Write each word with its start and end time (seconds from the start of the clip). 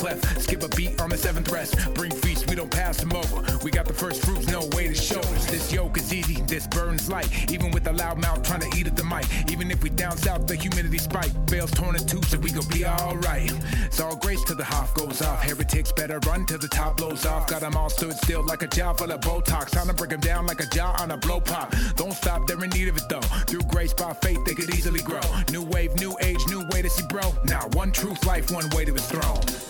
Skip 0.00 0.62
a 0.62 0.68
beat 0.68 0.98
on 0.98 1.10
the 1.10 1.16
seventh 1.18 1.52
rest. 1.52 1.76
Bring 1.92 2.10
feast, 2.10 2.48
we 2.48 2.56
don't 2.56 2.70
pass 2.70 2.96
them 2.96 3.12
over. 3.12 3.42
We 3.62 3.70
got 3.70 3.84
the 3.84 3.92
first 3.92 4.24
fruits, 4.24 4.46
no 4.48 4.60
way 4.72 4.88
to 4.88 4.94
show 4.94 5.20
us. 5.20 5.44
This 5.50 5.70
yoke 5.70 5.98
is 5.98 6.14
easy, 6.14 6.40
this 6.42 6.66
burns 6.66 7.10
light. 7.10 7.50
Even 7.50 7.70
with 7.70 7.86
a 7.86 7.92
loud 7.92 8.18
mouth 8.18 8.42
trying 8.42 8.60
to 8.60 8.78
eat 8.78 8.86
at 8.86 8.96
the 8.96 9.04
mic. 9.04 9.26
Even 9.50 9.70
if 9.70 9.82
we 9.82 9.90
down 9.90 10.16
south, 10.16 10.46
the 10.46 10.56
humidity 10.56 10.96
spike. 10.96 11.32
Bales 11.46 11.70
torn 11.72 11.96
in 11.96 12.06
two, 12.06 12.22
so 12.22 12.38
we 12.38 12.50
gon' 12.50 12.66
be 12.68 12.86
alright. 12.86 13.52
It's 13.84 14.00
all 14.00 14.16
grace 14.16 14.42
till 14.44 14.56
the 14.56 14.64
Hoff 14.64 14.94
goes 14.94 15.20
off. 15.20 15.42
Heretics 15.42 15.92
better 15.92 16.18
run 16.20 16.46
till 16.46 16.58
the 16.58 16.68
top 16.68 16.96
blows 16.96 17.26
off. 17.26 17.46
Got 17.46 17.60
them 17.60 17.76
all 17.76 17.90
stood 17.90 18.14
still 18.14 18.42
like 18.46 18.62
a 18.62 18.68
jaw 18.68 18.94
full 18.94 19.12
of 19.12 19.20
Botox. 19.20 19.70
Time 19.70 19.88
to 19.88 19.92
break 19.92 20.10
them 20.10 20.20
down 20.20 20.46
like 20.46 20.60
a 20.60 20.66
jaw 20.66 20.96
on 20.98 21.10
a 21.10 21.18
blow 21.18 21.40
pop. 21.40 21.74
Don't 21.96 22.14
stop, 22.14 22.46
they're 22.46 22.64
in 22.64 22.70
need 22.70 22.88
of 22.88 22.96
it 22.96 23.08
though. 23.10 23.20
Through 23.20 23.62
grace 23.68 23.92
by 23.92 24.14
faith, 24.14 24.42
they 24.46 24.54
could 24.54 24.74
easily 24.74 25.00
grow. 25.00 25.20
New 25.52 25.62
wave, 25.62 25.94
new 25.96 26.16
age, 26.22 26.40
new 26.48 26.66
way 26.70 26.80
to 26.80 26.88
see 26.88 27.04
bro. 27.10 27.34
Now, 27.44 27.68
one 27.74 27.92
truth, 27.92 28.24
life, 28.24 28.50
one 28.50 28.68
way 28.70 28.86
to 28.86 28.94
his 28.94 29.06
throne. 29.06 29.69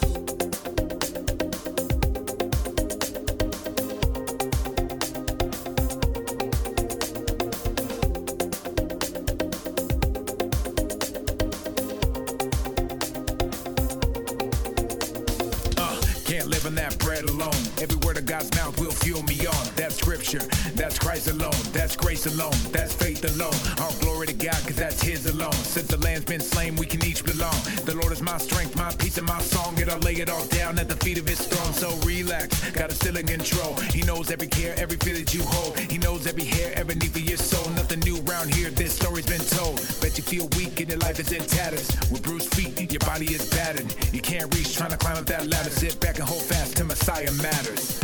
Alone. 22.41 22.73
That's 22.73 22.93
faith 22.93 23.25
alone. 23.25 23.55
All 23.81 23.93
glory 24.01 24.27
to 24.29 24.33
God, 24.33 24.61
cause 24.67 24.77
that's 24.77 25.03
His 25.03 25.27
alone. 25.27 25.53
Since 25.53 25.89
the 25.89 25.99
land's 25.99 26.25
been 26.25 26.41
slain, 26.41 26.77
we 26.77 26.87
can 26.87 27.05
each 27.05 27.25
belong. 27.25 27.55
The 27.85 27.95
Lord 28.01 28.13
is 28.13 28.23
my 28.23 28.39
strength, 28.39 28.77
my 28.77 28.93
peace, 28.95 29.19
and 29.19 29.27
my 29.27 29.41
song. 29.41 29.79
It 29.79 29.89
all 29.89 29.99
lay 29.99 30.15
it 30.15 30.31
all 30.31 30.45
down 30.47 30.79
at 30.79 30.89
the 30.89 30.97
feet 30.97 31.19
of 31.19 31.27
His 31.29 31.41
throne. 31.47 31.73
So 31.75 31.89
relax, 32.07 32.71
got 32.71 32.91
it 32.91 32.95
still 32.95 33.17
in 33.17 33.27
control. 33.27 33.75
He 33.93 34.03
knows 34.03 34.31
every 34.31 34.49
care, 34.49 34.75
every 34.79 34.97
fear 34.97 35.15
that 35.15 35.35
you 35.35 35.43
hold. 35.43 35.79
He 35.79 35.99
knows 35.99 36.27
every 36.27 36.45
hair, 36.45 36.73
every 36.77 36.95
need 36.95 37.13
for 37.13 37.19
your 37.19 37.39
soul. 37.39 37.69
Nothing 37.73 38.01
new 38.01 38.19
around 38.25 38.55
here, 38.55 38.71
this 38.71 38.95
story's 38.95 39.27
been 39.27 39.45
told. 39.59 39.77
Bet 40.01 40.17
you 40.17 40.25
feel 40.25 40.49
weak 40.57 40.81
and 40.81 40.89
your 40.89 40.99
life 40.99 41.19
is 41.21 41.33
in 41.33 41.45
tatters. 41.45 41.89
With 42.11 42.23
bruised 42.23 42.55
feet, 42.55 42.91
your 42.91 43.01
body 43.01 43.27
is 43.27 43.49
battered. 43.51 43.95
You 44.13 44.21
can't 44.21 44.53
reach, 44.55 44.77
trying 44.77 44.91
to 44.91 44.97
climb 44.97 45.17
up 45.17 45.27
that 45.27 45.47
ladder. 45.47 45.71
Sit 45.71 46.01
back 46.01 46.19
and 46.19 46.27
hold 46.27 46.43
fast 46.43 46.77
to 46.79 46.85
Messiah 46.85 47.31
matters. 47.43 48.01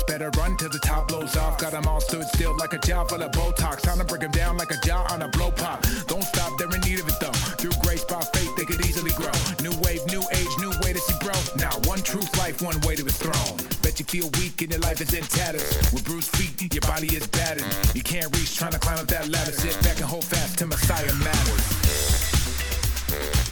Better 0.00 0.30
run 0.38 0.56
till 0.56 0.70
the 0.70 0.78
top 0.78 1.08
blows 1.08 1.36
off. 1.36 1.58
Got 1.58 1.72
them 1.72 1.86
all 1.86 2.00
stood 2.00 2.24
still 2.28 2.56
like 2.56 2.72
a 2.72 2.78
jaw 2.78 3.04
full 3.04 3.22
of 3.22 3.30
Botox. 3.32 3.82
Time 3.82 3.98
to 3.98 4.04
break 4.04 4.22
them 4.22 4.30
down 4.30 4.56
like 4.56 4.70
a 4.70 4.86
jaw 4.86 5.06
on 5.12 5.20
a 5.20 5.28
blow 5.28 5.50
pop. 5.50 5.84
Don't 6.06 6.22
stop, 6.22 6.56
they're 6.58 6.74
in 6.74 6.80
need 6.80 7.00
of 7.00 7.08
it 7.08 7.20
though. 7.20 7.32
Through 7.60 7.72
grace 7.82 8.04
by 8.04 8.20
faith, 8.32 8.56
they 8.56 8.64
could 8.64 8.80
easily 8.86 9.12
grow. 9.12 9.32
New 9.60 9.76
wave, 9.82 10.00
new 10.06 10.22
age, 10.32 10.52
new 10.58 10.72
way 10.82 10.92
to 10.92 10.98
see 10.98 11.14
bro. 11.20 11.34
Now, 11.56 11.72
one 11.84 12.00
truth, 12.00 12.36
life, 12.38 12.62
one 12.62 12.80
way 12.80 12.96
to 12.96 13.04
his 13.04 13.18
throne. 13.18 13.58
Bet 13.82 14.00
you 14.00 14.06
feel 14.06 14.30
weak 14.40 14.62
and 14.62 14.70
your 14.70 14.80
life 14.80 15.00
is 15.00 15.12
in 15.12 15.24
tatters. 15.24 15.92
With 15.92 16.04
bruised 16.04 16.34
feet, 16.36 16.72
your 16.72 16.82
body 16.82 17.14
is 17.14 17.26
battered. 17.26 17.66
You 17.94 18.02
can't 18.02 18.34
reach, 18.36 18.56
trying 18.56 18.72
to 18.72 18.78
climb 18.78 18.98
up 18.98 19.08
that 19.08 19.28
ladder. 19.28 19.52
Sit 19.52 19.76
back 19.82 19.96
and 19.96 20.06
hold 20.06 20.24
fast 20.24 20.58
till 20.58 20.68
Messiah 20.68 21.12
matters. 21.14 23.51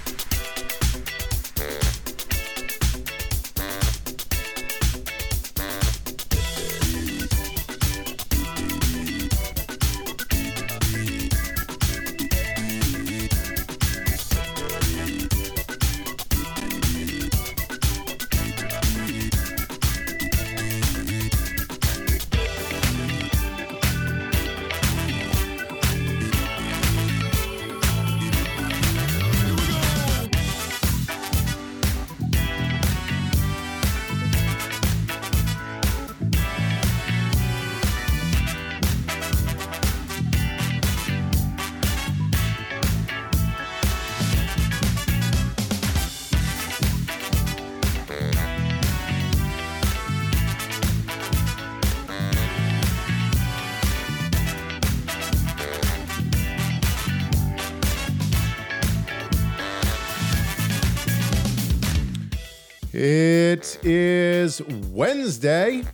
Wednesday, 65.31 65.85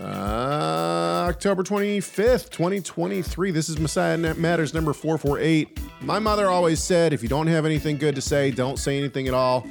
uh, 0.00 1.26
October 1.28 1.62
25th, 1.62 2.50
2023. 2.50 3.52
This 3.52 3.68
is 3.68 3.78
Messiah 3.78 4.16
Net 4.16 4.36
Matters 4.36 4.74
number 4.74 4.92
448. 4.92 5.78
My 6.00 6.18
mother 6.18 6.48
always 6.48 6.82
said, 6.82 7.12
if 7.12 7.22
you 7.22 7.28
don't 7.28 7.46
have 7.46 7.64
anything 7.64 7.98
good 7.98 8.16
to 8.16 8.20
say, 8.20 8.50
don't 8.50 8.76
say 8.76 8.98
anything 8.98 9.28
at 9.28 9.34
all. 9.34 9.64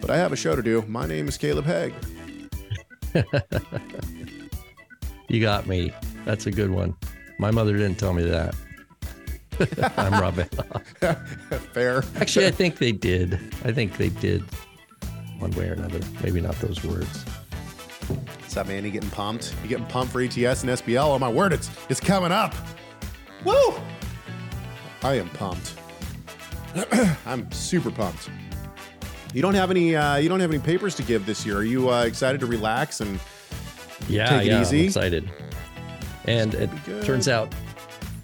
But 0.00 0.10
I 0.10 0.16
have 0.16 0.32
a 0.32 0.36
show 0.36 0.56
to 0.56 0.62
do. 0.62 0.82
My 0.88 1.06
name 1.06 1.28
is 1.28 1.38
Caleb 1.38 1.64
Hegg. 1.64 1.94
You 5.28 5.40
got 5.40 5.68
me. 5.68 5.92
That's 6.24 6.46
a 6.46 6.50
good 6.50 6.70
one. 6.70 6.96
My 7.38 7.52
mother 7.52 7.76
didn't 7.76 8.00
tell 8.00 8.14
me 8.14 8.24
that. 8.24 8.56
I'm 9.96 10.20
Rob. 10.20 10.34
Fair. 11.72 12.02
Actually, 12.16 12.48
I 12.48 12.50
think 12.50 12.78
they 12.78 12.90
did. 12.90 13.34
I 13.64 13.70
think 13.70 13.96
they 13.96 14.08
did 14.08 14.42
one 15.38 15.52
way 15.52 15.68
or 15.68 15.74
another. 15.74 16.00
Maybe 16.24 16.40
not 16.40 16.56
those 16.56 16.82
words. 16.82 17.24
What's 18.50 18.56
up, 18.56 18.66
man? 18.66 18.84
You 18.84 18.90
getting 18.90 19.10
pumped? 19.10 19.54
You 19.62 19.68
getting 19.68 19.86
pumped 19.86 20.12
for 20.12 20.20
ETS 20.20 20.64
and 20.64 20.72
SBL? 20.72 21.04
Oh 21.04 21.16
my 21.20 21.28
word, 21.28 21.52
it's 21.52 21.70
it's 21.88 22.00
coming 22.00 22.32
up. 22.32 22.52
Woo! 23.44 23.74
I 25.04 25.14
am 25.14 25.30
pumped. 25.30 25.74
I'm 27.26 27.48
super 27.52 27.92
pumped. 27.92 28.28
You 29.32 29.40
don't 29.40 29.54
have 29.54 29.70
any 29.70 29.94
uh, 29.94 30.16
you 30.16 30.28
don't 30.28 30.40
have 30.40 30.50
any 30.50 30.58
papers 30.58 30.96
to 30.96 31.04
give 31.04 31.26
this 31.26 31.46
year. 31.46 31.58
Are 31.58 31.62
you 31.62 31.90
uh, 31.92 32.02
excited 32.02 32.40
to 32.40 32.46
relax 32.46 33.00
and 33.00 33.20
Yeah, 34.08 34.28
Take 34.28 34.40
it 34.40 34.46
yeah, 34.46 34.62
easy. 34.62 34.80
I'm 34.80 34.86
excited. 34.86 35.30
And 36.24 36.52
it 36.54 36.70
turns 37.04 37.28
out 37.28 37.54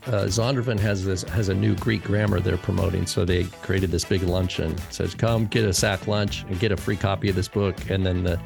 uh, 0.07 0.25
Zondervan 0.25 0.79
has 0.79 1.05
this 1.05 1.23
has 1.25 1.49
a 1.49 1.55
new 1.55 1.75
Greek 1.77 2.05
grammar 2.05 2.41
they're 2.41 2.57
promoting. 2.57 3.07
So 3.07 3.25
they 3.25 3.45
created 3.63 3.91
this 3.91 4.05
big 4.05 4.23
luncheon. 4.23 4.73
It 4.73 4.93
says 4.95 5.15
come 5.15 5.47
get 5.47 5.65
a 5.65 5.73
sack 5.73 6.07
lunch 6.07 6.45
and 6.45 6.59
get 6.61 6.73
a 6.73 6.77
free 6.77 6.97
copy 6.97 7.29
of 7.29 7.35
this 7.35 7.49
book. 7.49 7.77
And 7.91 8.07
then 8.07 8.23
the 8.23 8.41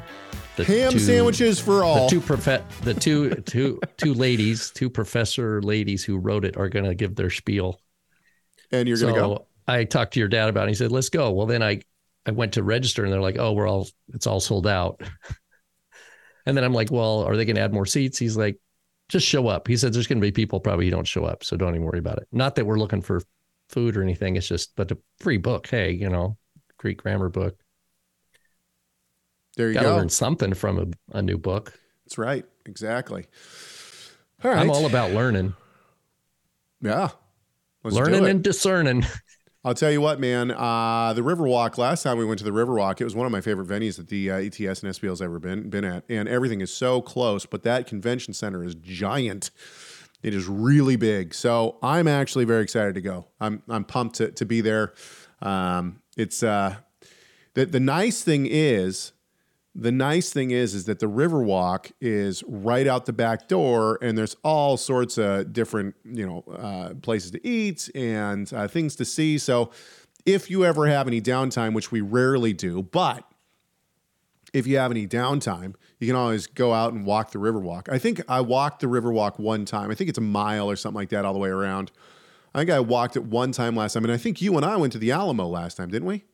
the 0.55 0.63
ham 0.63 0.91
two- 0.91 0.99
sandwiches 0.99 1.59
for 1.59 1.83
all. 1.83 2.05
The 2.09 2.09
two 2.09 2.21
profe- 2.21 2.67
the 2.81 2.93
two 2.93 3.35
two 3.45 3.79
two 3.97 4.13
ladies, 4.13 4.71
two 4.71 4.89
professor 4.89 5.61
ladies 5.61 6.03
who 6.03 6.17
wrote 6.17 6.45
it 6.45 6.57
are 6.57 6.67
going 6.69 6.85
to 6.85 6.95
give 6.95 7.15
their 7.15 7.29
spiel. 7.29 7.79
and 8.71 8.87
you're 8.87 8.97
so 8.97 9.07
gonna 9.09 9.19
go. 9.19 9.47
I 9.67 9.83
talked 9.83 10.13
to 10.13 10.19
your 10.19 10.29
dad 10.29 10.49
about 10.49 10.65
it. 10.67 10.69
He 10.69 10.75
said, 10.75 10.91
"Let's 10.91 11.09
go." 11.09 11.31
Well, 11.31 11.45
then 11.45 11.61
I 11.61 11.81
I 12.25 12.31
went 12.31 12.53
to 12.53 12.63
register 12.63 13.03
and 13.03 13.13
they're 13.13 13.21
like, 13.21 13.37
"Oh, 13.37 13.53
we're 13.53 13.67
all 13.67 13.87
it's 14.13 14.27
all 14.27 14.39
sold 14.39 14.67
out." 14.67 15.01
and 16.45 16.57
then 16.57 16.63
I'm 16.63 16.73
like, 16.73 16.91
"Well, 16.91 17.23
are 17.23 17.37
they 17.37 17.45
going 17.45 17.55
to 17.55 17.61
add 17.61 17.73
more 17.73 17.85
seats?" 17.85 18.17
He's 18.17 18.35
like, 18.35 18.59
"Just 19.11 19.27
show 19.27 19.47
up." 19.47 19.67
He 19.67 19.77
said, 19.77 19.93
"There's 19.93 20.07
going 20.07 20.19
to 20.19 20.25
be 20.25 20.31
people 20.31 20.59
probably 20.59 20.85
who 20.85 20.91
don't 20.91 21.07
show 21.07 21.25
up, 21.25 21.43
so 21.43 21.57
don't 21.57 21.75
even 21.75 21.85
worry 21.85 21.99
about 21.99 22.17
it." 22.17 22.27
Not 22.31 22.55
that 22.55 22.65
we're 22.65 22.79
looking 22.79 23.01
for 23.01 23.21
food 23.69 23.97
or 23.97 24.03
anything. 24.03 24.35
It's 24.35 24.47
just, 24.47 24.75
but 24.75 24.91
a 24.91 24.97
free 25.19 25.37
book. 25.37 25.67
Hey, 25.67 25.91
you 25.91 26.09
know, 26.09 26.37
Greek 26.77 27.01
grammar 27.01 27.29
book. 27.29 27.57
There 29.57 29.67
you 29.67 29.73
Got 29.73 29.81
to 29.81 29.87
go. 29.89 29.95
learn 29.97 30.09
something 30.09 30.53
from 30.53 30.95
a, 31.13 31.17
a 31.17 31.21
new 31.21 31.37
book. 31.37 31.73
That's 32.05 32.17
right. 32.17 32.45
Exactly. 32.65 33.25
All 34.43 34.51
right. 34.51 34.59
I'm 34.59 34.71
all 34.71 34.85
about 34.85 35.11
learning, 35.11 35.53
yeah. 36.81 37.09
Let's 37.83 37.95
learning 37.95 38.25
and 38.27 38.43
discerning. 38.43 39.05
I'll 39.63 39.75
tell 39.75 39.91
you 39.91 40.01
what, 40.01 40.19
man. 40.19 40.49
Uh, 40.49 41.13
the 41.13 41.21
Riverwalk. 41.21 41.77
Last 41.77 42.01
time 42.01 42.17
we 42.17 42.25
went 42.25 42.39
to 42.39 42.43
the 42.43 42.51
Riverwalk, 42.51 42.99
it 42.99 43.03
was 43.03 43.13
one 43.13 43.27
of 43.27 43.31
my 43.31 43.41
favorite 43.41 43.67
venues 43.67 43.97
that 43.97 44.07
the 44.07 44.31
uh, 44.31 44.37
ETS 44.37 44.81
and 44.81 44.91
SBL's 44.91 45.21
ever 45.21 45.37
been 45.37 45.69
been 45.69 45.85
at, 45.85 46.03
and 46.09 46.27
everything 46.27 46.61
is 46.61 46.73
so 46.73 46.99
close. 46.99 47.45
But 47.45 47.61
that 47.63 47.85
convention 47.85 48.33
center 48.33 48.63
is 48.63 48.73
giant. 48.73 49.51
It 50.23 50.33
is 50.33 50.47
really 50.47 50.95
big. 50.95 51.35
So 51.35 51.77
I'm 51.83 52.07
actually 52.07 52.45
very 52.45 52.63
excited 52.63 52.95
to 52.95 53.01
go. 53.01 53.27
I'm 53.39 53.61
I'm 53.69 53.83
pumped 53.83 54.15
to 54.15 54.31
to 54.31 54.45
be 54.45 54.61
there. 54.61 54.93
Um, 55.43 56.01
it's 56.17 56.41
uh, 56.41 56.77
the 57.53 57.65
the 57.65 57.79
nice 57.79 58.23
thing 58.23 58.47
is 58.49 59.11
The 59.73 59.91
nice 59.91 60.31
thing 60.31 60.51
is, 60.51 60.73
is 60.75 60.85
that 60.85 60.99
the 60.99 61.05
Riverwalk 61.05 61.91
is 62.01 62.43
right 62.45 62.85
out 62.85 63.05
the 63.05 63.13
back 63.13 63.47
door, 63.47 63.97
and 64.01 64.17
there's 64.17 64.35
all 64.43 64.75
sorts 64.75 65.17
of 65.17 65.53
different, 65.53 65.95
you 66.03 66.27
know, 66.27 66.43
uh, 66.51 66.93
places 66.95 67.31
to 67.31 67.47
eat 67.47 67.89
and 67.95 68.51
uh, 68.53 68.67
things 68.67 68.97
to 68.97 69.05
see. 69.05 69.37
So, 69.37 69.71
if 70.25 70.51
you 70.51 70.65
ever 70.65 70.87
have 70.87 71.07
any 71.07 71.21
downtime, 71.21 71.73
which 71.73 71.91
we 71.91 72.01
rarely 72.01 72.53
do, 72.53 72.83
but 72.83 73.25
if 74.53 74.67
you 74.67 74.77
have 74.77 74.91
any 74.91 75.07
downtime, 75.07 75.75
you 75.99 76.07
can 76.07 76.15
always 76.15 76.47
go 76.47 76.73
out 76.73 76.93
and 76.93 77.05
walk 77.05 77.31
the 77.31 77.39
Riverwalk. 77.39 77.89
I 77.89 77.97
think 77.97 78.21
I 78.27 78.41
walked 78.41 78.81
the 78.81 78.87
Riverwalk 78.87 79.39
one 79.39 79.65
time. 79.65 79.89
I 79.89 79.95
think 79.95 80.09
it's 80.09 80.19
a 80.19 80.21
mile 80.21 80.69
or 80.69 80.75
something 80.75 80.97
like 80.97 81.09
that 81.09 81.25
all 81.25 81.33
the 81.33 81.39
way 81.39 81.49
around. 81.49 81.91
I 82.53 82.59
think 82.59 82.71
I 82.71 82.81
walked 82.81 83.15
it 83.15 83.23
one 83.23 83.53
time 83.53 83.75
last 83.75 83.93
time, 83.93 84.03
and 84.03 84.11
I 84.11 84.17
think 84.17 84.41
you 84.41 84.57
and 84.57 84.65
I 84.65 84.75
went 84.75 84.91
to 84.93 84.99
the 84.99 85.11
Alamo 85.11 85.47
last 85.47 85.77
time, 85.77 85.89
didn't 85.89 86.07
we? 86.07 86.25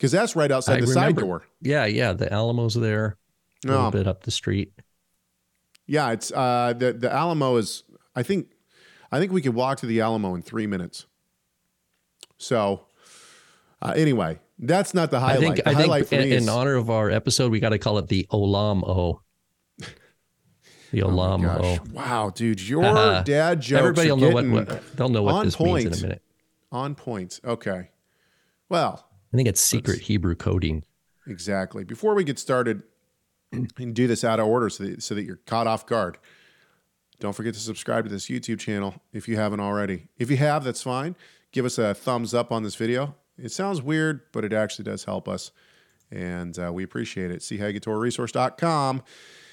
Because 0.00 0.12
that's 0.12 0.34
right 0.34 0.50
outside 0.50 0.78
I 0.78 0.80
the 0.80 0.86
side 0.86 1.14
door. 1.16 1.42
Yeah, 1.60 1.84
yeah. 1.84 2.14
The 2.14 2.32
Alamo's 2.32 2.72
there. 2.72 3.18
A 3.64 3.68
little 3.68 3.82
No. 3.82 3.90
bit 3.90 4.06
up 4.06 4.22
the 4.22 4.30
street. 4.30 4.72
Yeah, 5.86 6.12
it's 6.12 6.32
uh, 6.32 6.72
the 6.74 6.94
the 6.94 7.12
Alamo 7.12 7.56
is. 7.56 7.82
I 8.16 8.22
think, 8.22 8.46
I 9.12 9.18
think 9.18 9.30
we 9.30 9.42
could 9.42 9.52
walk 9.54 9.76
to 9.80 9.86
the 9.86 10.00
Alamo 10.00 10.34
in 10.34 10.40
three 10.40 10.66
minutes. 10.66 11.04
So, 12.38 12.86
uh, 13.82 13.92
anyway, 13.94 14.38
that's 14.58 14.94
not 14.94 15.10
the 15.10 15.18
I 15.18 15.20
highlight. 15.20 15.40
think 15.40 15.56
the 15.56 15.68
I 15.68 15.72
highlight 15.74 16.06
think 16.06 16.22
in, 16.22 16.30
me 16.30 16.36
in 16.36 16.48
honor 16.48 16.76
of 16.76 16.88
our 16.88 17.10
episode, 17.10 17.52
we 17.52 17.60
got 17.60 17.68
to 17.70 17.78
call 17.78 17.98
it 17.98 18.08
the 18.08 18.26
Olam 18.32 18.82
O. 18.88 19.20
The 20.92 21.02
Oh 21.02 21.10
my 21.10 21.12
Olam 21.36 21.42
gosh. 21.42 21.78
O. 21.78 21.92
Wow, 21.92 22.30
dude, 22.30 22.66
your 22.66 22.82
dad 23.22 23.60
jokes. 23.60 23.78
Everybody 23.78 24.08
will 24.10 24.16
know 24.16 24.30
what, 24.30 24.46
what 24.48 24.96
they'll 24.96 25.10
know 25.10 25.22
what 25.22 25.44
this 25.44 25.60
means 25.60 25.84
in 25.84 25.92
a 25.92 26.00
minute. 26.02 26.22
on 26.72 26.94
point. 26.94 27.38
Okay, 27.44 27.90
well, 28.70 29.06
I 29.32 29.36
think 29.36 29.48
it's 29.48 29.60
secret 29.60 30.00
Hebrew 30.02 30.34
coding. 30.34 30.84
Exactly. 31.26 31.84
Before 31.84 32.14
we 32.14 32.24
get 32.24 32.38
started 32.38 32.82
and 33.52 33.94
do 33.94 34.06
this 34.06 34.24
out 34.24 34.40
of 34.40 34.46
order 34.46 34.68
so 34.68 34.84
that, 34.84 35.02
so 35.02 35.14
that 35.14 35.22
you're 35.24 35.40
caught 35.46 35.66
off 35.66 35.86
guard, 35.86 36.18
don't 37.20 37.34
forget 37.34 37.54
to 37.54 37.60
subscribe 37.60 38.04
to 38.04 38.10
this 38.10 38.26
YouTube 38.28 38.58
channel 38.58 38.94
if 39.12 39.28
you 39.28 39.36
haven't 39.36 39.60
already. 39.60 40.08
If 40.18 40.30
you 40.30 40.36
have, 40.38 40.64
that's 40.64 40.82
fine. 40.82 41.16
Give 41.52 41.64
us 41.64 41.78
a 41.78 41.94
thumbs 41.94 42.34
up 42.34 42.50
on 42.50 42.62
this 42.62 42.74
video. 42.74 43.14
It 43.38 43.52
sounds 43.52 43.82
weird, 43.82 44.22
but 44.32 44.44
it 44.44 44.52
actually 44.52 44.84
does 44.84 45.04
help 45.04 45.28
us. 45.28 45.52
And 46.10 46.58
uh, 46.58 46.72
we 46.72 46.82
appreciate 46.82 47.30
it. 47.30 47.42
See 47.42 47.58
chegg@torahresource.com. 47.58 49.02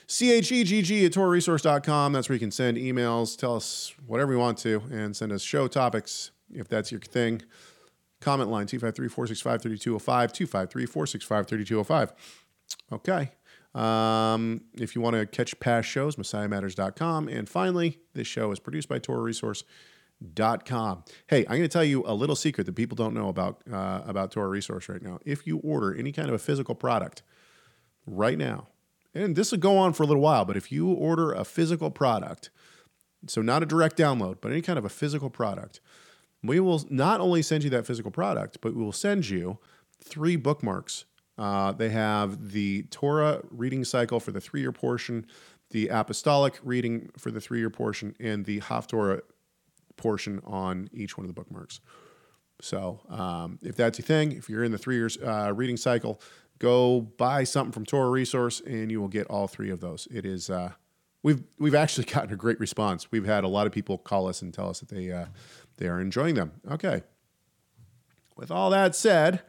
C-H-E-G-G 0.09 1.05
at 1.05 1.11
torahresource.com. 1.11 2.13
That's 2.13 2.29
where 2.29 2.35
you 2.35 2.39
can 2.39 2.51
send 2.51 2.77
emails, 2.77 3.37
tell 3.37 3.57
us 3.57 3.93
whatever 4.05 4.31
you 4.31 4.39
want 4.39 4.57
to, 4.59 4.81
and 4.89 5.13
send 5.15 5.33
us 5.33 5.41
show 5.41 5.67
topics 5.67 6.31
if 6.53 6.69
that's 6.69 6.91
your 6.91 7.01
thing. 7.01 7.41
Comment 8.19 8.49
line 8.49 8.65
253 8.65 9.07
465 9.07 9.61
3205, 9.61 10.33
253 10.33 10.85
465 10.85 11.47
3205. 11.47 12.13
Okay. 12.91 13.31
Um, 13.75 14.61
if 14.73 14.95
you 14.95 15.01
want 15.01 15.15
to 15.15 15.25
catch 15.25 15.59
past 15.59 15.87
shows, 15.87 16.15
messiahmatters.com. 16.15 17.27
And 17.27 17.47
finally, 17.47 17.99
this 18.13 18.27
show 18.27 18.51
is 18.51 18.59
produced 18.59 18.89
by 18.89 18.99
Torah 18.99 19.21
Resource. 19.21 19.63
Dot 20.33 20.65
com. 20.65 21.03
Hey, 21.27 21.41
I'm 21.41 21.57
going 21.57 21.61
to 21.61 21.67
tell 21.67 21.83
you 21.83 22.03
a 22.07 22.13
little 22.15 22.35
secret 22.35 22.65
that 22.65 22.73
people 22.73 22.95
don't 22.95 23.13
know 23.13 23.29
about, 23.29 23.61
uh, 23.71 24.01
about 24.03 24.31
Torah 24.31 24.47
Resource 24.47 24.89
right 24.89 24.99
now. 24.99 25.19
If 25.25 25.45
you 25.45 25.59
order 25.59 25.93
any 25.93 26.11
kind 26.11 26.27
of 26.27 26.33
a 26.33 26.39
physical 26.39 26.73
product 26.73 27.21
right 28.07 28.35
now, 28.35 28.69
and 29.13 29.35
this 29.35 29.51
will 29.51 29.59
go 29.59 29.77
on 29.77 29.93
for 29.93 30.01
a 30.01 30.05
little 30.07 30.23
while, 30.23 30.43
but 30.43 30.57
if 30.57 30.71
you 30.71 30.89
order 30.89 31.31
a 31.33 31.45
physical 31.45 31.91
product, 31.91 32.49
so 33.27 33.43
not 33.43 33.61
a 33.61 33.67
direct 33.67 33.95
download, 33.95 34.37
but 34.41 34.51
any 34.51 34.63
kind 34.63 34.79
of 34.79 34.85
a 34.85 34.89
physical 34.89 35.29
product, 35.29 35.81
we 36.43 36.59
will 36.59 36.85
not 36.89 37.19
only 37.19 37.41
send 37.41 37.63
you 37.63 37.69
that 37.71 37.85
physical 37.85 38.11
product, 38.11 38.59
but 38.61 38.75
we 38.75 38.83
will 38.83 38.91
send 38.91 39.29
you 39.29 39.59
three 40.01 40.35
bookmarks. 40.35 41.05
Uh, 41.37 41.71
they 41.71 41.89
have 41.89 42.51
the 42.51 42.83
Torah 42.83 43.41
reading 43.49 43.83
cycle 43.83 44.19
for 44.19 44.31
the 44.31 44.41
three 44.41 44.61
year 44.61 44.71
portion, 44.71 45.25
the 45.71 45.87
apostolic 45.87 46.59
reading 46.63 47.09
for 47.17 47.31
the 47.31 47.41
three 47.41 47.59
year 47.59 47.69
portion, 47.69 48.15
and 48.19 48.45
the 48.45 48.59
Haftorah 48.61 49.21
portion 49.97 50.41
on 50.45 50.89
each 50.93 51.17
one 51.17 51.25
of 51.25 51.27
the 51.27 51.33
bookmarks. 51.33 51.79
So 52.61 53.01
um, 53.09 53.59
if 53.61 53.75
that's 53.75 53.99
your 53.99 54.05
thing, 54.05 54.31
if 54.31 54.49
you're 54.49 54.63
in 54.63 54.71
the 54.71 54.77
three 54.77 54.95
years 54.95 55.17
uh, 55.17 55.53
reading 55.55 55.77
cycle, 55.77 56.19
go 56.59 57.01
buy 57.01 57.43
something 57.43 57.71
from 57.71 57.85
Torah 57.85 58.09
Resource, 58.09 58.61
and 58.65 58.91
you 58.91 58.99
will 58.99 59.07
get 59.07 59.27
all 59.27 59.47
three 59.47 59.69
of 59.69 59.79
those. 59.79 60.07
It 60.11 60.25
is 60.25 60.49
uh, 60.49 60.71
we've 61.23 61.43
we've 61.59 61.75
actually 61.75 62.05
gotten 62.13 62.33
a 62.33 62.37
great 62.37 62.59
response. 62.59 63.11
We've 63.11 63.25
had 63.25 63.43
a 63.43 63.47
lot 63.47 63.67
of 63.67 63.73
people 63.73 63.97
call 63.97 64.27
us 64.27 64.41
and 64.41 64.53
tell 64.53 64.69
us 64.69 64.79
that 64.79 64.89
they 64.89 65.11
uh, 65.11 65.25
they 65.77 65.87
are 65.87 65.99
enjoying 65.99 66.35
them. 66.35 66.53
Okay. 66.69 67.03
With 68.35 68.51
all 68.51 68.69
that 68.69 68.95
said, 68.95 69.41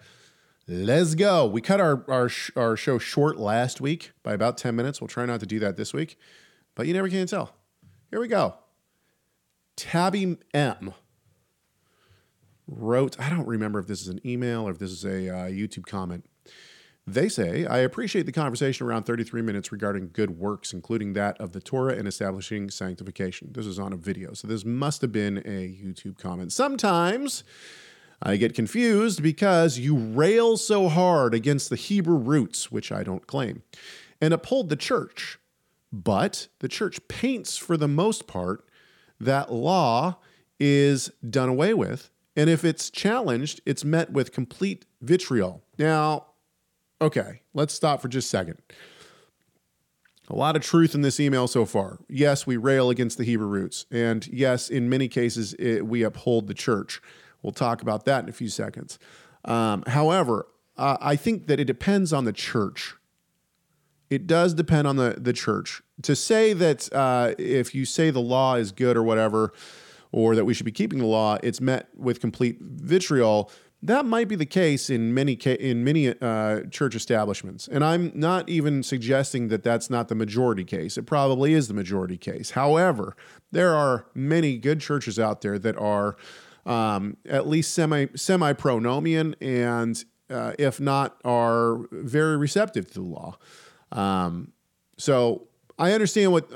let's 0.67 1.15
go. 1.15 1.47
We 1.47 1.61
cut 1.61 1.81
our 1.81 2.05
our 2.09 2.31
our 2.57 2.77
show 2.77 2.99
short 2.99 3.39
last 3.39 3.81
week 3.81 4.13
by 4.23 4.33
about 4.33 4.57
ten 4.57 4.77
minutes. 4.77 5.01
We'll 5.01 5.09
try 5.09 5.27
not 5.27 5.41
to 5.41 5.47
do 5.47 5.59
that 5.59 5.77
this 5.77 5.93
week, 5.93 6.19
but 6.75 6.87
you 6.87 6.95
never 6.95 7.09
can 7.09 7.27
tell. 7.27 7.55
Here 8.11 8.21
we 8.21 8.29
go. 8.29 8.55
Tabby 9.77 10.39
M 10.55 10.95
wrote, 12.67 13.19
I 13.21 13.31
don't 13.31 13.47
remember 13.47 13.79
if 13.79 13.87
this 13.87 14.03
is 14.03 14.09
an 14.09 14.21
email 14.27 14.67
or 14.67 14.71
if 14.71 14.79
this 14.79 14.91
is 14.91 15.05
a 15.05 15.29
uh, 15.29 15.45
YouTube 15.47 15.87
comment. 15.87 16.25
They 17.13 17.31
say, 17.31 17.65
I 17.65 17.79
appreciate 17.79 18.27
the 18.27 18.33
conversation 18.33 18.87
around 18.87 19.05
33 19.05 19.41
minutes 19.41 19.73
regarding 19.73 20.11
good 20.13 20.39
works, 20.39 20.75
including 20.75 21.15
that 21.15 21.41
of 21.41 21.53
the 21.53 21.61
Torah 21.61 21.95
and 21.95 22.07
establishing 22.07 22.69
sanctification. 22.69 23.49
This 23.53 23.65
is 23.65 23.79
on 23.79 23.95
a 23.95 23.97
video, 23.97 24.35
so 24.35 24.47
this 24.47 24.63
must 24.63 25.01
have 25.01 25.11
been 25.11 25.39
a 25.39 25.69
YouTube 25.69 26.19
comment. 26.19 26.53
Sometimes 26.53 27.45
I 28.23 28.37
get 28.37 28.55
confused 28.55 29.23
because 29.23 29.79
you 29.79 29.97
rail 29.97 30.59
so 30.59 30.89
hard 30.89 31.33
against 31.33 31.71
the 31.71 31.77
Hebrew 31.77 32.19
roots, 32.19 32.71
which 32.71 32.93
I 32.93 33.03
don't 33.03 33.27
claim, 33.27 33.63
and 34.21 34.35
uphold 34.35 34.69
the 34.69 34.77
church. 34.77 35.39
But 35.91 36.49
the 36.59 36.69
church 36.69 37.01
paints, 37.09 37.57
for 37.57 37.79
the 37.79 37.89
most 37.89 38.27
part, 38.27 38.69
that 39.19 39.51
law 39.51 40.19
is 40.61 41.11
done 41.29 41.49
away 41.49 41.73
with. 41.73 42.11
And 42.37 42.51
if 42.51 42.65
it's 42.65 42.91
challenged, 42.91 43.63
it's 43.65 43.85
met 43.85 44.13
with 44.13 44.33
complete 44.33 44.85
vitriol. 45.01 45.63
Now, 45.79 46.27
okay, 47.01 47.43
let's 47.55 47.75
stop 47.75 48.01
for 48.01 48.09
just 48.09 48.27
a 48.27 48.31
second. 48.31 48.59
A 50.31 50.37
lot 50.37 50.57
of 50.57 50.63
truth 50.63 50.95
in 50.95 51.01
this 51.01 51.19
email 51.21 51.49
so 51.49 51.65
far. 51.65 51.99
Yes, 52.09 52.47
we 52.47 52.57
rail 52.57 52.91
against 52.91 53.17
the 53.17 53.25
Hebrew 53.25 53.47
roots. 53.47 53.87
And 53.91 54.27
yes, 54.27 54.69
in 54.69 54.89
many 54.89 55.09
cases, 55.09 55.55
it, 55.55 55.87
we 55.87 56.03
uphold 56.03 56.49
the 56.49 56.55
church. 56.55 57.01
We'll 57.43 57.53
talk 57.53 57.81
about 57.81 58.05
that 58.05 58.25
in 58.25 58.29
a 58.29 58.33
few 58.33 58.49
seconds. 58.49 58.99
Um, 59.45 59.85
however, 59.87 60.47
uh, 60.77 60.99
I 61.01 61.17
think 61.17 61.47
that 61.47 61.59
it 61.59 61.65
depends 61.65 62.13
on 62.13 62.25
the 62.25 62.33
church. 62.33 62.95
It 64.11 64.27
does 64.27 64.53
depend 64.55 64.87
on 64.87 64.97
the, 64.97 65.17
the 65.19 65.33
church. 65.33 65.83
To 66.03 66.15
say 66.15 66.53
that 66.53 66.93
uh, 66.93 67.35
if 67.39 67.75
you 67.75 67.85
say 67.85 68.11
the 68.11 68.21
law 68.21 68.57
is 68.57 68.71
good 68.71 68.97
or 68.97 69.03
whatever, 69.03 69.53
or 70.13 70.35
that 70.35 70.45
we 70.45 70.55
should 70.55 70.67
be 70.67 70.73
keeping 70.73 70.99
the 70.99 71.07
law, 71.07 71.39
it's 71.43 71.61
met 71.61 71.89
with 71.97 72.21
complete 72.21 72.59
vitriol. 72.61 73.51
That 73.81 74.05
might 74.05 74.27
be 74.27 74.35
the 74.35 74.47
case 74.47 74.91
in 74.91 75.15
many 75.15 75.37
ca- 75.37 75.55
in 75.55 75.85
many 75.85 76.09
uh, 76.21 76.63
church 76.63 76.97
establishments, 76.97 77.69
and 77.69 77.85
I'm 77.85 78.11
not 78.13 78.49
even 78.49 78.83
suggesting 78.83 79.49
that 79.49 79.63
that's 79.63 79.89
not 79.89 80.09
the 80.09 80.17
majority 80.17 80.65
case. 80.65 80.99
It 80.99 81.07
probably 81.07 81.55
is 81.55 81.69
the 81.69 81.75
majority 81.75 82.17
case. 82.17 82.51
However, 82.51 83.17
there 83.53 83.75
are 83.75 84.07
many 84.15 84.59
good 84.59 84.81
churches 84.81 85.17
out 85.19 85.43
there 85.43 85.61
that 85.61 85.77
are 85.77 86.17
um, 86.67 87.19
at 87.25 87.47
least 87.47 87.73
semi 87.73 88.07
semi 88.17 88.53
pronomian, 88.53 89.35
and 89.41 90.05
uh, 90.29 90.55
if 90.59 90.81
not, 90.81 91.21
are 91.25 91.79
very 91.93 92.37
receptive 92.37 92.89
to 92.89 92.95
the 92.95 93.03
law. 93.03 93.39
Um, 93.93 94.53
so 94.97 95.47
I 95.79 95.93
understand 95.93 96.33
what 96.33 96.51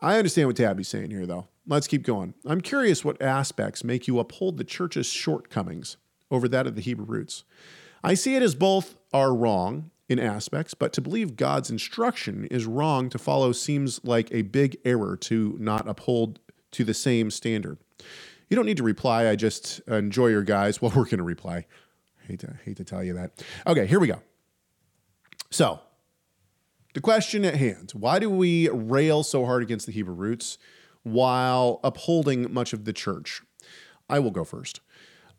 I 0.00 0.18
understand 0.18 0.48
what 0.48 0.56
Tabby's 0.56 0.88
saying 0.88 1.12
here, 1.12 1.26
though. 1.26 1.46
Let's 1.64 1.86
keep 1.86 2.02
going. 2.02 2.34
I'm 2.44 2.60
curious 2.60 3.04
what 3.04 3.22
aspects 3.22 3.84
make 3.84 4.08
you 4.08 4.18
uphold 4.18 4.56
the 4.56 4.64
church's 4.64 5.06
shortcomings 5.06 5.96
over 6.30 6.48
that 6.48 6.66
of 6.66 6.74
the 6.74 6.80
Hebrew 6.80 7.06
roots. 7.06 7.44
I 8.02 8.14
see 8.14 8.34
it 8.36 8.42
as 8.42 8.54
both 8.54 8.96
are 9.12 9.34
wrong 9.34 9.90
in 10.08 10.18
aspects, 10.18 10.74
but 10.74 10.92
to 10.92 11.00
believe 11.00 11.36
God's 11.36 11.70
instruction 11.70 12.46
is 12.46 12.66
wrong 12.66 13.08
to 13.10 13.18
follow 13.18 13.52
seems 13.52 14.04
like 14.04 14.32
a 14.32 14.42
big 14.42 14.76
error 14.84 15.16
to 15.22 15.56
not 15.58 15.88
uphold 15.88 16.38
to 16.72 16.84
the 16.84 16.94
same 16.94 17.30
standard. 17.30 17.78
You 18.48 18.56
don't 18.56 18.66
need 18.66 18.76
to 18.76 18.84
reply. 18.84 19.28
I 19.28 19.36
just 19.36 19.80
enjoy 19.88 20.28
your 20.28 20.42
guys. 20.42 20.80
Well, 20.82 20.92
we're 20.94 21.04
going 21.04 21.18
to 21.18 21.24
reply. 21.24 21.66
I 22.22 22.26
Hate 22.26 22.40
to 22.40 22.54
hate 22.64 22.76
to 22.76 22.84
tell 22.84 23.02
you 23.02 23.14
that. 23.14 23.44
Okay, 23.66 23.86
here 23.86 23.98
we 23.98 24.06
go. 24.06 24.22
So, 25.50 25.80
the 26.94 27.00
question 27.00 27.44
at 27.44 27.56
hand: 27.56 27.92
Why 27.92 28.18
do 28.18 28.30
we 28.30 28.68
rail 28.68 29.22
so 29.22 29.44
hard 29.44 29.62
against 29.62 29.86
the 29.86 29.92
Hebrew 29.92 30.14
roots 30.14 30.58
while 31.02 31.80
upholding 31.82 32.52
much 32.52 32.72
of 32.72 32.84
the 32.84 32.92
church? 32.92 33.42
I 34.08 34.18
will 34.20 34.30
go 34.30 34.44
first. 34.44 34.80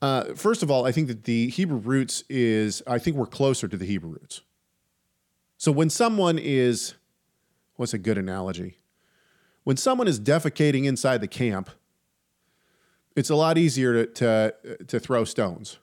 Uh, 0.01 0.35
first 0.35 0.61
of 0.61 0.69
all, 0.69 0.85
I 0.85 0.91
think 0.91 1.07
that 1.07 1.23
the 1.23 1.49
Hebrew 1.49 1.77
roots 1.77 2.23
is, 2.29 2.83
I 2.85 2.99
think 2.99 3.17
we're 3.17 3.25
closer 3.25 3.67
to 3.67 3.77
the 3.77 3.85
Hebrew 3.85 4.11
roots. 4.11 4.41
So 5.57 5.71
when 5.71 5.89
someone 5.89 6.37
is, 6.37 6.93
what's 7.75 7.93
a 7.93 7.97
good 7.97 8.17
analogy? 8.17 8.77
When 9.63 9.75
someone 9.75 10.07
is 10.07 10.19
defecating 10.19 10.85
inside 10.85 11.21
the 11.21 11.27
camp, 11.27 11.69
it's 13.15 13.31
a 13.31 13.35
lot 13.35 13.57
easier 13.57 14.05
to, 14.05 14.13
to, 14.13 14.85
to 14.85 14.99
throw 14.99 15.25
stones. 15.25 15.79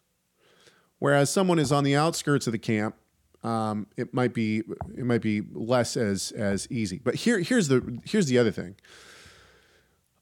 Whereas 1.01 1.29
someone 1.29 1.59
is 1.59 1.73
on 1.73 1.85
the 1.85 1.97
outskirts 1.97 2.47
of 2.47 2.53
the 2.53 2.59
camp, 2.59 2.95
um, 3.43 3.89
it 3.97 4.15
might 4.15 4.33
be 4.33 4.63
it 4.97 5.05
might 5.05 5.21
be 5.21 5.43
less 5.53 5.99
as 5.99 6.33
as 6.33 6.67
easy. 6.71 6.99
But 6.99 7.15
here 7.15 7.41
here's 7.41 7.69
the 7.69 8.01
here's 8.05 8.27
the 8.27 8.39
other 8.39 8.51
thing. 8.51 8.77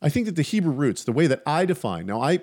I 0.00 0.08
think 0.08 0.26
that 0.26 0.34
the 0.34 0.42
Hebrew 0.42 0.72
roots, 0.72 1.04
the 1.04 1.12
way 1.12 1.28
that 1.28 1.40
I 1.46 1.64
define 1.64 2.06
now, 2.06 2.20
I 2.20 2.40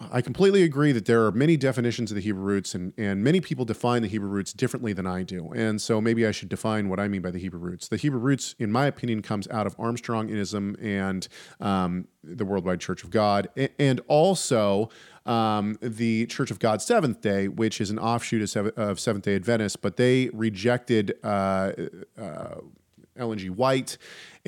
I 0.00 0.22
completely 0.22 0.62
agree 0.62 0.92
that 0.92 1.06
there 1.06 1.26
are 1.26 1.32
many 1.32 1.56
definitions 1.56 2.12
of 2.12 2.14
the 2.14 2.20
Hebrew 2.20 2.44
roots, 2.44 2.74
and, 2.74 2.92
and 2.96 3.22
many 3.24 3.40
people 3.40 3.64
define 3.64 4.02
the 4.02 4.08
Hebrew 4.08 4.28
roots 4.28 4.52
differently 4.52 4.92
than 4.92 5.06
I 5.06 5.24
do. 5.24 5.50
And 5.50 5.82
so 5.82 6.00
maybe 6.00 6.24
I 6.24 6.30
should 6.30 6.48
define 6.48 6.88
what 6.88 7.00
I 7.00 7.08
mean 7.08 7.20
by 7.20 7.32
the 7.32 7.38
Hebrew 7.38 7.58
roots. 7.58 7.88
The 7.88 7.96
Hebrew 7.96 8.20
roots, 8.20 8.54
in 8.60 8.70
my 8.70 8.86
opinion, 8.86 9.22
comes 9.22 9.48
out 9.48 9.66
of 9.66 9.76
Armstrongism 9.76 10.80
and 10.82 11.26
um, 11.60 12.06
the 12.22 12.44
Worldwide 12.44 12.80
Church 12.80 13.02
of 13.02 13.10
God, 13.10 13.48
and 13.78 14.00
also 14.06 14.88
um, 15.26 15.76
the 15.80 16.26
Church 16.26 16.52
of 16.52 16.60
God 16.60 16.80
Seventh 16.80 17.20
Day, 17.20 17.48
which 17.48 17.80
is 17.80 17.90
an 17.90 17.98
offshoot 17.98 18.56
of, 18.76 19.00
Seventh 19.00 19.24
Day 19.24 19.34
Adventists, 19.34 19.76
but 19.76 19.96
they 19.96 20.30
rejected. 20.32 21.18
Uh, 21.24 21.72
uh, 22.16 22.60
Ellen 23.16 23.36
G. 23.36 23.50
White, 23.50 23.98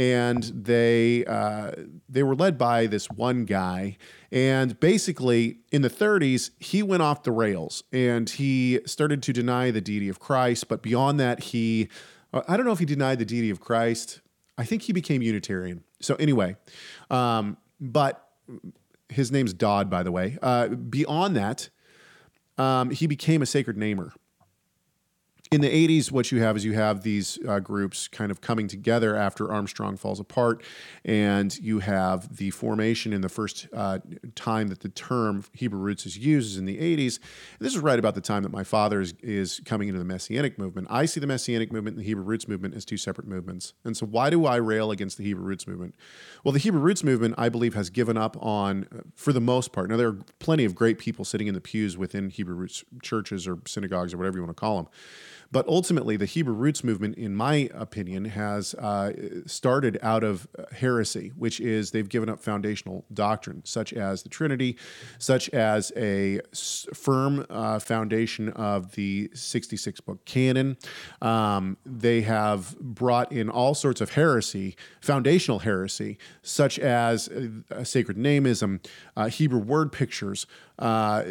and 0.01 0.45
they 0.45 1.27
uh, 1.27 1.73
they 2.09 2.23
were 2.23 2.35
led 2.35 2.57
by 2.57 2.87
this 2.87 3.11
one 3.11 3.45
guy. 3.45 3.99
And 4.33 4.81
basically, 4.81 5.59
in 5.71 5.83
the 5.83 5.91
30s, 5.91 6.53
he 6.59 6.83
went 6.83 7.03
off 7.03 7.23
the 7.23 7.33
rails 7.33 7.85
and 7.93 8.29
he 8.31 8.81
started 8.87 9.23
to 9.25 9.35
deny 9.35 9.71
the 9.71 9.83
deity 9.83 10.09
of 10.09 10.19
Christ. 10.19 10.69
But 10.69 10.81
beyond 10.83 11.21
that, 11.21 11.41
he 11.41 11.91
I 12.33 12.57
don't 12.57 12.65
know 12.65 12.73
if 12.73 12.79
he 12.79 12.87
denied 12.87 13.19
the 13.19 13.27
deity 13.27 13.51
of 13.51 13.61
Christ. 13.61 14.23
I 14.57 14.65
think 14.65 14.83
he 14.83 14.95
became 14.95 15.21
Unitarian. 15.21 15.85
So 16.01 16.15
anyway, 16.15 16.57
um, 17.11 17.59
but 17.79 18.27
his 19.11 19.31
name's 19.31 19.53
Dodd, 19.53 19.91
by 19.91 20.03
the 20.03 20.13
way. 20.13 20.39
Uh, 20.41 20.69
beyond 20.69 21.37
that, 21.37 21.69
um, 22.57 22.89
he 22.89 23.07
became 23.07 23.43
a 23.43 23.47
sacred 23.47 23.77
namer 23.77 24.15
in 25.53 25.63
the 25.63 25.89
80s 25.89 26.13
what 26.13 26.31
you 26.31 26.41
have 26.41 26.57
is 26.57 26.65
you 26.65 26.75
have 26.75 27.03
these 27.03 27.37
uh, 27.49 27.59
groups 27.59 28.07
kind 28.07 28.31
of 28.31 28.41
coming 28.41 28.69
together 28.69 29.17
after 29.17 29.53
armstrong 29.53 29.97
falls 29.97 30.21
apart 30.21 30.63
and 31.05 31.59
you 31.59 31.81
have 31.81 32.37
the 32.37 32.51
formation 32.51 33.13
in 33.13 33.21
the 33.21 33.29
first 33.29 33.67
uh, 33.75 33.99
time 34.37 34.69
that 34.69 34.79
the 34.79 34.89
term 34.91 35.45
hebrew 35.53 35.81
roots 35.81 36.07
is 36.07 36.17
used 36.17 36.53
is 36.53 36.57
in 36.57 36.67
the 36.67 36.79
80s 36.79 37.19
this 37.59 37.75
is 37.75 37.81
right 37.81 37.99
about 37.99 38.15
the 38.15 38.21
time 38.21 38.45
that 38.45 38.53
my 38.53 38.63
father 38.63 39.01
is, 39.01 39.13
is 39.23 39.61
coming 39.65 39.89
into 39.89 39.99
the 39.99 40.05
messianic 40.05 40.57
movement. 40.57 40.87
I 40.89 41.05
see 41.07 41.19
the 41.19 41.27
messianic 41.27 41.73
movement 41.73 41.97
and 41.97 42.05
the 42.05 42.09
hebrew 42.09 42.23
roots 42.23 42.47
movement 42.47 42.75
as 42.75 42.85
two 42.85 42.97
separate 42.97 43.27
movements. 43.27 43.73
And 43.85 43.97
so 43.97 44.07
why 44.07 44.31
do 44.31 44.47
i 44.47 44.55
rail 44.55 44.93
against 44.93 45.19
the 45.19 45.25
hebrew 45.25 45.45
roots 45.45 45.67
movement? 45.67 45.97
Well 46.45 46.53
the 46.53 46.61
hebrew 46.61 46.81
roots 46.81 47.03
movement 47.03 47.35
i 47.39 47.49
believe 47.49 47.75
has 47.75 47.91
given 47.91 48.17
up 48.17 48.37
on 48.41 48.87
uh, 48.95 49.01
for 49.17 49.33
the 49.33 49.41
most 49.41 49.73
part. 49.73 49.91
Now 49.91 49.97
there 49.97 50.09
are 50.11 50.19
plenty 50.39 50.65
of 50.65 50.77
great 50.77 50.99
people 50.99 51.25
sitting 51.25 51.49
in 51.49 51.55
the 51.55 51.61
pews 51.61 51.99
within 51.99 52.31
hebrew 52.31 52.55
roots 52.55 52.85
churches 53.03 53.49
or 53.49 53.59
synagogues 53.67 54.15
or 54.15 54.19
whatever 54.19 54.39
you 54.39 54.45
want 54.45 54.57
to 54.57 54.61
call 54.61 54.77
them 54.77 54.87
but 55.53 55.67
ultimately, 55.67 56.17
the 56.17 56.27
Hebrew 56.27 56.55
roots 56.55 56.85
movement, 56.85 57.17
in 57.17 57.35
my 57.35 57.69
opinion, 57.75 58.27
has 58.27 58.73
uh, 58.75 59.13
started 59.47 59.99
out 60.01 60.23
of 60.23 60.47
heresy, 60.73 61.33
which 61.37 61.61
is 61.61 61.91
they've 61.91 62.09
given 62.09 62.29
up 62.29 62.41
foundational 62.41 63.05
doctrine, 63.13 63.63
such 63.65 63.93
as 63.93 64.23
the 64.23 64.29
Trinity, 64.29 64.77
such 65.19 65.49
as 65.49 65.91
a 65.97 66.41
firm 66.95 67.45
uh, 67.51 67.81
foundation 67.81 68.51
of 68.51 68.93
the 68.93 69.29
66 69.35 70.01
book 70.01 70.25
canon. 70.25 70.77
Um, 71.21 71.79
they 71.85 72.21
have 72.21 72.79
brought 72.79 73.33
in 73.33 73.51
all 73.51 73.75
sorts 73.75 74.01
of 74.01 74.15
heresy, 74.15 74.77
foundational 75.01 75.61
heresy, 75.61 76.17
such 76.43 76.79
as 76.79 77.29
uh, 77.29 77.83
sacred 77.83 78.17
nameism, 78.17 78.85
uh, 79.17 79.29
Hebrew 79.29 79.61
word 79.61 79.91
pictures. 79.91 80.47
Uh, 80.79 81.25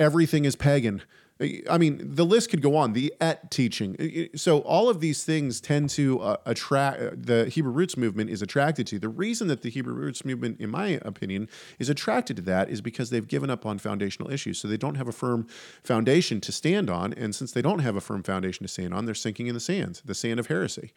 everything 0.00 0.44
is 0.44 0.56
pagan. 0.56 1.02
I 1.40 1.78
mean, 1.78 2.00
the 2.02 2.24
list 2.24 2.50
could 2.50 2.62
go 2.62 2.74
on. 2.74 2.94
The 2.94 3.14
et 3.20 3.50
teaching. 3.50 4.28
So 4.34 4.58
all 4.60 4.88
of 4.88 5.00
these 5.00 5.22
things 5.22 5.60
tend 5.60 5.90
to 5.90 6.20
uh, 6.20 6.36
attract. 6.46 7.00
Uh, 7.00 7.10
the 7.14 7.48
Hebrew 7.48 7.70
roots 7.70 7.96
movement 7.96 8.30
is 8.30 8.42
attracted 8.42 8.88
to. 8.88 8.98
The 8.98 9.08
reason 9.08 9.46
that 9.46 9.62
the 9.62 9.70
Hebrew 9.70 9.94
roots 9.94 10.24
movement, 10.24 10.60
in 10.60 10.70
my 10.70 10.98
opinion, 11.02 11.48
is 11.78 11.88
attracted 11.88 12.36
to 12.36 12.42
that 12.42 12.68
is 12.70 12.80
because 12.80 13.10
they've 13.10 13.26
given 13.26 13.50
up 13.50 13.64
on 13.64 13.78
foundational 13.78 14.32
issues. 14.32 14.58
So 14.58 14.66
they 14.66 14.76
don't 14.76 14.96
have 14.96 15.06
a 15.06 15.12
firm 15.12 15.46
foundation 15.84 16.40
to 16.40 16.50
stand 16.50 16.90
on, 16.90 17.12
and 17.12 17.34
since 17.34 17.52
they 17.52 17.62
don't 17.62 17.80
have 17.80 17.94
a 17.94 18.00
firm 18.00 18.24
foundation 18.24 18.64
to 18.64 18.72
stand 18.72 18.92
on, 18.92 19.04
they're 19.04 19.14
sinking 19.14 19.46
in 19.46 19.54
the 19.54 19.60
sand, 19.60 20.02
the 20.04 20.14
sand 20.14 20.40
of 20.40 20.48
heresy. 20.48 20.92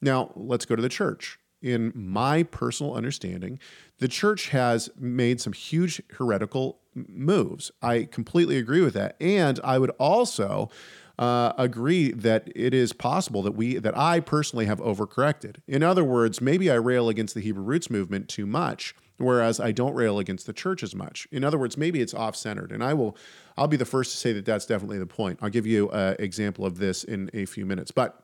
Now 0.00 0.30
let's 0.36 0.66
go 0.66 0.76
to 0.76 0.82
the 0.82 0.88
church 0.88 1.38
in 1.62 1.92
my 1.94 2.42
personal 2.42 2.94
understanding, 2.94 3.58
the 3.98 4.08
church 4.08 4.48
has 4.48 4.90
made 4.98 5.40
some 5.40 5.52
huge 5.52 6.02
heretical 6.10 6.80
moves. 6.94 7.70
I 7.82 8.04
completely 8.04 8.58
agree 8.58 8.80
with 8.80 8.94
that. 8.94 9.16
And 9.20 9.58
I 9.64 9.78
would 9.78 9.90
also 9.98 10.70
uh, 11.18 11.52
agree 11.56 12.10
that 12.12 12.48
it 12.54 12.74
is 12.74 12.92
possible 12.92 13.42
that 13.42 13.52
we 13.52 13.78
that 13.78 13.96
I 13.96 14.20
personally 14.20 14.66
have 14.66 14.80
overcorrected. 14.80 15.56
In 15.68 15.82
other 15.82 16.04
words, 16.04 16.40
maybe 16.40 16.70
I 16.70 16.74
rail 16.74 17.08
against 17.08 17.34
the 17.34 17.40
Hebrew 17.40 17.62
roots 17.62 17.88
movement 17.88 18.28
too 18.28 18.46
much, 18.46 18.94
whereas 19.18 19.60
I 19.60 19.70
don't 19.70 19.94
rail 19.94 20.18
against 20.18 20.46
the 20.46 20.52
church 20.52 20.82
as 20.82 20.94
much. 20.94 21.28
In 21.30 21.44
other 21.44 21.58
words, 21.58 21.76
maybe 21.76 22.00
it's 22.00 22.14
off-centered, 22.14 22.72
and 22.72 22.82
I 22.82 22.94
will 22.94 23.16
I'll 23.56 23.68
be 23.68 23.76
the 23.76 23.84
first 23.84 24.10
to 24.12 24.16
say 24.16 24.32
that 24.32 24.44
that's 24.44 24.66
definitely 24.66 24.98
the 24.98 25.06
point. 25.06 25.38
I'll 25.40 25.50
give 25.50 25.66
you 25.66 25.88
an 25.90 26.16
example 26.18 26.66
of 26.66 26.78
this 26.78 27.04
in 27.04 27.30
a 27.32 27.46
few 27.46 27.64
minutes, 27.64 27.90
but. 27.90 28.20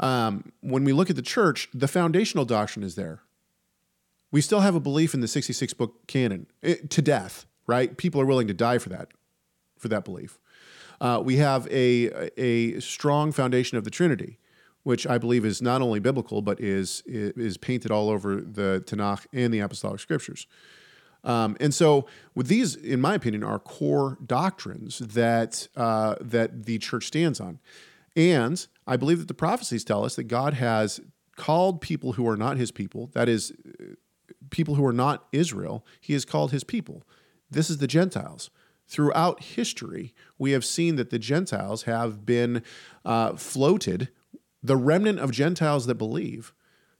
Um, 0.00 0.52
when 0.60 0.84
we 0.84 0.92
look 0.92 1.10
at 1.10 1.16
the 1.16 1.22
church, 1.22 1.68
the 1.72 1.88
foundational 1.88 2.44
doctrine 2.44 2.84
is 2.84 2.94
there. 2.94 3.20
We 4.30 4.40
still 4.40 4.60
have 4.60 4.74
a 4.74 4.80
belief 4.80 5.14
in 5.14 5.20
the 5.20 5.28
66 5.28 5.74
book 5.74 6.06
canon 6.06 6.46
it, 6.62 6.80
eh, 6.84 6.86
to 6.88 7.02
death, 7.02 7.46
right? 7.66 7.96
People 7.96 8.20
are 8.20 8.26
willing 8.26 8.48
to 8.48 8.54
die 8.54 8.78
for 8.78 8.88
that, 8.88 9.08
for 9.76 9.88
that 9.88 10.04
belief. 10.04 10.38
Uh, 11.00 11.20
we 11.22 11.36
have 11.36 11.66
a, 11.70 12.30
a 12.40 12.80
strong 12.80 13.32
foundation 13.32 13.76
of 13.76 13.84
the 13.84 13.90
Trinity, 13.90 14.38
which 14.84 15.06
I 15.06 15.18
believe 15.18 15.44
is 15.44 15.60
not 15.60 15.82
only 15.82 16.00
biblical, 16.00 16.42
but 16.42 16.60
is, 16.60 17.02
is 17.06 17.56
painted 17.56 17.90
all 17.90 18.08
over 18.08 18.36
the 18.36 18.82
Tanakh 18.86 19.26
and 19.32 19.52
the 19.52 19.60
Apostolic 19.60 20.00
Scriptures. 20.00 20.46
Um, 21.24 21.56
and 21.60 21.72
so, 21.72 22.06
with 22.34 22.48
these, 22.48 22.74
in 22.74 23.00
my 23.00 23.14
opinion, 23.14 23.44
are 23.44 23.58
core 23.58 24.18
doctrines 24.24 24.98
that 24.98 25.68
uh, 25.76 26.16
that 26.20 26.64
the 26.64 26.78
church 26.78 27.06
stands 27.06 27.40
on. 27.40 27.60
And 28.16 28.66
I 28.86 28.96
believe 28.96 29.18
that 29.18 29.28
the 29.28 29.34
prophecies 29.34 29.84
tell 29.84 30.04
us 30.04 30.16
that 30.16 30.24
God 30.24 30.54
has 30.54 31.00
called 31.36 31.80
people 31.80 32.12
who 32.12 32.28
are 32.28 32.36
not 32.36 32.56
His 32.56 32.70
people, 32.70 33.10
that 33.14 33.28
is, 33.28 33.52
people 34.52 34.76
who 34.76 34.84
are 34.84 34.92
not 34.92 35.26
Israel, 35.32 35.84
he 36.00 36.12
has 36.12 36.24
called 36.24 36.52
his 36.52 36.62
people. 36.62 37.02
This 37.50 37.68
is 37.68 37.78
the 37.78 37.88
Gentiles. 37.88 38.50
Throughout 38.86 39.42
history, 39.42 40.14
we 40.38 40.52
have 40.52 40.64
seen 40.64 40.96
that 40.96 41.10
the 41.10 41.18
Gentiles 41.18 41.84
have 41.84 42.24
been 42.24 42.62
uh, 43.04 43.34
floated, 43.34 44.10
the 44.62 44.76
remnant 44.76 45.18
of 45.18 45.32
Gentiles 45.32 45.86
that 45.86 45.96
believe 45.96 46.52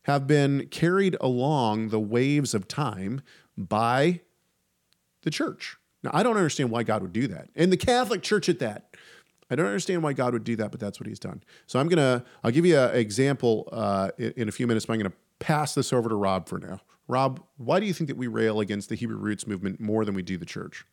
have 0.06 0.26
been 0.26 0.66
carried 0.68 1.16
along 1.20 1.90
the 1.90 2.00
waves 2.00 2.54
of 2.54 2.66
time 2.66 3.20
by 3.56 4.20
the 5.22 5.30
church. 5.30 5.76
Now, 6.02 6.10
I 6.12 6.24
don't 6.24 6.36
understand 6.36 6.70
why 6.70 6.82
God 6.82 7.02
would 7.02 7.12
do 7.12 7.28
that. 7.28 7.50
And 7.54 7.70
the 7.70 7.76
Catholic 7.76 8.22
Church 8.22 8.48
at 8.48 8.58
that. 8.58 8.91
I 9.52 9.54
don't 9.54 9.66
understand 9.66 10.02
why 10.02 10.14
God 10.14 10.32
would 10.32 10.44
do 10.44 10.56
that, 10.56 10.70
but 10.70 10.80
that's 10.80 10.98
what 10.98 11.06
he's 11.06 11.18
done. 11.18 11.42
So 11.66 11.78
I'm 11.78 11.86
to, 11.98 12.24
I'll 12.42 12.50
give 12.50 12.64
you 12.64 12.78
an 12.78 12.96
example 12.96 13.68
uh, 13.70 14.08
in, 14.16 14.32
in 14.38 14.48
a 14.48 14.52
few 14.52 14.66
minutes, 14.66 14.86
but 14.86 14.94
I'm 14.94 15.00
to 15.10 15.16
pass 15.40 15.74
this 15.74 15.92
over 15.92 16.08
to 16.08 16.14
Rob 16.14 16.48
for 16.48 16.58
now. 16.58 16.80
Rob, 17.06 17.38
why 17.58 17.78
do 17.78 17.84
you 17.84 17.92
think 17.92 18.08
that 18.08 18.16
we 18.16 18.28
rail 18.28 18.60
against 18.60 18.88
the 18.88 18.94
Hebrew 18.94 19.18
roots 19.18 19.46
movement 19.46 19.78
more 19.78 20.06
than 20.06 20.14
we 20.14 20.22
do 20.22 20.38
the 20.38 20.46
church? 20.46 20.86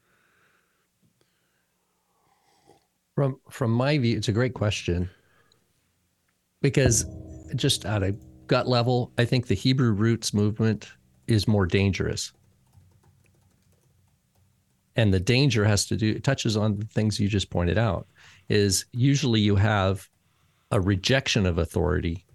From 3.16 3.40
from 3.50 3.72
my 3.72 3.98
view, 3.98 4.18
it's 4.18 4.28
a 4.28 4.34
great 4.34 4.54
question. 4.54 5.10
Because 6.62 7.06
just 7.56 7.86
at 7.86 8.04
a 8.04 8.12
gut 8.48 8.68
level, 8.68 9.14
I 9.18 9.24
think 9.24 9.48
the 9.48 9.56
Hebrew 9.56 9.92
roots 9.92 10.34
movement 10.34 10.92
is 11.28 11.48
more 11.48 11.66
dangerous. 11.66 12.34
And 15.00 15.14
the 15.14 15.20
danger 15.20 15.64
has 15.66 15.86
to 15.86 15.96
do 15.96 16.12
it 16.12 16.24
touches 16.24 16.58
on 16.58 16.78
the 16.78 16.86
things 16.86 17.20
you 17.20 17.28
just 17.28 17.50
pointed 17.50 17.78
out 17.78 18.08
is 18.50 18.86
usually 18.92 19.40
you 19.40 19.56
have 19.56 20.10
a 20.72 20.80
rejection 20.80 21.46
of 21.46 21.58
authority 21.58 22.26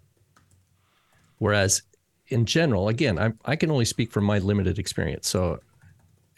whereas 1.39 1.83
in 2.29 2.47
general, 2.47 2.89
again, 2.89 3.19
I, 3.19 3.33
I 3.45 3.57
can 3.57 3.71
only 3.71 3.85
speak 3.85 4.11
from 4.13 4.25
my 4.25 4.39
limited 4.39 4.79
experience. 4.79 5.29
So 5.29 5.61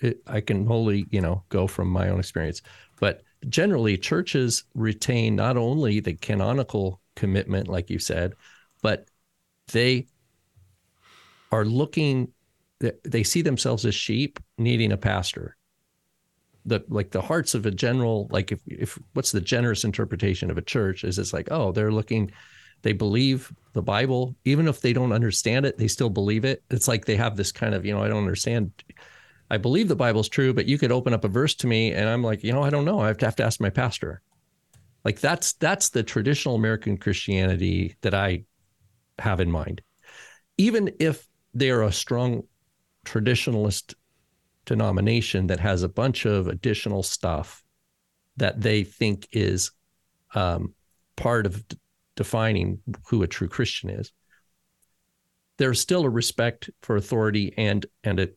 it, 0.00 0.20
I 0.26 0.40
can 0.40 0.70
only, 0.70 1.06
you 1.10 1.20
know, 1.20 1.44
go 1.48 1.66
from 1.66 1.88
my 1.88 2.08
own 2.08 2.18
experience. 2.18 2.62
But 2.98 3.22
generally, 3.48 3.96
churches 3.96 4.64
retain 4.74 5.36
not 5.36 5.56
only 5.56 6.00
the 6.00 6.14
canonical 6.14 7.00
commitment, 7.14 7.68
like 7.68 7.88
you 7.88 7.98
said, 7.98 8.34
but 8.82 9.06
they 9.72 10.06
are 11.52 11.64
looking, 11.64 12.32
they 13.04 13.22
see 13.22 13.42
themselves 13.42 13.86
as 13.86 13.94
sheep 13.94 14.40
needing 14.58 14.92
a 14.92 14.96
pastor. 14.96 15.56
The 16.66 16.84
like 16.88 17.10
the 17.10 17.22
hearts 17.22 17.54
of 17.54 17.64
a 17.64 17.70
general, 17.70 18.28
like 18.30 18.52
if 18.52 18.60
if 18.66 18.98
what's 19.14 19.32
the 19.32 19.40
generous 19.40 19.84
interpretation 19.84 20.50
of 20.50 20.58
a 20.58 20.62
church 20.62 21.04
is 21.04 21.18
it's 21.18 21.32
like, 21.32 21.48
oh, 21.50 21.72
they're 21.72 21.92
looking 21.92 22.32
they 22.82 22.92
believe 22.92 23.52
the 23.72 23.82
Bible, 23.82 24.36
even 24.44 24.68
if 24.68 24.80
they 24.80 24.92
don't 24.92 25.12
understand 25.12 25.66
it, 25.66 25.78
they 25.78 25.88
still 25.88 26.10
believe 26.10 26.44
it. 26.44 26.62
It's 26.70 26.88
like 26.88 27.04
they 27.04 27.16
have 27.16 27.36
this 27.36 27.52
kind 27.52 27.74
of, 27.74 27.84
you 27.84 27.92
know, 27.92 28.02
I 28.02 28.08
don't 28.08 28.18
understand. 28.18 28.70
I 29.50 29.56
believe 29.56 29.88
the 29.88 29.96
Bible's 29.96 30.28
true, 30.28 30.52
but 30.52 30.66
you 30.66 30.78
could 30.78 30.92
open 30.92 31.12
up 31.12 31.24
a 31.24 31.28
verse 31.28 31.54
to 31.56 31.66
me 31.66 31.92
and 31.92 32.08
I'm 32.08 32.22
like, 32.22 32.42
you 32.44 32.52
know, 32.52 32.62
I 32.62 32.70
don't 32.70 32.84
know. 32.84 33.00
I 33.00 33.08
have 33.08 33.18
to 33.18 33.26
have 33.26 33.36
to 33.36 33.44
ask 33.44 33.60
my 33.60 33.70
pastor. 33.70 34.22
Like 35.04 35.20
that's 35.20 35.54
that's 35.54 35.90
the 35.90 36.02
traditional 36.02 36.56
American 36.56 36.96
Christianity 36.96 37.96
that 38.02 38.14
I 38.14 38.44
have 39.18 39.40
in 39.40 39.50
mind. 39.50 39.82
Even 40.58 40.92
if 40.98 41.26
they're 41.54 41.82
a 41.82 41.92
strong 41.92 42.42
traditionalist 43.04 43.94
denomination 44.66 45.46
that 45.46 45.60
has 45.60 45.82
a 45.82 45.88
bunch 45.88 46.26
of 46.26 46.48
additional 46.48 47.02
stuff 47.02 47.64
that 48.36 48.60
they 48.60 48.84
think 48.84 49.28
is 49.32 49.70
um, 50.34 50.74
part 51.16 51.46
of 51.46 51.66
d- 51.68 51.78
defining 52.16 52.80
who 53.06 53.22
a 53.22 53.26
true 53.26 53.48
Christian 53.48 53.90
is. 53.90 54.12
There's 55.56 55.80
still 55.80 56.04
a 56.04 56.10
respect 56.10 56.68
for 56.82 56.96
authority 56.96 57.54
and 57.56 57.86
and 58.04 58.20
an 58.20 58.34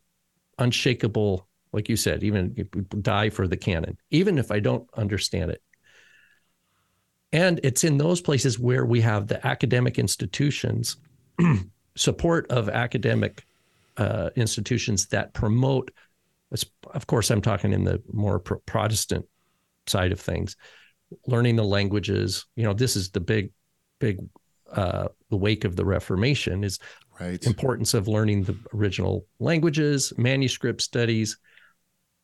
unshakable, 0.58 1.48
like 1.74 1.90
you 1.90 1.98
said, 1.98 2.24
even 2.24 2.68
die 3.02 3.30
for 3.30 3.48
the 3.48 3.58
canon, 3.58 3.98
even 4.10 4.38
if 4.38 4.52
I 4.52 4.60
don't 4.60 4.88
understand 4.94 5.52
it. 5.52 5.62
And 7.32 7.60
it's 7.64 7.84
in 7.84 7.98
those 7.98 8.22
places 8.22 8.58
where 8.58 8.86
we 8.86 9.02
have 9.02 9.28
the 9.28 9.46
academic 9.46 10.00
institutions, 10.00 10.98
support 11.96 12.50
of 12.50 12.70
academic 12.70 13.46
uh, 13.98 14.30
institutions 14.36 15.08
that 15.08 15.34
promote. 15.34 15.92
Of 16.94 17.08
course, 17.08 17.30
I'm 17.30 17.42
talking 17.42 17.74
in 17.74 17.84
the 17.84 18.02
more 18.12 18.40
Protestant 18.40 19.26
side 19.88 20.12
of 20.12 20.20
things, 20.20 20.56
learning 21.28 21.56
the 21.56 21.64
languages. 21.64 22.46
You 22.56 22.64
know, 22.64 22.74
this 22.74 22.96
is 22.96 23.12
the 23.12 23.20
big, 23.20 23.52
big, 24.00 24.20
uh, 24.72 25.10
the 25.30 25.38
wake 25.38 25.66
of 25.66 25.76
the 25.76 25.86
Reformation 25.86 26.64
is 26.64 26.80
right. 27.20 27.44
importance 27.46 27.94
of 27.94 28.08
learning 28.08 28.44
the 28.44 28.58
original 28.74 29.26
languages, 29.40 30.14
manuscript 30.18 30.82
studies, 30.82 31.38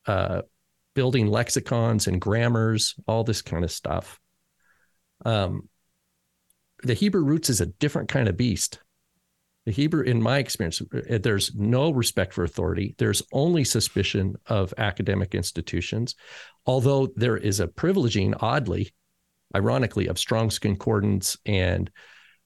uh, 0.06 0.42
building 0.94 1.26
lexicons 1.26 2.06
and 2.06 2.20
grammars, 2.20 2.94
all 3.06 3.22
this 3.22 3.42
kind 3.42 3.64
of 3.64 3.70
stuff. 3.70 4.18
Um, 5.24 5.68
the 6.82 6.94
Hebrew 6.94 7.22
roots 7.22 7.50
is 7.50 7.60
a 7.60 7.66
different 7.66 8.08
kind 8.08 8.28
of 8.28 8.36
beast. 8.36 8.80
The 9.66 9.72
Hebrew, 9.72 10.04
in 10.04 10.22
my 10.22 10.38
experience, 10.38 10.80
uh, 10.80 11.18
there's 11.18 11.54
no 11.54 11.90
respect 11.90 12.32
for 12.32 12.44
authority. 12.44 12.94
There's 12.98 13.20
only 13.32 13.64
suspicion 13.64 14.36
of 14.46 14.72
academic 14.78 15.34
institutions, 15.34 16.14
although 16.66 17.08
there 17.16 17.36
is 17.36 17.58
a 17.58 17.66
privileging, 17.66 18.34
oddly, 18.40 18.94
ironically, 19.54 20.06
of 20.06 20.20
Strong's 20.20 20.60
Concordance 20.60 21.36
and 21.44 21.90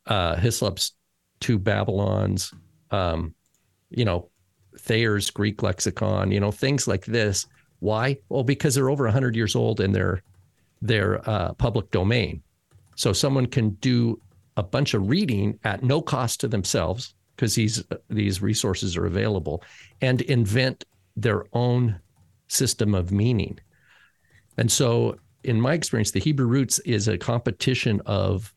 uh, 0.07 0.37
Hislop's 0.37 0.93
two 1.41 1.59
Babylons, 1.59 2.55
um, 2.91 3.35
you 3.91 4.07
know, 4.07 4.31
Thayer's 4.79 5.31
Greek 5.31 5.63
lexicon, 5.63 6.31
you 6.31 6.41
know, 6.41 6.51
things 6.51 6.89
like 6.89 7.05
this. 7.05 7.47
Why? 7.81 8.17
Well, 8.31 8.45
because 8.45 8.75
they're 8.75 8.91
over 8.91 9.05
100 9.05 9.37
years 9.37 9.55
old 9.55 9.81
and 9.81 9.95
they're 9.95 10.23
they're 10.83 11.29
uh, 11.29 11.53
public 11.55 11.91
domain. 11.91 12.43
So 12.97 13.13
someone 13.13 13.47
can 13.47 13.71
do 13.81 14.19
a 14.61 14.63
bunch 14.63 14.93
of 14.93 15.09
reading 15.09 15.59
at 15.65 15.83
no 15.83 16.03
cost 16.03 16.39
to 16.41 16.49
themselves 16.49 17.15
because 17.35 17.55
these 17.55 17.83
these 18.11 18.43
resources 18.43 18.95
are 18.95 19.07
available 19.07 19.65
and 20.03 20.21
invent 20.21 20.85
their 21.17 21.45
own 21.55 21.99
system 22.49 22.95
of 22.95 23.11
meaning. 23.11 23.59
And 24.59 24.71
so 24.71 25.17
in 25.45 25.59
my 25.59 25.73
experience 25.73 26.11
the 26.11 26.21
Hebrew 26.21 26.47
roots 26.47 26.79
is 26.81 27.09
a 27.09 27.17
competition 27.17 28.03
of 28.05 28.55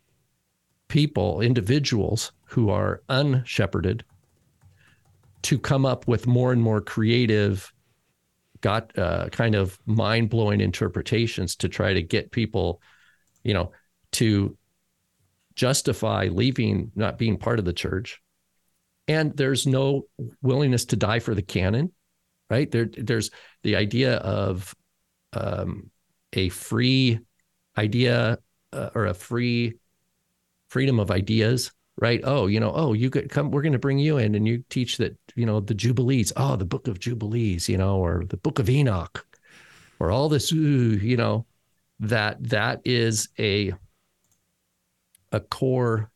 people, 0.90 1.40
individuals 1.40 2.34
who 2.44 2.70
are 2.70 3.02
unshepherded 3.08 4.02
to 5.44 5.58
come 5.58 5.86
up 5.86 6.06
with 6.06 6.28
more 6.28 6.52
and 6.52 6.62
more 6.62 6.82
creative 6.82 7.72
got 8.60 8.98
uh, 8.98 9.30
kind 9.30 9.56
of 9.56 9.80
mind-blowing 9.86 10.60
interpretations 10.60 11.56
to 11.56 11.70
try 11.70 11.94
to 11.94 12.02
get 12.02 12.32
people 12.32 12.82
you 13.44 13.54
know 13.54 13.72
to 14.12 14.58
justify 15.56 16.28
leaving, 16.32 16.92
not 16.96 17.18
being 17.18 17.38
part 17.38 17.60
of 17.60 17.66
the 17.66 17.74
church. 17.74 18.22
And 19.08 19.36
there's 19.36 19.68
no 19.68 20.04
willingness 20.42 20.86
to 20.86 20.96
die 20.96 21.20
for 21.20 21.36
the 21.36 21.42
canon, 21.42 21.92
right? 22.50 22.70
There, 22.72 22.86
there's 22.86 23.32
the 23.64 23.76
idea 23.76 24.16
of 24.18 24.74
um, 25.34 25.92
a 26.32 26.50
free 26.50 27.20
idea 27.78 28.38
uh, 28.72 28.90
or 28.96 29.08
a 29.08 29.14
free 29.14 29.76
freedom 30.70 31.00
of 31.00 31.12
ideas, 31.12 31.72
right? 32.00 32.22
Oh, 32.24 32.48
you 32.48 32.60
know, 32.60 32.72
oh, 32.74 32.94
you 32.94 33.10
could 33.10 33.30
come, 33.30 33.52
we're 33.52 33.62
going 33.62 33.74
to 33.74 33.80
bring 33.80 34.00
you 34.00 34.18
in 34.18 34.36
and 34.36 34.48
you 34.48 34.64
teach 34.70 34.98
that, 34.98 35.18
you 35.36 35.46
know, 35.46 35.60
the 35.60 35.74
Jubilees, 35.74 36.32
oh, 36.38 36.56
the 36.56 36.66
book 36.66 36.88
of 36.88 37.00
Jubilees, 37.00 37.70
you 37.70 37.78
know, 37.78 37.98
or 37.98 38.24
the 38.30 38.38
book 38.38 38.60
of 38.60 38.70
Enoch, 38.70 39.26
or 40.00 40.12
all 40.12 40.30
this, 40.30 40.52
you 40.52 41.18
know, 41.18 41.46
that 42.00 42.44
that 42.50 42.82
is 42.86 43.30
a 43.38 43.74
a 45.34 45.40
core, 45.40 46.10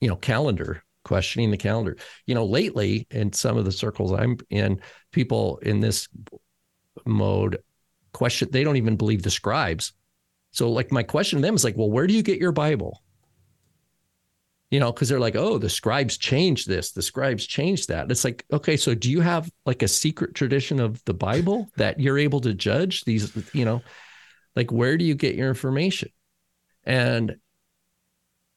you 0.00 0.08
know, 0.08 0.16
calendar, 0.16 0.82
questioning 1.04 1.50
the 1.50 1.56
calendar. 1.56 1.96
You 2.26 2.34
know, 2.34 2.44
lately 2.44 3.06
in 3.10 3.32
some 3.32 3.56
of 3.56 3.64
the 3.64 3.72
circles 3.72 4.12
I'm 4.12 4.36
in, 4.50 4.80
people 5.12 5.58
in 5.62 5.80
this 5.80 6.08
mode 7.06 7.58
question, 8.12 8.48
they 8.50 8.64
don't 8.64 8.76
even 8.76 8.96
believe 8.96 9.22
the 9.22 9.30
scribes. 9.30 9.92
So, 10.50 10.70
like, 10.70 10.92
my 10.92 11.02
question 11.02 11.38
to 11.38 11.42
them 11.42 11.54
is 11.54 11.64
like, 11.64 11.76
well, 11.76 11.90
where 11.90 12.06
do 12.06 12.14
you 12.14 12.22
get 12.22 12.40
your 12.40 12.52
Bible? 12.52 13.02
You 14.70 14.80
know, 14.80 14.92
because 14.92 15.08
they're 15.08 15.20
like, 15.20 15.36
oh, 15.36 15.56
the 15.56 15.70
scribes 15.70 16.18
changed 16.18 16.68
this, 16.68 16.92
the 16.92 17.00
scribes 17.00 17.46
changed 17.46 17.88
that. 17.88 18.10
It's 18.10 18.24
like, 18.24 18.44
okay, 18.52 18.76
so 18.76 18.94
do 18.94 19.10
you 19.10 19.20
have 19.20 19.50
like 19.64 19.82
a 19.82 19.88
secret 19.88 20.34
tradition 20.34 20.78
of 20.78 21.02
the 21.04 21.14
Bible 21.14 21.70
that 21.76 22.00
you're 22.00 22.18
able 22.18 22.40
to 22.40 22.52
judge 22.52 23.04
these, 23.04 23.32
you 23.54 23.64
know, 23.64 23.82
like 24.56 24.72
where 24.72 24.98
do 24.98 25.04
you 25.04 25.14
get 25.14 25.36
your 25.36 25.48
information? 25.48 26.10
And 26.84 27.36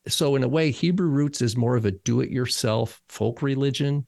so 0.08 0.36
in 0.36 0.44
a 0.44 0.48
way, 0.48 0.72
Hebrew 0.72 1.08
roots 1.08 1.42
is 1.42 1.56
more 1.56 1.76
of 1.76 1.86
a 1.86 1.92
do-it-yourself 1.92 3.02
folk 3.10 3.42
religion, 3.42 4.08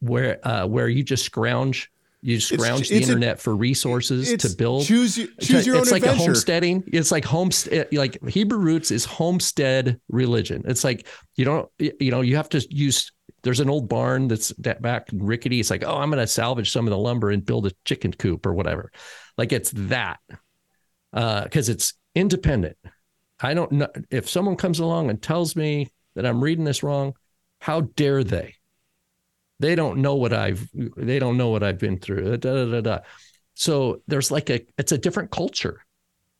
where 0.00 0.46
uh, 0.46 0.66
where 0.66 0.88
you 0.88 1.02
just 1.02 1.24
scrounge 1.24 1.90
you 2.24 2.40
scrounge 2.40 2.80
it's, 2.80 2.88
the 2.88 2.96
it's 2.96 3.08
internet 3.08 3.36
a, 3.36 3.40
for 3.40 3.54
resources 3.54 4.34
to 4.42 4.56
build. 4.56 4.86
Choose, 4.86 5.16
choose 5.40 5.66
your 5.66 5.76
it's 5.76 5.88
own 5.88 5.92
like 5.92 6.02
adventure. 6.04 6.22
a 6.22 6.24
homesteading. 6.24 6.84
It's 6.86 7.10
like 7.10 7.22
homestead. 7.22 7.88
Like 7.92 8.26
Hebrew 8.26 8.58
roots 8.58 8.90
is 8.90 9.04
homestead 9.04 10.00
religion. 10.08 10.62
It's 10.64 10.84
like 10.84 11.06
you 11.36 11.44
don't, 11.44 11.68
you 11.78 12.10
know, 12.10 12.22
you 12.22 12.36
have 12.36 12.48
to 12.50 12.66
use. 12.70 13.12
There's 13.42 13.60
an 13.60 13.68
old 13.68 13.90
barn 13.90 14.28
that's 14.28 14.52
back 14.52 15.08
rickety. 15.12 15.60
It's 15.60 15.68
like, 15.68 15.84
oh, 15.84 15.98
I'm 15.98 16.08
going 16.08 16.18
to 16.18 16.26
salvage 16.26 16.70
some 16.70 16.86
of 16.86 16.92
the 16.92 16.98
lumber 16.98 17.30
and 17.30 17.44
build 17.44 17.66
a 17.66 17.72
chicken 17.84 18.14
coop 18.14 18.46
or 18.46 18.54
whatever. 18.54 18.90
Like 19.36 19.52
it's 19.52 19.70
that 19.72 20.18
because 21.12 21.68
uh, 21.68 21.72
it's 21.72 21.92
independent. 22.14 22.78
I 23.44 23.54
don't 23.54 23.72
know 23.72 23.88
if 24.10 24.28
someone 24.28 24.56
comes 24.56 24.80
along 24.80 25.10
and 25.10 25.20
tells 25.20 25.54
me 25.54 25.90
that 26.14 26.24
I'm 26.24 26.42
reading 26.42 26.64
this 26.64 26.82
wrong, 26.82 27.14
how 27.60 27.82
dare 27.82 28.24
they? 28.24 28.54
They 29.60 29.74
don't 29.74 29.98
know 29.98 30.14
what 30.14 30.32
I've 30.32 30.68
they 30.96 31.18
don't 31.18 31.36
know 31.36 31.50
what 31.50 31.62
I've 31.62 31.78
been 31.78 31.98
through. 31.98 32.38
Da, 32.38 32.54
da, 32.54 32.64
da, 32.64 32.80
da. 32.80 32.98
so 33.54 34.02
there's 34.08 34.30
like 34.30 34.50
a 34.50 34.64
it's 34.78 34.92
a 34.92 34.98
different 34.98 35.30
culture. 35.30 35.84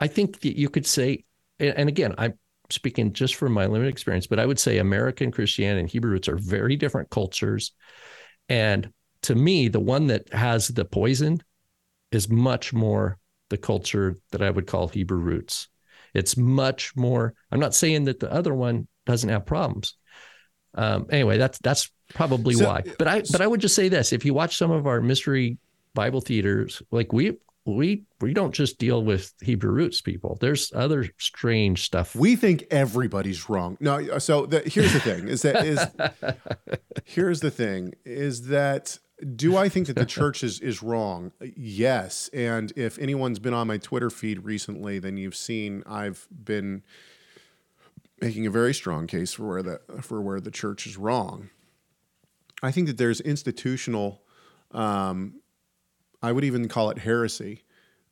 I 0.01 0.07
think 0.09 0.41
that 0.41 0.59
you 0.59 0.69
could 0.69 0.87
say, 0.87 1.25
and 1.61 1.89
again, 1.89 2.15
I'm 2.19 2.39
speaking 2.71 3.13
just 3.13 3.37
from 3.37 3.53
my 3.53 3.67
limited 3.67 3.91
experience, 3.91 4.27
but 4.27 4.41
I 4.41 4.47
would 4.47 4.59
say 4.59 4.79
American 4.79 5.31
Christianity 5.31 5.81
and 5.81 5.89
Hebrew 5.89 6.11
roots 6.11 6.29
are 6.29 6.37
very 6.39 6.77
different 6.77 7.11
cultures. 7.11 7.73
And 8.49 8.93
to 9.23 9.35
me, 9.35 9.69
the 9.69 9.81
one 9.81 10.09
that 10.09 10.33
has 10.33 10.69
the 10.69 10.85
poison 10.85 11.43
is 12.11 12.29
much 12.29 12.73
more 12.73 13.19
the 13.51 13.59
culture 13.59 14.17
that 14.33 14.43
I 14.43 14.51
would 14.51 14.67
call 14.67 14.89
Hebrew 14.89 15.19
roots. 15.19 15.69
It's 16.15 16.37
much 16.37 16.95
more. 16.97 17.35
I'm 17.51 17.61
not 17.61 17.75
saying 17.75 18.05
that 18.05 18.21
the 18.21 18.33
other 18.33 18.55
one 18.55 18.87
doesn't 19.05 19.29
have 19.29 19.45
problems. 19.45 19.95
Um, 20.75 21.07
anyway, 21.11 21.39
that's 21.39 21.59
that's 21.59 21.91
probably 22.15 22.55
so, 22.55 22.67
why. 22.67 22.83
But 22.99 23.09
I 23.09 23.23
but 23.31 23.41
I 23.41 23.47
would 23.47 23.61
just 23.61 23.75
say 23.75 23.89
this: 23.89 24.13
if 24.13 24.25
you 24.25 24.35
watch 24.35 24.57
some 24.57 24.71
of 24.71 24.87
our 24.87 25.01
mystery 25.01 25.59
Bible 25.95 26.21
theaters, 26.21 26.83
like 26.91 27.13
we 27.13 27.37
we 27.65 28.05
we 28.21 28.35
don't 28.35 28.55
just 28.55 28.79
deal 28.79 29.03
with 29.03 29.33
Hebrew 29.41 29.71
roots 29.71 30.01
people. 30.01 30.37
There's 30.41 30.73
other 30.75 31.09
strange 31.19 31.83
stuff. 31.83 32.15
We 32.15 32.37
think 32.37 32.65
everybody's 32.71 33.49
wrong. 33.49 33.77
No, 33.81 34.19
so 34.19 34.47
the, 34.47 34.61
here's 34.61 34.93
the 34.93 35.01
thing: 35.01 35.29
is 35.29 35.43
that 35.43 35.65
is 35.65 35.81
here's 37.05 37.41
the 37.41 37.51
thing 37.51 37.95
is 38.05 38.49
that 38.49 38.99
do 39.37 39.57
I 39.57 39.69
think 39.69 39.87
that 39.87 39.97
the 39.97 40.07
church 40.19 40.43
is 40.43 40.61
is 40.61 40.83
wrong? 40.83 41.33
Yes. 41.57 42.29
And 42.33 42.73
if 42.77 42.99
anyone's 42.99 43.39
been 43.39 43.55
on 43.55 43.67
my 43.67 43.79
Twitter 43.79 44.11
feed 44.11 44.45
recently, 44.45 44.99
then 44.99 45.17
you've 45.17 45.37
seen 45.37 45.83
I've 45.87 46.27
been 46.31 46.83
making 48.21 48.47
a 48.47 48.51
very 48.51 48.75
strong 48.75 49.07
case 49.07 49.35
for 49.35 49.47
where 49.47 49.63
the 49.63 49.81
for 50.01 50.21
where 50.21 50.41
the 50.41 50.51
church 50.51 50.87
is 50.87 50.97
wrong. 50.97 51.51
I 52.63 52.71
think 52.71 52.87
that 52.87 52.97
there's 52.97 53.21
institutional, 53.21 54.23
um, 54.71 55.41
I 56.23 56.33
would 56.33 56.45
even 56.45 56.67
call 56.69 56.89
it 56.91 56.99
heresy, 56.99 57.65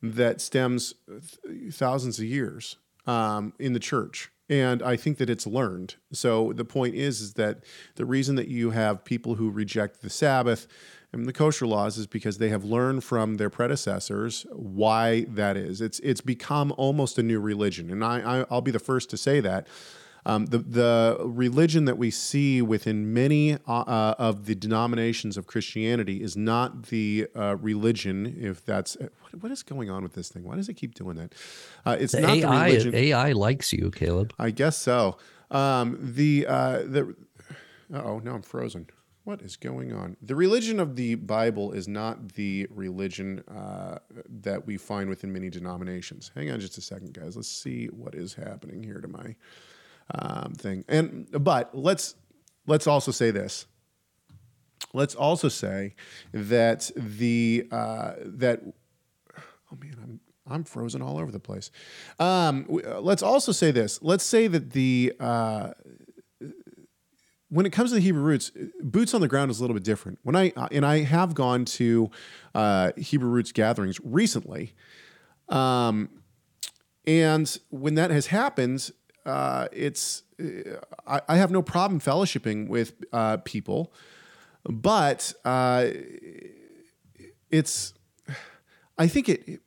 that 0.03 0.41
stems 0.41 0.93
th- 1.07 1.73
thousands 1.73 2.19
of 2.19 2.25
years 2.25 2.75
um, 3.07 3.53
in 3.57 3.73
the 3.73 3.79
church. 3.79 4.29
And 4.49 4.83
I 4.83 4.95
think 4.95 5.17
that 5.17 5.29
it's 5.29 5.47
learned. 5.47 5.95
So 6.11 6.53
the 6.53 6.65
point 6.65 6.95
is, 6.95 7.21
is 7.21 7.33
that 7.33 7.63
the 7.95 8.05
reason 8.05 8.35
that 8.35 8.47
you 8.47 8.71
have 8.71 9.05
people 9.05 9.35
who 9.35 9.49
reject 9.49 10.01
the 10.01 10.09
Sabbath 10.09 10.67
and 11.13 11.25
the 11.25 11.33
kosher 11.33 11.67
laws 11.67 11.97
is 11.97 12.07
because 12.07 12.39
they 12.39 12.49
have 12.49 12.63
learned 12.63 13.03
from 13.03 13.37
their 13.37 13.49
predecessors 13.49 14.45
why 14.51 15.25
that 15.29 15.55
is. 15.55 15.79
It's 15.79 15.99
it's 15.99 16.21
become 16.21 16.73
almost 16.75 17.17
a 17.17 17.23
new 17.23 17.39
religion, 17.39 17.91
and 17.91 18.03
I, 18.03 18.41
I 18.41 18.45
I'll 18.49 18.61
be 18.61 18.71
the 18.71 18.79
first 18.79 19.09
to 19.11 19.17
say 19.17 19.39
that. 19.39 19.67
Um, 20.25 20.45
the 20.47 20.59
the 20.59 21.17
religion 21.19 21.85
that 21.85 21.97
we 21.97 22.09
see 22.11 22.61
within 22.61 23.13
many 23.13 23.53
uh, 23.53 23.57
uh, 23.67 24.15
of 24.17 24.45
the 24.45 24.55
denominations 24.55 25.37
of 25.37 25.47
Christianity 25.47 26.21
is 26.23 26.37
not 26.37 26.83
the 26.87 27.27
uh, 27.35 27.57
religion. 27.57 28.35
If 28.39 28.63
that's 28.65 28.95
what, 28.95 29.41
what 29.43 29.51
is 29.51 29.63
going 29.63 29.89
on 29.89 30.03
with 30.03 30.13
this 30.13 30.29
thing? 30.29 30.43
Why 30.43 30.55
does 30.55 30.69
it 30.69 30.75
keep 30.75 30.95
doing 30.95 31.17
that? 31.17 31.33
Uh, 31.85 31.97
it's 31.99 32.13
The 32.13 32.21
not 32.21 32.35
the 32.35 32.43
AI 32.45 32.65
religion. 32.67 32.95
AI 32.95 33.31
likes 33.33 33.73
you, 33.73 33.91
Caleb. 33.91 34.33
I 34.39 34.51
guess 34.51 34.77
so. 34.77 35.17
Um, 35.51 35.97
the 36.01 36.45
uh, 36.47 36.77
the 36.85 37.15
oh 37.93 38.19
now 38.19 38.35
I'm 38.35 38.41
frozen. 38.41 38.87
What 39.25 39.41
is 39.41 39.55
going 39.55 39.93
on? 39.93 40.17
The 40.21 40.35
religion 40.35 40.81
of 40.81 40.97
the 40.97 41.15
Bible 41.15 41.71
is 41.71 41.87
not 41.87 42.33
the 42.33 42.67
religion 42.69 43.39
uh, 43.47 43.99
that 44.41 44.65
we 44.67 44.75
find 44.75 45.09
within 45.09 45.31
many 45.31 45.49
denominations. 45.49 46.29
Hang 46.35 46.51
on 46.51 46.59
just 46.59 46.77
a 46.77 46.81
second, 46.81 47.13
guys. 47.13 47.37
Let's 47.37 47.47
see 47.47 47.85
what 47.87 48.15
is 48.15 48.33
happening 48.33 48.83
here 48.83 48.99
to 48.99 49.07
my 49.07 49.35
um, 50.11 50.53
thing. 50.53 50.85
And 50.87 51.27
but 51.31 51.75
let's 51.75 52.15
let's 52.67 52.87
also 52.87 53.11
say 53.11 53.31
this. 53.31 53.65
Let's 54.93 55.15
also 55.15 55.49
say 55.49 55.95
that 56.33 56.91
the 56.95 57.67
uh, 57.71 58.13
that 58.25 58.61
oh 59.37 59.77
man, 59.79 59.95
I'm 60.01 60.19
I'm 60.45 60.63
frozen 60.63 61.01
all 61.01 61.17
over 61.17 61.31
the 61.31 61.39
place. 61.39 61.71
Um, 62.19 62.63
w- 62.63 62.87
uh, 62.87 62.99
let's 62.99 63.23
also 63.23 63.51
say 63.51 63.71
this. 63.71 64.01
Let's 64.01 64.23
say 64.23 64.47
that 64.47 64.71
the 64.71 65.13
uh, 65.19 65.71
when 67.49 67.65
it 67.65 67.71
comes 67.71 67.91
to 67.91 67.95
the 67.95 68.01
Hebrew 68.01 68.23
roots, 68.23 68.51
boots 68.81 69.13
on 69.13 69.21
the 69.21 69.27
ground 69.27 69.51
is 69.51 69.59
a 69.59 69.63
little 69.63 69.75
bit 69.75 69.83
different. 69.83 70.19
When 70.23 70.35
I 70.35 70.51
uh, 70.55 70.67
and 70.71 70.85
I 70.85 71.03
have 71.03 71.33
gone 71.33 71.65
to 71.65 72.09
uh, 72.53 72.91
Hebrew 72.97 73.29
roots 73.29 73.51
gatherings 73.51 73.99
recently, 74.03 74.73
um, 75.49 76.09
and 77.05 77.57
when 77.69 77.95
that 77.95 78.11
has 78.11 78.27
happened, 78.27 78.91
uh, 79.25 79.67
it's 79.71 80.23
uh, 80.39 80.79
I, 81.07 81.21
I 81.29 81.37
have 81.37 81.51
no 81.51 81.61
problem 81.61 81.99
fellowshipping 81.99 82.67
with 82.67 82.93
uh, 83.13 83.37
people, 83.37 83.93
but 84.65 85.33
uh, 85.45 85.87
it's 87.49 87.93
I 88.97 89.07
think 89.07 89.29
it 89.29 89.61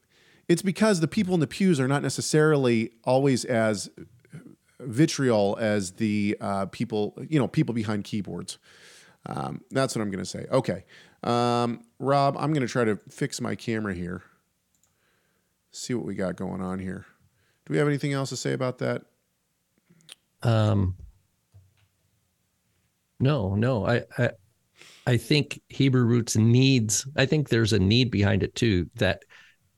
it's 0.49 0.63
because 0.63 1.01
the 1.01 1.09
people 1.09 1.35
in 1.35 1.41
the 1.41 1.47
pews 1.47 1.81
are 1.81 1.89
not 1.89 2.03
necessarily 2.03 2.93
always 3.05 3.45
as 3.45 3.91
vitriol 4.79 5.57
as 5.59 5.93
the 5.93 6.37
uh, 6.41 6.67
people 6.67 7.15
you 7.29 7.39
know 7.39 7.49
people 7.49 7.75
behind 7.75 8.05
keyboards. 8.05 8.59
Um, 9.29 9.63
that's 9.71 9.97
what 9.97 10.03
I'm 10.03 10.11
going 10.11 10.23
to 10.23 10.31
say. 10.31 10.47
Okay, 10.53 10.85
um, 11.25 11.83
Rob, 11.99 12.37
I'm 12.39 12.53
going 12.53 12.67
to 12.67 12.73
try 12.73 12.85
to 12.85 12.97
fix 13.09 13.41
my 13.41 13.55
camera 13.55 13.95
here. 13.95 14.23
See 15.73 15.95
what 15.95 16.07
we 16.07 16.15
got 16.15 16.37
going 16.37 16.61
on 16.63 16.79
here. 16.79 17.07
Do 17.67 17.73
we 17.73 17.79
have 17.79 17.89
anything 17.89 18.13
else 18.13 18.29
to 18.29 18.37
say 18.37 18.53
about 18.53 18.79
that? 18.79 19.03
Um, 20.43 20.97
no, 23.19 23.55
no. 23.55 23.87
I, 23.87 24.03
I 24.19 24.31
I 25.07 25.17
think 25.17 25.61
Hebrew 25.69 26.05
roots 26.05 26.37
needs. 26.37 27.07
I 27.17 27.27
think 27.27 27.49
there's 27.49 27.73
a 27.73 27.79
need 27.79 28.11
behind 28.11 28.43
it 28.43 28.55
too 28.55 28.91
that 28.97 29.23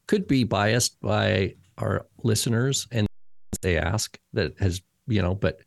could 0.06 0.26
be 0.26 0.44
biased 0.44 1.00
by 1.00 1.54
our 1.76 2.06
listeners 2.24 2.88
and 2.90 3.06
they 3.60 3.78
ask 3.78 4.18
that 4.32 4.58
has 4.58 4.80
you 5.06 5.22
know, 5.22 5.34
but 5.34 5.60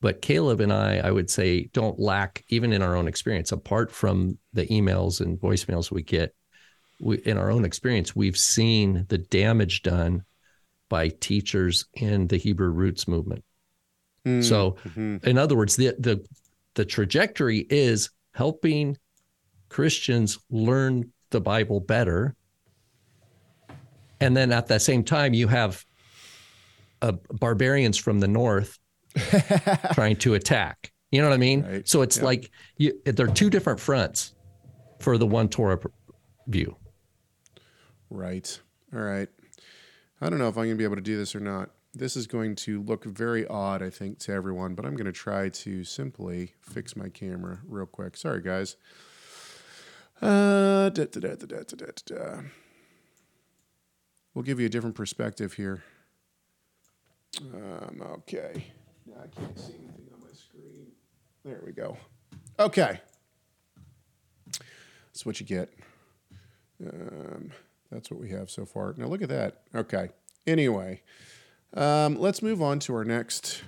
but 0.00 0.20
Caleb 0.20 0.60
and 0.60 0.72
I, 0.72 0.98
I 0.98 1.10
would 1.10 1.30
say, 1.30 1.70
don't 1.72 1.98
lack 1.98 2.44
even 2.48 2.74
in 2.74 2.82
our 2.82 2.94
own 2.94 3.08
experience. 3.08 3.52
Apart 3.52 3.90
from 3.90 4.36
the 4.52 4.66
emails 4.66 5.22
and 5.22 5.40
voicemails 5.40 5.90
we 5.90 6.02
get, 6.02 6.34
we, 7.00 7.22
in 7.22 7.38
our 7.38 7.50
own 7.50 7.64
experience, 7.64 8.14
we've 8.14 8.36
seen 8.36 9.06
the 9.08 9.16
damage 9.16 9.80
done 9.82 10.24
by 10.90 11.08
teachers 11.08 11.86
in 11.94 12.26
the 12.26 12.36
Hebrew 12.36 12.68
roots 12.68 13.08
movement. 13.08 13.44
So, 14.24 14.76
in 14.96 15.36
other 15.36 15.54
words, 15.56 15.76
the 15.76 15.94
the 15.98 16.24
the 16.74 16.84
trajectory 16.84 17.66
is 17.68 18.08
helping 18.32 18.96
Christians 19.68 20.38
learn 20.50 21.12
the 21.30 21.40
Bible 21.42 21.80
better, 21.80 22.34
and 24.20 24.34
then 24.36 24.50
at 24.50 24.66
the 24.66 24.80
same 24.80 25.04
time, 25.04 25.34
you 25.34 25.46
have 25.48 25.84
uh, 27.02 27.12
barbarians 27.32 27.98
from 27.98 28.18
the 28.20 28.28
north 28.28 28.78
trying 29.92 30.16
to 30.16 30.34
attack. 30.34 30.90
You 31.10 31.20
know 31.20 31.28
what 31.28 31.34
I 31.34 31.38
mean? 31.38 31.62
Right. 31.62 31.88
So 31.88 32.00
it's 32.02 32.16
Yeah. 32.16 32.24
like 32.24 32.50
you, 32.78 32.98
there 33.04 33.26
are 33.26 33.32
two 33.32 33.50
different 33.50 33.78
fronts 33.78 34.34
for 35.00 35.18
the 35.18 35.26
one 35.26 35.48
Torah 35.48 35.78
view. 36.46 36.76
Right. 38.10 38.58
All 38.94 39.00
right. 39.00 39.28
I 40.20 40.30
don't 40.30 40.38
know 40.38 40.48
if 40.48 40.56
I'm 40.56 40.64
going 40.64 40.70
to 40.70 40.76
be 40.76 40.84
able 40.84 40.96
to 40.96 41.02
do 41.02 41.16
this 41.18 41.34
or 41.34 41.40
not. 41.40 41.70
This 41.96 42.16
is 42.16 42.26
going 42.26 42.56
to 42.56 42.82
look 42.82 43.04
very 43.04 43.46
odd, 43.46 43.80
I 43.80 43.88
think, 43.88 44.18
to 44.20 44.32
everyone, 44.32 44.74
but 44.74 44.84
I'm 44.84 44.96
going 44.96 45.06
to 45.06 45.12
try 45.12 45.48
to 45.48 45.84
simply 45.84 46.54
fix 46.60 46.96
my 46.96 47.08
camera 47.08 47.60
real 47.68 47.86
quick. 47.86 48.16
Sorry, 48.16 48.42
guys. 48.42 48.76
Uh, 50.20 50.88
da, 50.88 51.04
da, 51.04 51.34
da, 51.36 52.40
we'll 54.34 54.42
give 54.42 54.58
you 54.58 54.66
a 54.66 54.68
different 54.68 54.96
perspective 54.96 55.52
here. 55.52 55.84
Um, 57.40 58.02
okay. 58.02 58.66
I 59.16 59.26
can't 59.28 59.58
see 59.58 59.74
anything 59.74 60.08
on 60.14 60.20
my 60.20 60.32
screen. 60.32 60.86
There 61.44 61.62
we 61.64 61.70
go. 61.70 61.96
Okay. 62.58 63.00
That's 64.46 65.24
what 65.24 65.38
you 65.38 65.46
get. 65.46 65.72
Um, 66.84 67.52
that's 67.92 68.10
what 68.10 68.18
we 68.18 68.30
have 68.30 68.50
so 68.50 68.64
far. 68.64 68.94
Now 68.96 69.06
look 69.06 69.22
at 69.22 69.28
that. 69.28 69.62
Okay. 69.76 70.08
Anyway 70.44 71.02
um, 71.74 72.18
let's 72.18 72.42
move 72.42 72.62
on 72.62 72.78
to 72.80 72.94
our 72.94 73.04
next 73.04 73.62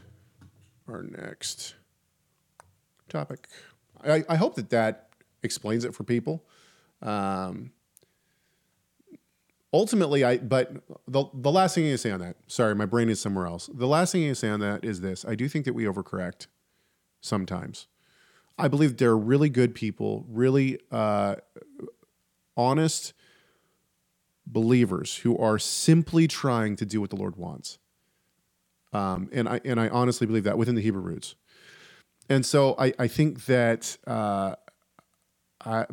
our 0.88 1.02
next 1.02 1.74
topic. 3.08 3.48
I, 4.04 4.24
I 4.28 4.36
hope 4.36 4.54
that 4.56 4.70
that 4.70 5.10
explains 5.42 5.84
it 5.84 5.94
for 5.94 6.04
people. 6.04 6.44
Um, 7.02 7.72
ultimately, 9.72 10.24
I 10.24 10.38
but 10.38 10.72
the 11.08 11.24
the 11.34 11.50
last 11.50 11.74
thing 11.74 11.92
I 11.92 11.96
say 11.96 12.10
on 12.10 12.20
that. 12.20 12.36
Sorry, 12.46 12.74
my 12.74 12.86
brain 12.86 13.08
is 13.08 13.20
somewhere 13.20 13.46
else. 13.46 13.68
The 13.72 13.88
last 13.88 14.12
thing 14.12 14.28
I 14.28 14.32
say 14.32 14.48
on 14.48 14.60
that 14.60 14.84
is 14.84 15.00
this: 15.00 15.24
I 15.24 15.34
do 15.34 15.48
think 15.48 15.64
that 15.64 15.74
we 15.74 15.84
overcorrect 15.84 16.46
sometimes. 17.20 17.88
I 18.58 18.68
believe 18.68 18.96
there 18.96 19.10
are 19.10 19.18
really 19.18 19.50
good 19.50 19.74
people, 19.74 20.24
really 20.28 20.78
uh, 20.90 21.36
honest 22.56 23.12
believers 24.46 25.16
who 25.18 25.36
are 25.36 25.58
simply 25.58 26.26
trying 26.26 26.76
to 26.76 26.86
do 26.86 27.00
what 27.00 27.10
the 27.10 27.16
Lord 27.16 27.36
wants. 27.36 27.78
Um, 28.96 29.28
and 29.32 29.48
I 29.48 29.60
and 29.64 29.78
I 29.78 29.88
honestly 29.88 30.26
believe 30.26 30.44
that 30.44 30.56
within 30.58 30.74
the 30.74 30.82
Hebrew 30.82 31.02
roots. 31.02 31.34
And 32.28 32.44
so 32.44 32.74
I, 32.78 32.92
I 32.98 33.06
think 33.06 33.46
that 33.46 33.96
uh, 34.06 34.54
I, 35.64 35.86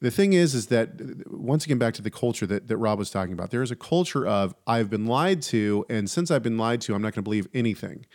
the 0.00 0.10
thing 0.10 0.32
is 0.32 0.54
is 0.54 0.66
that 0.68 0.88
once 1.30 1.64
again 1.64 1.78
back 1.78 1.94
to 1.94 2.02
the 2.02 2.10
culture 2.10 2.46
that, 2.46 2.68
that 2.68 2.76
Rob 2.76 2.98
was 2.98 3.10
talking 3.10 3.32
about. 3.32 3.50
There 3.50 3.62
is 3.62 3.70
a 3.70 3.76
culture 3.76 4.26
of 4.26 4.54
I've 4.66 4.90
been 4.90 5.06
lied 5.06 5.42
to, 5.42 5.84
and 5.88 6.08
since 6.08 6.30
I've 6.30 6.42
been 6.42 6.58
lied 6.58 6.80
to, 6.82 6.94
I'm 6.94 7.02
not 7.02 7.14
going 7.14 7.22
to 7.24 7.30
believe 7.30 7.48
anything. 7.54 8.06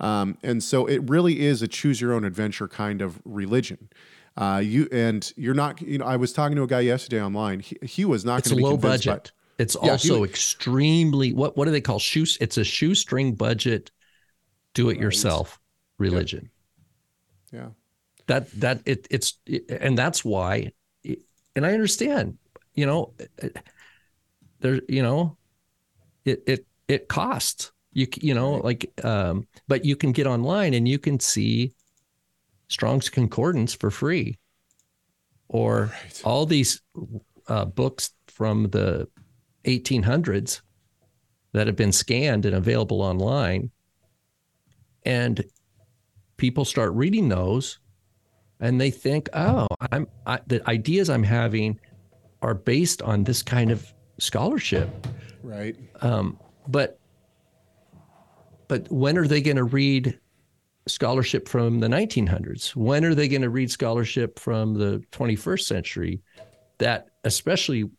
Um, 0.00 0.36
and 0.42 0.62
so 0.62 0.86
it 0.86 1.08
really 1.08 1.40
is 1.40 1.62
a 1.62 1.68
choose 1.68 2.00
your 2.00 2.12
own 2.12 2.24
adventure 2.24 2.66
kind 2.66 3.00
of 3.00 3.20
religion. 3.24 3.88
Uh, 4.36 4.60
you 4.64 4.88
and 4.90 5.32
you're 5.36 5.54
not. 5.54 5.80
You 5.82 5.98
know, 5.98 6.06
I 6.06 6.16
was 6.16 6.32
talking 6.32 6.56
to 6.56 6.62
a 6.62 6.66
guy 6.66 6.80
yesterday 6.80 7.22
online. 7.22 7.60
He, 7.60 7.76
he 7.82 8.04
was 8.04 8.24
not 8.24 8.42
going 8.42 8.50
to 8.50 8.56
be 8.56 8.62
low 8.62 8.70
convinced 8.72 9.04
by- 9.06 9.12
budget. 9.12 9.32
It's 9.62 9.76
Yeah, 9.80 9.92
also 9.92 10.24
extremely 10.24 11.32
what 11.32 11.56
what 11.56 11.66
do 11.66 11.70
they 11.70 11.80
call 11.80 12.00
shoe? 12.00 12.26
It's 12.40 12.58
a 12.58 12.64
shoestring 12.64 13.36
budget, 13.36 13.92
do 14.74 14.90
it 14.90 14.98
yourself 14.98 15.60
religion. 15.98 16.50
yeah. 17.52 17.68
That 18.26 18.50
that 18.60 18.82
it 18.86 19.06
it's 19.10 19.38
and 19.68 19.98
that's 19.98 20.24
why, 20.24 20.72
and 21.56 21.66
I 21.66 21.72
understand. 21.74 22.38
You 22.74 22.86
know, 22.86 23.14
there 24.60 24.80
you 24.88 25.02
know, 25.02 25.36
it 26.24 26.42
it 26.46 26.66
it 26.88 27.08
costs 27.08 27.72
you 27.92 28.06
you 28.20 28.34
know 28.34 28.54
like 28.56 28.90
um 29.04 29.46
but 29.68 29.84
you 29.84 29.96
can 29.96 30.12
get 30.12 30.26
online 30.26 30.74
and 30.74 30.88
you 30.88 30.98
can 30.98 31.20
see 31.20 31.72
Strong's 32.68 33.10
Concordance 33.10 33.74
for 33.74 33.90
free, 33.90 34.38
or 35.48 35.90
Right. 35.90 36.22
all 36.24 36.46
these 36.46 36.80
uh, 37.48 37.64
books 37.64 38.10
from 38.28 38.64
the 38.70 39.08
1800s 39.64 40.60
that 41.52 41.66
have 41.66 41.76
been 41.76 41.92
scanned 41.92 42.46
and 42.46 42.56
available 42.56 43.02
online, 43.02 43.70
and 45.04 45.44
people 46.36 46.64
start 46.64 46.92
reading 46.92 47.28
those, 47.28 47.78
and 48.60 48.80
they 48.80 48.90
think, 48.90 49.28
"Oh, 49.34 49.66
I'm 49.90 50.06
I, 50.26 50.40
the 50.46 50.68
ideas 50.68 51.10
I'm 51.10 51.22
having 51.22 51.78
are 52.40 52.54
based 52.54 53.02
on 53.02 53.24
this 53.24 53.42
kind 53.42 53.70
of 53.70 53.92
scholarship." 54.18 54.88
Right. 55.42 55.76
Um, 56.00 56.38
but 56.68 56.98
but 58.68 58.90
when 58.90 59.18
are 59.18 59.26
they 59.26 59.42
going 59.42 59.56
to 59.56 59.64
read 59.64 60.18
scholarship 60.86 61.48
from 61.48 61.80
the 61.80 61.88
1900s? 61.88 62.74
When 62.74 63.04
are 63.04 63.14
they 63.14 63.28
going 63.28 63.42
to 63.42 63.50
read 63.50 63.70
scholarship 63.70 64.38
from 64.38 64.74
the 64.74 65.02
21st 65.12 65.60
century? 65.60 66.22
That 66.78 67.08
especially, 67.24 67.90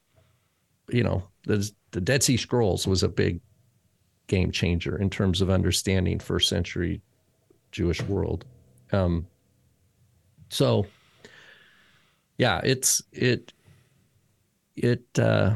you 0.89 1.04
know, 1.04 1.23
the 1.46 1.70
the 1.92 2.02
Dead 2.02 2.24
Sea 2.24 2.38
Scrolls 2.38 2.88
was 2.88 3.04
a 3.04 3.10
big 3.10 3.40
game 4.28 4.52
changer 4.52 4.98
in 4.98 5.10
terms 5.10 5.42
of 5.42 5.50
understanding 5.50 6.20
first 6.20 6.50
century 6.50 7.02
Jewish 7.72 8.02
world. 8.04 8.46
Um, 8.92 9.28
so, 10.50 10.86
yeah, 12.38 12.62
it's 12.64 13.04
it 13.12 13.54
it. 14.76 15.04
Uh, 15.18 15.56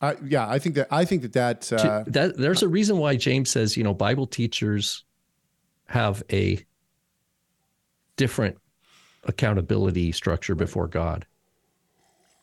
I, 0.00 0.16
yeah, 0.26 0.48
I 0.48 0.58
think 0.58 0.74
that 0.74 0.88
I 0.90 1.04
think 1.04 1.22
that 1.22 1.32
that, 1.32 1.72
uh, 1.72 2.04
that 2.08 2.36
there's 2.36 2.62
a 2.62 2.68
reason 2.68 2.98
why 2.98 3.16
James 3.16 3.50
says 3.50 3.76
you 3.76 3.84
know 3.84 3.94
Bible 3.94 4.26
teachers 4.26 5.04
have 5.86 6.22
a 6.32 6.64
different 8.16 8.56
accountability 9.24 10.12
structure 10.12 10.54
before 10.54 10.88
God, 10.88 11.26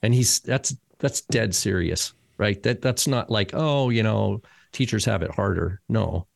and 0.02 0.14
he's 0.14 0.40
that's 0.40 0.76
that's 1.00 1.22
dead 1.22 1.56
serious, 1.56 2.14
right? 2.38 2.62
That 2.64 2.82
that's 2.82 3.08
not 3.08 3.30
like 3.30 3.52
oh 3.54 3.90
you 3.90 4.04
know 4.04 4.42
teachers 4.72 5.06
have 5.06 5.22
it 5.22 5.32
harder. 5.32 5.82
No, 5.90 6.28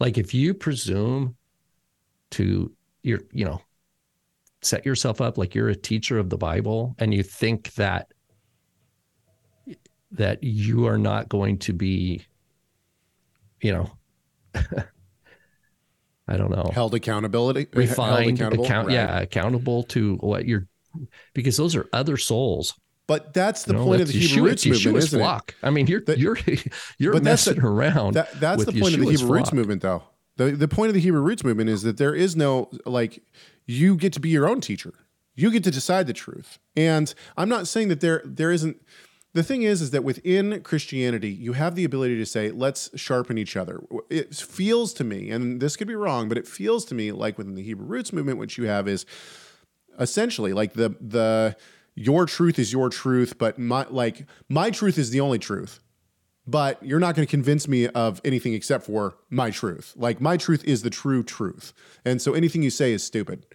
like 0.00 0.18
if 0.18 0.34
you 0.34 0.54
presume 0.54 1.36
to 2.32 2.72
you're 3.02 3.20
you 3.32 3.44
know 3.44 3.60
set 4.62 4.86
yourself 4.86 5.20
up 5.20 5.38
like 5.38 5.54
you're 5.54 5.68
a 5.68 5.76
teacher 5.76 6.18
of 6.18 6.30
the 6.30 6.38
Bible 6.38 6.94
and 6.98 7.12
you 7.12 7.22
think 7.22 7.72
that 7.74 8.12
that 10.12 10.42
you 10.42 10.86
are 10.86 10.98
not 10.98 11.28
going 11.28 11.58
to 11.58 11.72
be, 11.72 12.24
you 13.60 13.72
know, 13.72 13.90
I 16.26 16.36
don't 16.36 16.50
know, 16.50 16.70
held 16.72 16.94
accountability, 16.94 17.66
refined, 17.74 18.38
accountable, 18.38 18.64
account, 18.64 18.88
right. 18.88 18.94
yeah, 18.94 19.20
accountable 19.20 19.82
to 19.84 20.16
what 20.16 20.46
you're, 20.46 20.66
because 21.34 21.56
those 21.56 21.76
are 21.76 21.88
other 21.92 22.16
souls. 22.16 22.74
But 23.06 23.34
that's 23.34 23.64
the 23.64 23.74
know, 23.74 23.84
point 23.84 24.00
of 24.00 24.08
the 24.08 24.18
Hebrew 24.18 24.48
roots 24.48 24.64
movement, 24.64 24.96
isn't 24.96 25.20
flock. 25.20 25.54
it? 25.62 25.66
I 25.66 25.70
mean, 25.70 25.86
you're 25.86 26.00
that, 26.02 26.18
you're 26.18 26.38
you're 26.98 27.20
messing 27.20 27.60
the, 27.60 27.66
around. 27.66 28.14
That, 28.14 28.40
that's 28.40 28.64
the 28.64 28.72
point 28.72 28.84
Yeshua's 28.84 28.94
of 28.94 29.00
the 29.00 29.10
Hebrew 29.10 29.26
flock. 29.26 29.36
roots 29.36 29.52
movement, 29.52 29.82
though. 29.82 30.02
The 30.36 30.52
the 30.52 30.68
point 30.68 30.88
of 30.88 30.94
the 30.94 31.00
Hebrew 31.00 31.20
roots 31.20 31.44
movement 31.44 31.68
is 31.68 31.82
that 31.82 31.98
there 31.98 32.14
is 32.14 32.34
no 32.34 32.70
like 32.86 33.22
you 33.66 33.96
get 33.96 34.12
to 34.14 34.20
be 34.20 34.30
your 34.30 34.48
own 34.48 34.60
teacher. 34.60 34.94
You 35.34 35.50
get 35.50 35.64
to 35.64 35.70
decide 35.70 36.06
the 36.06 36.12
truth. 36.12 36.58
And 36.76 37.12
I'm 37.36 37.48
not 37.48 37.68
saying 37.68 37.88
that 37.88 38.00
there 38.00 38.22
there 38.24 38.50
isn't 38.50 38.80
the 39.34 39.42
thing 39.42 39.62
is 39.62 39.82
is 39.82 39.90
that 39.90 40.04
within 40.04 40.62
christianity 40.62 41.28
you 41.28 41.52
have 41.52 41.74
the 41.74 41.84
ability 41.84 42.16
to 42.16 42.24
say 42.24 42.50
let's 42.50 42.88
sharpen 42.94 43.36
each 43.36 43.56
other 43.56 43.82
it 44.08 44.34
feels 44.34 44.94
to 44.94 45.04
me 45.04 45.30
and 45.30 45.60
this 45.60 45.76
could 45.76 45.88
be 45.88 45.94
wrong 45.94 46.28
but 46.28 46.38
it 46.38 46.46
feels 46.46 46.84
to 46.84 46.94
me 46.94 47.12
like 47.12 47.36
within 47.36 47.54
the 47.54 47.62
hebrew 47.62 47.86
roots 47.86 48.12
movement 48.12 48.38
what 48.38 48.56
you 48.56 48.64
have 48.64 48.88
is 48.88 49.04
essentially 49.98 50.52
like 50.52 50.72
the 50.74 50.94
the 51.00 51.56
your 51.94 52.26
truth 52.26 52.58
is 52.58 52.72
your 52.72 52.88
truth 52.88 53.38
but 53.38 53.58
my 53.58 53.86
like 53.90 54.26
my 54.48 54.70
truth 54.70 54.98
is 54.98 55.10
the 55.10 55.20
only 55.20 55.38
truth 55.38 55.80
but 56.46 56.82
you're 56.82 57.00
not 57.00 57.14
going 57.14 57.26
to 57.26 57.30
convince 57.30 57.66
me 57.66 57.88
of 57.88 58.20
anything 58.24 58.52
except 58.52 58.84
for 58.84 59.16
my 59.30 59.50
truth 59.50 59.94
like 59.96 60.20
my 60.20 60.36
truth 60.36 60.64
is 60.64 60.82
the 60.82 60.90
true 60.90 61.22
truth 61.22 61.72
and 62.04 62.20
so 62.20 62.34
anything 62.34 62.62
you 62.62 62.70
say 62.70 62.92
is 62.92 63.02
stupid 63.02 63.46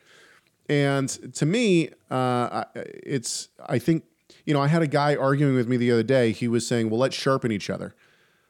and 0.70 1.10
to 1.34 1.46
me 1.46 1.90
uh, 2.10 2.64
it's 2.76 3.50
i 3.68 3.78
think 3.78 4.04
you 4.46 4.54
know, 4.54 4.62
I 4.62 4.68
had 4.68 4.82
a 4.82 4.88
guy 4.88 5.16
arguing 5.16 5.56
with 5.56 5.68
me 5.68 5.78
the 5.78 5.92
other 5.92 6.02
day. 6.02 6.32
He 6.32 6.48
was 6.48 6.66
saying, 6.66 6.90
well, 6.90 7.00
let's 7.00 7.16
sharpen 7.16 7.52
each 7.52 7.70
other. 7.70 7.96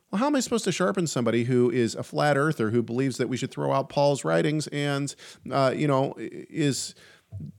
Well, 0.10 0.20
how 0.20 0.28
am 0.28 0.36
I 0.36 0.40
supposed 0.40 0.64
to 0.66 0.72
sharpen 0.72 1.08
somebody 1.08 1.44
who 1.44 1.70
is 1.70 1.94
a 1.94 2.04
flat 2.04 2.38
earther 2.38 2.72
who 2.72 2.82
believes 2.82 3.18
that 3.18 3.30
we 3.30 3.38
should 3.38 3.52
throw 3.52 3.74
out 3.74 3.90
Paul's 3.90 4.24
writings 4.24 4.68
and, 4.68 5.14
uh, 5.52 5.74
you 5.76 5.88
know, 5.88 6.16
is 6.18 6.96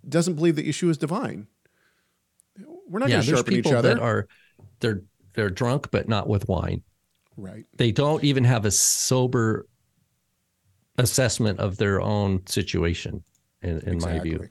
doesn't 0.08 0.34
believe 0.34 0.56
that 0.56 0.66
Yeshua 0.66 0.90
is 0.90 0.98
divine? 0.98 1.46
We're 2.90 2.98
not 2.98 3.08
yeah, 3.08 3.16
going 3.16 3.26
to 3.26 3.30
sharpen 3.36 3.54
people 3.54 3.70
each 3.70 3.76
other. 3.76 3.94
That 3.94 4.02
are 4.02 4.28
they're 4.80 5.02
they're 5.34 5.50
drunk, 5.50 5.90
but 5.90 6.08
not 6.08 6.28
with 6.28 6.48
wine. 6.48 6.82
Right. 7.36 7.64
They 7.76 7.92
don't 7.92 8.24
even 8.24 8.44
have 8.44 8.64
a 8.64 8.70
sober 8.70 9.66
assessment 10.98 11.60
of 11.60 11.76
their 11.78 12.00
own 12.00 12.46
situation. 12.46 13.22
In, 13.62 13.78
in 13.80 13.94
exactly. 13.94 14.18
my 14.18 14.22
view. 14.22 14.48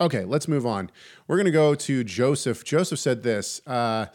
Okay, 0.00 0.24
let's 0.24 0.46
move 0.46 0.66
on. 0.66 0.90
We're 1.26 1.36
going 1.36 1.46
to 1.46 1.50
go 1.50 1.74
to 1.74 2.04
Joseph. 2.04 2.64
Joseph 2.64 2.98
said 2.98 3.22
this. 3.22 3.60
Uh, 3.66 4.06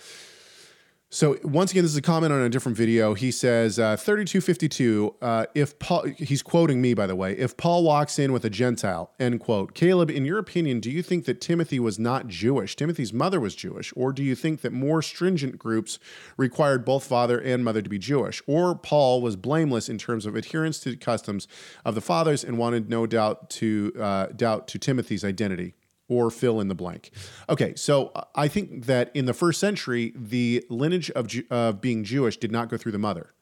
so 1.15 1.37
once 1.43 1.71
again, 1.71 1.85
this 1.85 1.91
is 1.91 1.97
a 1.97 2.01
comment 2.01 2.33
on 2.33 2.41
a 2.41 2.49
different 2.49 2.77
video. 2.77 3.13
He 3.13 3.31
says, 3.31 3.79
uh, 3.79 3.95
3252, 3.95 5.15
uh, 5.21 5.45
if 5.55 5.79
Paul, 5.79 6.03
he's 6.17 6.43
quoting 6.43 6.81
me, 6.81 6.93
by 6.93 7.07
the 7.07 7.15
way, 7.15 7.31
if 7.37 7.55
Paul 7.55 7.85
walks 7.85 8.19
in 8.19 8.33
with 8.33 8.43
a 8.43 8.49
Gentile, 8.49 9.13
end 9.17 9.39
quote. 9.39 9.73
Caleb, 9.73 10.11
in 10.11 10.25
your 10.25 10.37
opinion, 10.37 10.81
do 10.81 10.91
you 10.91 11.01
think 11.01 11.23
that 11.23 11.39
Timothy 11.39 11.79
was 11.79 11.97
not 11.97 12.27
Jewish? 12.27 12.75
Timothy's 12.75 13.13
mother 13.13 13.39
was 13.39 13.55
Jewish. 13.55 13.93
Or 13.95 14.11
do 14.11 14.25
you 14.25 14.35
think 14.35 14.59
that 14.59 14.73
more 14.73 15.01
stringent 15.01 15.57
groups 15.57 15.99
required 16.35 16.83
both 16.83 17.05
father 17.05 17.39
and 17.39 17.63
mother 17.63 17.81
to 17.81 17.89
be 17.89 17.97
Jewish? 17.97 18.41
Or 18.45 18.75
Paul 18.75 19.21
was 19.21 19.37
blameless 19.37 19.87
in 19.87 19.97
terms 19.97 20.25
of 20.25 20.35
adherence 20.35 20.79
to 20.81 20.89
the 20.89 20.97
customs 20.97 21.47
of 21.85 21.95
the 21.95 22.01
fathers 22.01 22.43
and 22.43 22.57
wanted 22.57 22.89
no 22.89 23.07
doubt 23.07 23.49
to, 23.51 23.93
uh, 23.97 24.25
doubt 24.35 24.67
to 24.67 24.77
Timothy's 24.77 25.23
identity? 25.23 25.75
Or 26.07 26.29
fill 26.29 26.59
in 26.59 26.67
the 26.67 26.75
blank. 26.75 27.11
Okay, 27.49 27.73
so 27.75 28.11
uh, 28.15 28.23
I 28.35 28.47
think 28.47 28.85
that 28.85 29.11
in 29.13 29.25
the 29.25 29.33
first 29.33 29.59
century, 29.59 30.13
the 30.15 30.63
lineage 30.69 31.09
of 31.11 31.29
uh, 31.49 31.71
being 31.73 32.03
Jewish 32.03 32.37
did 32.37 32.51
not 32.51 32.69
go 32.69 32.77
through 32.77 32.91
the 32.91 32.99
mother; 32.99 33.33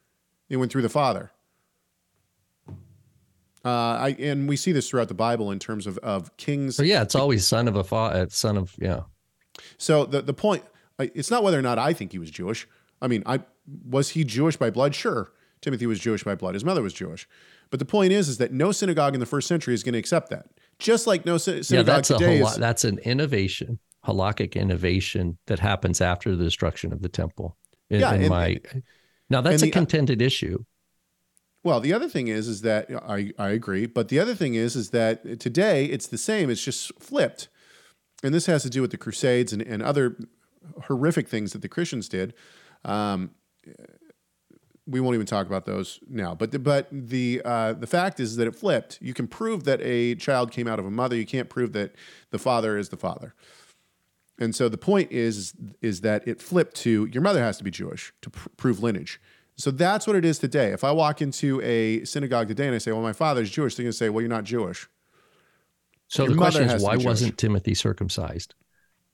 it 0.49 0.57
went 0.57 0.71
through 0.71 0.83
the 0.83 0.89
father. 0.89 1.31
Uh, 3.65 3.69
I 3.69 4.15
and 4.19 4.49
we 4.49 4.57
see 4.57 4.71
this 4.71 4.89
throughout 4.89 5.07
the 5.07 5.13
Bible 5.13 5.51
in 5.51 5.59
terms 5.59 5.87
of 5.87 5.97
of 5.99 6.35
kings. 6.37 6.77
So 6.77 6.83
yeah, 6.83 7.01
it's 7.01 7.15
always 7.15 7.47
son 7.47 7.67
of 7.67 7.75
a 7.75 7.83
father, 7.83 8.27
son 8.29 8.57
of 8.57 8.75
yeah. 8.79 9.01
So 9.77 10.05
the 10.05 10.21
the 10.21 10.33
point, 10.33 10.63
it's 10.99 11.31
not 11.31 11.43
whether 11.43 11.59
or 11.59 11.61
not 11.61 11.79
I 11.79 11.93
think 11.93 12.11
he 12.11 12.19
was 12.19 12.29
Jewish. 12.31 12.67
I 13.01 13.07
mean, 13.07 13.23
I 13.25 13.41
was 13.85 14.09
he 14.09 14.23
Jewish 14.23 14.57
by 14.57 14.69
blood? 14.69 14.95
Sure, 14.95 15.31
Timothy 15.61 15.85
was 15.85 15.99
Jewish 15.99 16.23
by 16.23 16.35
blood. 16.35 16.55
His 16.55 16.65
mother 16.65 16.81
was 16.81 16.93
Jewish. 16.93 17.27
But 17.69 17.79
the 17.79 17.85
point 17.85 18.11
is, 18.13 18.29
is 18.29 18.37
that 18.37 18.51
no 18.51 18.71
synagogue 18.71 19.13
in 19.13 19.19
the 19.19 19.25
first 19.25 19.47
century 19.47 19.73
is 19.73 19.83
going 19.83 19.93
to 19.93 19.99
accept 19.99 20.29
that 20.29 20.47
just 20.79 21.07
like 21.07 21.25
no 21.25 21.37
synagogue 21.37 21.69
yeah, 21.69 21.81
that's 21.83 22.07
today 22.07 22.41
a 22.41 22.45
is, 22.45 22.55
that's 22.57 22.83
an 22.83 22.99
innovation, 22.99 23.79
halakhic 24.05 24.55
innovation 24.55 25.37
that 25.47 25.59
happens 25.59 26.01
after 26.01 26.35
the 26.35 26.43
destruction 26.43 26.93
of 26.93 27.01
the 27.01 27.09
temple. 27.09 27.57
In, 27.89 27.99
yeah, 27.99 28.13
in 28.13 28.21
and, 28.21 28.29
my 28.29 28.59
now 29.29 29.41
that's 29.41 29.61
a 29.61 29.65
the, 29.65 29.71
uh, 29.71 29.73
contended 29.73 30.21
issue. 30.21 30.63
Well, 31.63 31.79
the 31.79 31.93
other 31.93 32.09
thing 32.09 32.27
is, 32.27 32.47
is 32.47 32.61
that 32.61 32.89
I, 32.91 33.31
I 33.39 33.49
agree, 33.49 33.85
but 33.85 34.09
the 34.09 34.19
other 34.19 34.35
thing 34.35 34.55
is, 34.55 34.75
is 34.75 34.89
that 34.89 35.39
today 35.39 35.85
it's 35.85 36.07
the 36.07 36.17
same. 36.17 36.49
It's 36.49 36.63
just 36.63 36.91
flipped, 36.99 37.47
and 38.23 38.33
this 38.33 38.47
has 38.47 38.63
to 38.63 38.69
do 38.69 38.81
with 38.81 38.91
the 38.91 38.97
Crusades 38.97 39.53
and, 39.53 39.61
and 39.61 39.81
other 39.81 40.17
horrific 40.85 41.27
things 41.27 41.53
that 41.53 41.61
the 41.61 41.69
Christians 41.69 42.09
did. 42.09 42.33
Um, 42.83 43.31
we 44.85 44.99
won't 44.99 45.15
even 45.15 45.25
talk 45.25 45.47
about 45.47 45.65
those 45.65 45.99
now. 46.09 46.35
But 46.35 46.51
the, 46.51 46.59
but 46.59 46.87
the 46.91 47.41
uh, 47.43 47.73
the 47.73 47.87
fact 47.87 48.19
is 48.19 48.35
that 48.35 48.47
it 48.47 48.55
flipped. 48.55 48.99
You 49.01 49.13
can 49.13 49.27
prove 49.27 49.63
that 49.63 49.79
a 49.81 50.15
child 50.15 50.51
came 50.51 50.67
out 50.67 50.79
of 50.79 50.85
a 50.85 50.91
mother. 50.91 51.15
You 51.15 51.25
can't 51.25 51.49
prove 51.49 51.73
that 51.73 51.95
the 52.31 52.39
father 52.39 52.77
is 52.77 52.89
the 52.89 52.97
father. 52.97 53.33
And 54.39 54.55
so 54.55 54.67
the 54.67 54.77
point 54.77 55.11
is 55.11 55.53
is 55.81 56.01
that 56.01 56.27
it 56.27 56.41
flipped 56.41 56.75
to 56.77 57.07
your 57.11 57.21
mother 57.21 57.41
has 57.41 57.57
to 57.57 57.63
be 57.63 57.71
Jewish 57.71 58.13
to 58.21 58.29
pr- 58.29 58.49
prove 58.57 58.83
lineage. 58.83 59.21
So 59.55 59.69
that's 59.69 60.07
what 60.07 60.15
it 60.15 60.25
is 60.25 60.39
today. 60.39 60.71
If 60.71 60.83
I 60.83 60.91
walk 60.91 61.21
into 61.21 61.61
a 61.61 62.03
synagogue 62.05 62.47
today 62.47 62.65
and 62.65 62.75
I 62.75 62.79
say, 62.79 62.91
"Well, 62.91 63.01
my 63.01 63.13
father's 63.13 63.51
Jewish," 63.51 63.75
they're 63.75 63.83
going 63.83 63.91
to 63.91 63.97
say, 63.97 64.09
"Well, 64.09 64.21
you're 64.21 64.29
not 64.29 64.43
Jewish." 64.43 64.89
So 66.07 66.23
Your 66.23 66.33
the 66.33 66.37
question 66.37 66.69
is, 66.69 66.83
why 66.83 66.97
wasn't 66.97 67.37
Timothy 67.37 67.73
circumcised? 67.73 68.53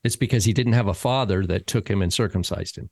It's 0.04 0.16
because 0.16 0.46
he 0.46 0.54
didn't 0.54 0.74
have 0.74 0.88
a 0.88 0.94
father 0.94 1.46
that 1.46 1.68
took 1.68 1.90
him 1.90 2.02
and 2.02 2.12
circumcised 2.12 2.78
him. 2.78 2.90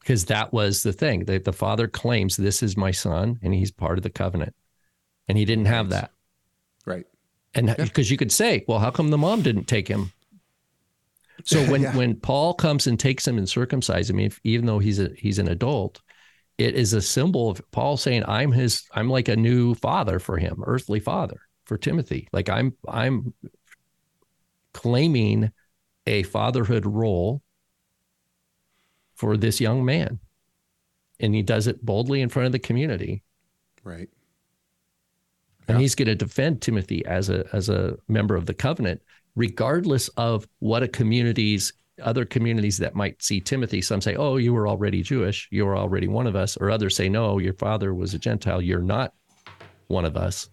Because 0.00 0.24
that 0.26 0.52
was 0.52 0.82
the 0.82 0.92
thing. 0.92 1.26
The, 1.26 1.38
the 1.38 1.52
father 1.52 1.86
claims 1.86 2.36
this 2.36 2.62
is 2.62 2.76
my 2.76 2.90
son 2.90 3.38
and 3.42 3.52
he's 3.54 3.70
part 3.70 3.98
of 3.98 4.02
the 4.02 4.10
covenant. 4.10 4.54
And 5.28 5.36
he 5.36 5.44
didn't 5.44 5.66
have 5.66 5.90
that. 5.90 6.10
Right. 6.86 7.06
And 7.54 7.74
because 7.76 8.10
you 8.10 8.16
could 8.16 8.32
say, 8.32 8.64
well, 8.66 8.78
how 8.78 8.90
come 8.90 9.08
the 9.08 9.18
mom 9.18 9.42
didn't 9.42 9.64
take 9.64 9.86
him? 9.88 10.12
So 11.44 11.64
when 11.70 11.82
Yeah. 11.82 11.96
when 11.96 12.16
Paul 12.16 12.54
comes 12.54 12.86
and 12.86 12.98
takes 12.98 13.26
him 13.26 13.38
and 13.38 13.46
circumcises 13.46 14.10
him, 14.10 14.20
if, 14.20 14.40
even 14.44 14.66
though 14.66 14.78
he's 14.78 14.98
a 14.98 15.10
he's 15.16 15.38
an 15.38 15.48
adult, 15.48 16.00
it 16.58 16.74
is 16.74 16.92
a 16.92 17.02
symbol 17.02 17.50
of 17.50 17.62
Paul 17.70 17.96
saying, 17.96 18.24
"I'm 18.26 18.52
his. 18.52 18.84
I'm 18.92 19.08
like 19.08 19.28
a 19.28 19.36
new 19.36 19.74
father 19.74 20.18
for 20.18 20.36
him, 20.38 20.62
earthly 20.66 21.00
father 21.00 21.40
for 21.64 21.78
Timothy. 21.78 22.28
Like 22.32 22.48
I'm 22.48 22.74
I'm 22.88 23.34
claiming 24.72 25.50
a 26.06 26.22
fatherhood 26.24 26.86
role 26.86 27.42
for 29.20 29.36
this 29.36 29.60
young 29.60 29.84
man, 29.84 30.18
and 31.20 31.34
he 31.34 31.42
does 31.42 31.66
it 31.66 31.84
boldly 31.84 32.22
in 32.22 32.30
front 32.30 32.46
of 32.46 32.52
the 32.52 32.58
community." 32.58 33.22
Right. 33.84 34.08
and 35.68 35.76
Yeah. 35.76 35.82
he's 35.82 35.94
going 35.94 36.08
to 36.08 36.14
defend 36.16 36.62
Timothy 36.62 37.04
as 37.04 37.28
a 37.28 37.44
as 37.52 37.68
a 37.68 37.96
member 38.08 38.34
of 38.34 38.46
the 38.46 38.54
covenant, 38.54 39.02
regardless 39.36 40.08
of 40.16 40.48
what 40.58 40.82
a 40.82 40.88
community's 40.88 41.72
other 42.02 42.24
communities 42.24 42.78
that 42.78 42.94
might 42.94 43.22
see 43.22 43.40
Timothy, 43.40 43.82
some 43.82 44.00
say, 44.00 44.14
"Oh, 44.16 44.38
you 44.38 44.52
were 44.54 44.66
already 44.66 45.02
Jewish. 45.02 45.46
You 45.50 45.66
were 45.66 45.76
already 45.76 46.08
one 46.08 46.26
of 46.26 46.34
us," 46.34 46.56
or 46.56 46.70
others 46.70 46.96
say, 46.96 47.08
"No, 47.10 47.38
your 47.38 47.52
father 47.52 47.94
was 47.94 48.14
a 48.14 48.18
Gentile. 48.18 48.62
You're 48.62 48.80
not 48.96 49.12
one 49.88 50.06
of 50.06 50.16
us." 50.16 50.48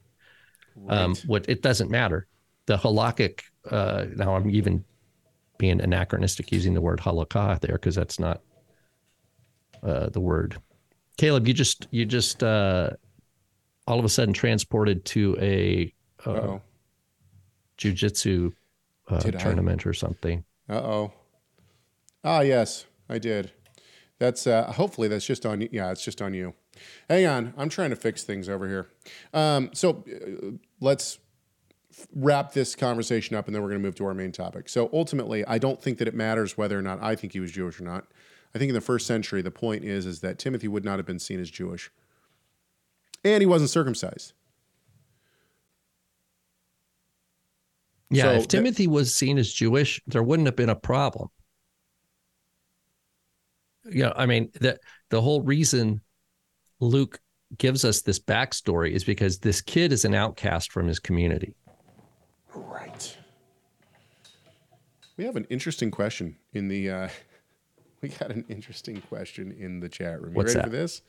Um, 0.89 1.15
what 1.25 1.49
it 1.49 1.62
doesn't 1.63 1.89
matter. 1.89 2.27
The 2.65 2.77
halakhic. 2.77 3.39
Uh, 3.71 4.06
now 4.15 4.36
I'm 4.36 4.49
even 4.49 4.84
being 5.58 5.82
anachronistic 5.82 6.51
using 6.51 6.73
the 6.75 6.82
word 6.82 6.99
halakha 6.99 7.60
there 7.62 7.73
because 7.75 7.95
that's 7.95 8.19
not 8.19 8.41
uh, 9.83 10.09
the 10.09 10.19
word. 10.19 10.57
Caleb, 11.17 11.47
you 11.47 11.53
just 11.53 11.87
you 11.91 12.05
just 12.05 12.43
uh, 12.43 12.91
all 13.87 13.99
of 13.99 14.05
a 14.05 14.09
sudden 14.09 14.33
transported 14.33 15.03
to 15.05 15.35
a 15.39 15.93
uh, 16.25 16.59
jujitsu 17.77 18.53
uh, 19.09 19.19
Did 19.19 19.35
I? 19.35 19.39
tournament 19.39 19.85
or 19.85 19.93
something. 19.93 20.43
Uh 20.69 20.73
oh. 20.75 21.13
Ah, 22.23 22.41
yes, 22.41 22.85
I 23.09 23.19
did. 23.19 23.51
That's 24.19 24.47
uh, 24.47 24.71
hopefully 24.73 25.07
that's 25.07 25.25
just 25.25 25.45
on. 25.45 25.67
Yeah, 25.71 25.91
it's 25.91 26.03
just 26.03 26.21
on 26.21 26.33
you. 26.33 26.53
Hang 27.09 27.25
on, 27.25 27.53
I'm 27.57 27.69
trying 27.69 27.89
to 27.89 27.95
fix 27.95 28.23
things 28.23 28.49
over 28.49 28.67
here. 28.67 28.87
Um, 29.33 29.71
so 29.73 30.03
uh, 30.07 30.51
let's 30.79 31.19
wrap 32.13 32.53
this 32.53 32.75
conversation 32.75 33.35
up, 33.35 33.47
and 33.47 33.55
then 33.55 33.63
we're 33.63 33.69
going 33.69 33.81
to 33.81 33.85
move 33.85 33.95
to 33.95 34.05
our 34.05 34.13
main 34.13 34.31
topic. 34.31 34.69
So 34.69 34.89
ultimately, 34.93 35.45
I 35.45 35.57
don't 35.57 35.81
think 35.81 35.97
that 35.97 36.07
it 36.07 36.13
matters 36.13 36.57
whether 36.57 36.77
or 36.77 36.81
not 36.81 37.01
I 37.01 37.15
think 37.15 37.33
he 37.33 37.39
was 37.39 37.51
Jewish 37.51 37.79
or 37.79 37.83
not. 37.83 38.05
I 38.55 38.60
think 38.60 38.69
in 38.69 38.75
the 38.75 38.81
first 38.81 39.05
century, 39.05 39.41
the 39.41 39.51
point 39.51 39.83
is 39.83 40.05
is 40.05 40.21
that 40.21 40.39
Timothy 40.39 40.67
would 40.67 40.83
not 40.86 40.97
have 40.99 41.05
been 41.05 41.19
seen 41.19 41.39
as 41.39 41.49
Jewish, 41.49 41.91
and 43.23 43.41
he 43.41 43.45
wasn't 43.45 43.69
circumcised. 43.69 44.33
Yeah, 48.10 48.23
So 48.23 48.31
if 48.33 48.41
that- 48.43 48.49
Timothy 48.49 48.88
was 48.88 49.13
seen 49.13 49.38
as 49.38 49.51
Jewish, 49.51 50.01
there 50.07 50.23
wouldn't 50.23 50.47
have 50.47 50.55
been 50.55 50.69
a 50.69 50.75
problem. 50.75 51.29
Yeah, 53.89 54.12
I 54.15 54.25
mean 54.25 54.49
the 54.60 54.79
the 55.10 55.21
whole 55.21 55.41
reason 55.41 56.01
Luke 56.79 57.21
gives 57.57 57.86
us 57.86 58.01
this 58.01 58.19
backstory 58.19 58.91
is 58.91 59.05
because 59.05 59.39
this 59.39 59.62
kid 59.62 59.93
is 59.93 60.03
an 60.03 60.13
outcast 60.13 60.71
from 60.71 60.88
his 60.88 60.99
community. 60.99 61.55
Right. 62.53 63.17
We 65.15 65.23
have 65.23 65.38
an 65.38 65.45
interesting 65.49 65.89
question 65.89 66.36
in 66.53 66.67
the. 66.67 66.89
Uh, 66.89 67.10
we 68.01 68.10
got 68.10 68.31
an 68.31 68.45
interesting 68.49 69.01
question 69.01 69.51
in 69.51 69.79
the 69.79 69.89
chat 69.89 70.21
room. 70.21 70.31
You 70.31 70.38
What's 70.38 70.55
ready 70.55 70.60
that? 70.60 70.65
for 70.65 70.77
this? 70.77 71.01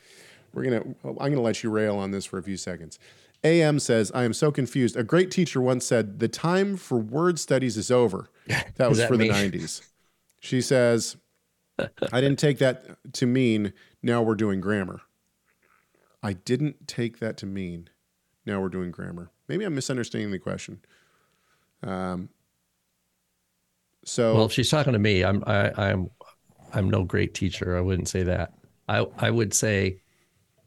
We're 0.52 0.64
gonna. 0.64 0.82
I'm 1.04 1.16
gonna 1.16 1.40
let 1.40 1.62
you 1.62 1.70
rail 1.70 1.96
on 1.96 2.10
this 2.10 2.24
for 2.24 2.38
a 2.38 2.42
few 2.42 2.56
seconds. 2.56 2.98
AM 3.44 3.78
says, 3.78 4.10
"I 4.14 4.24
am 4.24 4.32
so 4.32 4.50
confused. 4.50 4.96
A 4.96 5.04
great 5.04 5.30
teacher 5.30 5.60
once 5.60 5.84
said, 5.84 6.18
"The 6.20 6.28
time 6.28 6.76
for 6.76 6.98
word 6.98 7.38
studies 7.38 7.76
is 7.76 7.90
over." 7.90 8.28
That 8.76 8.88
was 8.88 8.98
that 8.98 9.08
for 9.08 9.16
the 9.16 9.28
'90s. 9.28 9.82
She 10.40 10.62
says, 10.62 11.16
"I 11.78 12.20
didn't 12.20 12.38
take 12.38 12.58
that 12.58 12.96
to 13.14 13.26
mean 13.26 13.72
now 14.02 14.22
we're 14.22 14.36
doing 14.36 14.60
grammar. 14.60 15.00
I 16.22 16.32
didn't 16.32 16.88
take 16.88 17.18
that 17.18 17.36
to 17.38 17.46
mean 17.46 17.90
now 18.46 18.60
we're 18.60 18.68
doing 18.70 18.90
grammar. 18.90 19.30
Maybe 19.48 19.64
I'm 19.64 19.74
misunderstanding 19.74 20.30
the 20.30 20.38
question." 20.38 20.80
Um, 21.82 22.30
so 24.04 24.34
Well, 24.34 24.46
if 24.46 24.52
she's 24.52 24.70
talking 24.70 24.94
to 24.94 24.98
me, 24.98 25.22
I'm 25.22 25.44
I, 25.46 25.72
I'm 25.76 26.10
I'm 26.72 26.90
no 26.90 27.04
great 27.04 27.34
teacher. 27.34 27.76
I 27.76 27.80
wouldn't 27.80 28.08
say 28.08 28.22
that. 28.24 28.52
I 28.88 29.06
I 29.18 29.30
would 29.30 29.54
say, 29.54 30.00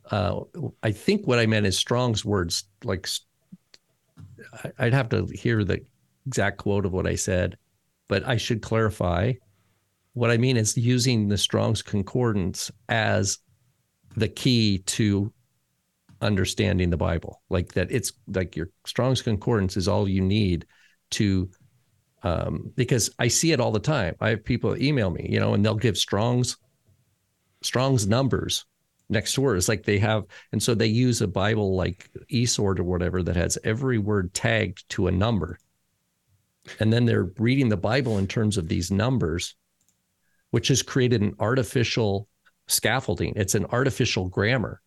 uh, 0.09 0.41
I 0.83 0.91
think 0.91 1.27
what 1.27 1.39
I 1.39 1.45
meant 1.45 1.65
is 1.65 1.77
Strong's 1.77 2.25
words. 2.25 2.65
Like, 2.83 3.07
I'd 4.77 4.93
have 4.93 5.09
to 5.09 5.25
hear 5.27 5.63
the 5.63 5.81
exact 6.27 6.57
quote 6.57 6.85
of 6.85 6.93
what 6.93 7.07
I 7.07 7.15
said, 7.15 7.57
but 8.07 8.27
I 8.27 8.37
should 8.37 8.61
clarify. 8.61 9.33
What 10.13 10.29
I 10.29 10.37
mean 10.37 10.57
is 10.57 10.75
using 10.75 11.29
the 11.29 11.37
Strong's 11.37 11.81
concordance 11.81 12.69
as 12.89 13.37
the 14.15 14.27
key 14.27 14.79
to 14.79 15.31
understanding 16.21 16.89
the 16.89 16.97
Bible. 16.97 17.41
Like 17.49 17.73
that, 17.73 17.91
it's 17.91 18.11
like 18.27 18.55
your 18.55 18.69
Strong's 18.85 19.21
concordance 19.21 19.77
is 19.77 19.87
all 19.87 20.09
you 20.09 20.21
need 20.21 20.65
to 21.11 21.49
um, 22.23 22.71
because 22.75 23.09
I 23.19 23.27
see 23.27 23.51
it 23.51 23.59
all 23.59 23.71
the 23.71 23.79
time. 23.79 24.15
I 24.19 24.29
have 24.29 24.43
people 24.43 24.75
email 24.81 25.09
me, 25.09 25.27
you 25.29 25.39
know, 25.39 25.53
and 25.53 25.65
they'll 25.65 25.75
give 25.75 25.97
Strong's 25.97 26.57
Strong's 27.63 28.07
numbers 28.07 28.65
next 29.09 29.33
to 29.33 29.41
words, 29.41 29.67
like 29.67 29.83
they 29.83 29.99
have, 29.99 30.23
and 30.51 30.63
so 30.63 30.73
they 30.73 30.87
use 30.87 31.21
a 31.21 31.27
Bible 31.27 31.75
like 31.75 32.09
eSword 32.31 32.79
or 32.79 32.83
whatever 32.83 33.21
that 33.21 33.35
has 33.35 33.57
every 33.63 33.97
word 33.97 34.33
tagged 34.33 34.87
to 34.89 35.07
a 35.07 35.11
number, 35.11 35.59
and 36.79 36.91
then 36.91 37.05
they're 37.05 37.31
reading 37.37 37.69
the 37.69 37.77
Bible 37.77 38.17
in 38.17 38.27
terms 38.27 38.57
of 38.57 38.67
these 38.67 38.89
numbers, 38.89 39.55
which 40.51 40.69
has 40.69 40.81
created 40.81 41.21
an 41.21 41.35
artificial 41.39 42.27
scaffolding. 42.67 43.33
It's 43.35 43.55
an 43.55 43.65
artificial 43.65 44.29
grammar 44.29 44.81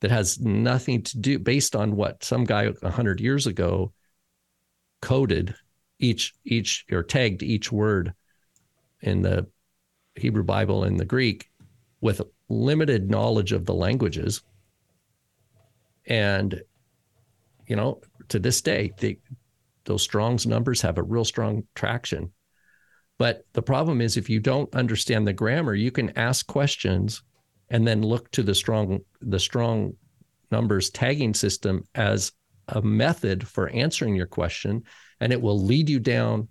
that 0.00 0.10
has 0.10 0.40
nothing 0.40 1.02
to 1.02 1.18
do 1.18 1.38
based 1.38 1.76
on 1.76 1.94
what 1.94 2.24
some 2.24 2.44
guy 2.44 2.72
a 2.82 2.90
hundred 2.90 3.20
years 3.20 3.46
ago 3.46 3.92
coded 5.02 5.54
each 6.00 6.34
each 6.44 6.84
or 6.90 7.02
tagged 7.02 7.42
each 7.42 7.70
word 7.70 8.14
in 9.00 9.22
the 9.22 9.46
Hebrew 10.16 10.42
Bible 10.42 10.84
and 10.84 10.98
the 10.98 11.04
Greek 11.04 11.48
with 12.00 12.22
limited 12.48 13.10
knowledge 13.10 13.52
of 13.52 13.66
the 13.66 13.74
languages. 13.74 14.42
And 16.06 16.60
you 17.66 17.76
know, 17.76 18.00
to 18.28 18.40
this 18.40 18.60
day, 18.60 18.92
they, 18.98 19.18
those 19.84 20.02
Strong's 20.02 20.46
numbers 20.46 20.82
have 20.82 20.98
a 20.98 21.02
real 21.02 21.24
strong 21.24 21.64
traction. 21.76 22.32
But 23.16 23.44
the 23.52 23.62
problem 23.62 24.00
is 24.00 24.16
if 24.16 24.28
you 24.28 24.40
don't 24.40 24.74
understand 24.74 25.26
the 25.26 25.32
grammar, 25.32 25.74
you 25.74 25.90
can 25.90 26.16
ask 26.18 26.46
questions 26.46 27.22
and 27.68 27.86
then 27.86 28.02
look 28.02 28.30
to 28.32 28.42
the 28.42 28.54
strong 28.54 29.00
the 29.20 29.38
strong 29.38 29.94
numbers 30.50 30.90
tagging 30.90 31.34
system 31.34 31.84
as 31.94 32.32
a 32.68 32.82
method 32.82 33.46
for 33.46 33.68
answering 33.68 34.16
your 34.16 34.26
question 34.26 34.82
and 35.20 35.32
it 35.32 35.40
will 35.40 35.58
lead 35.58 35.88
you 35.88 36.00
down. 36.00 36.48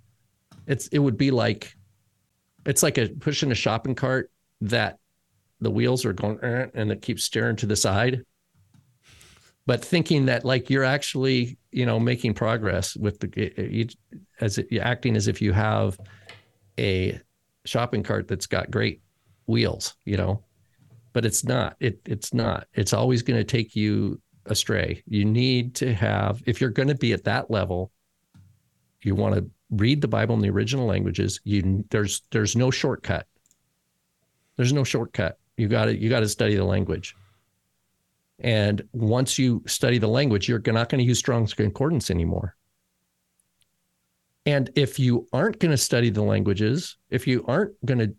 It's 0.68 0.88
it 0.88 1.00
would 1.00 1.18
be 1.18 1.32
like 1.32 1.74
it's 2.66 2.84
like 2.84 2.98
a 2.98 3.10
pushing 3.10 3.52
a 3.52 3.56
shopping 3.56 3.96
cart 3.96 4.32
that 4.62 5.00
the 5.60 5.72
wheels 5.72 6.06
are 6.06 6.14
going 6.14 6.40
"Eh," 6.44 6.68
and 6.74 6.92
it 6.92 7.02
keeps 7.02 7.24
staring 7.24 7.56
to 7.58 7.66
the 7.66 7.76
side. 7.76 8.24
But 9.66 9.84
thinking 9.84 10.26
that 10.28 10.46
like 10.46 10.70
you're 10.70 10.84
actually 10.84 11.58
you 11.72 11.86
know 11.86 12.00
making 12.00 12.36
progress 12.36 12.96
with 12.96 13.20
the 13.20 13.90
as 14.40 14.58
it, 14.58 14.78
acting 14.80 15.16
as 15.16 15.28
if 15.28 15.42
you 15.42 15.54
have 15.54 16.00
a 16.80 17.20
shopping 17.66 18.04
cart 18.04 18.28
that's 18.28 18.48
got 18.48 18.72
great 18.72 19.02
wheels 19.48 19.96
you 20.06 20.16
know? 20.16 20.44
But 21.12 21.26
it's 21.26 21.44
not 21.44 21.76
it 21.80 22.00
it's 22.06 22.34
not. 22.34 22.68
It's 22.74 22.94
always 22.94 23.24
going 23.24 23.40
to 23.40 23.44
take 23.44 23.76
you 23.76 24.22
astray. 24.46 25.04
You 25.08 25.26
need 25.26 25.76
to 25.76 25.94
have 25.94 26.42
if 26.46 26.62
you're 26.62 26.70
going 26.70 26.88
to 26.90 26.96
be 26.96 27.14
at 27.14 27.24
that 27.24 27.50
level 27.50 27.92
you 29.02 29.16
want 29.16 29.36
to 29.36 29.50
read 29.72 30.02
the 30.02 30.08
bible 30.08 30.36
in 30.36 30.42
the 30.42 30.50
original 30.50 30.86
languages 30.86 31.40
you 31.44 31.86
there's 31.90 32.24
there's 32.32 32.56
no 32.56 32.72
shortcut. 32.72 33.28
There's 34.56 34.74
no 34.74 34.84
shortcut. 34.84 35.38
You 35.58 35.68
got 35.68 35.86
to 35.86 35.98
you 35.98 36.10
got 36.10 36.22
to 36.22 36.30
study 36.30 36.56
the 36.56 36.66
language. 36.66 37.16
And 38.40 38.82
once 38.94 39.38
you 39.38 39.64
study 39.68 39.98
the 39.98 40.08
language 40.08 40.48
you're 40.48 40.62
not 40.66 40.90
going 40.90 41.00
to 41.00 41.08
use 41.08 41.20
strong's 41.20 41.54
concordance 41.54 42.10
anymore. 42.10 42.56
And 44.46 44.70
if 44.76 44.98
you 44.98 45.28
aren't 45.34 45.60
going 45.60 45.72
to 45.72 45.78
study 45.78 46.10
the 46.10 46.24
languages 46.24 46.98
if 47.10 47.28
you 47.28 47.46
aren't 47.48 47.74
going 47.86 48.00
to 48.00 48.16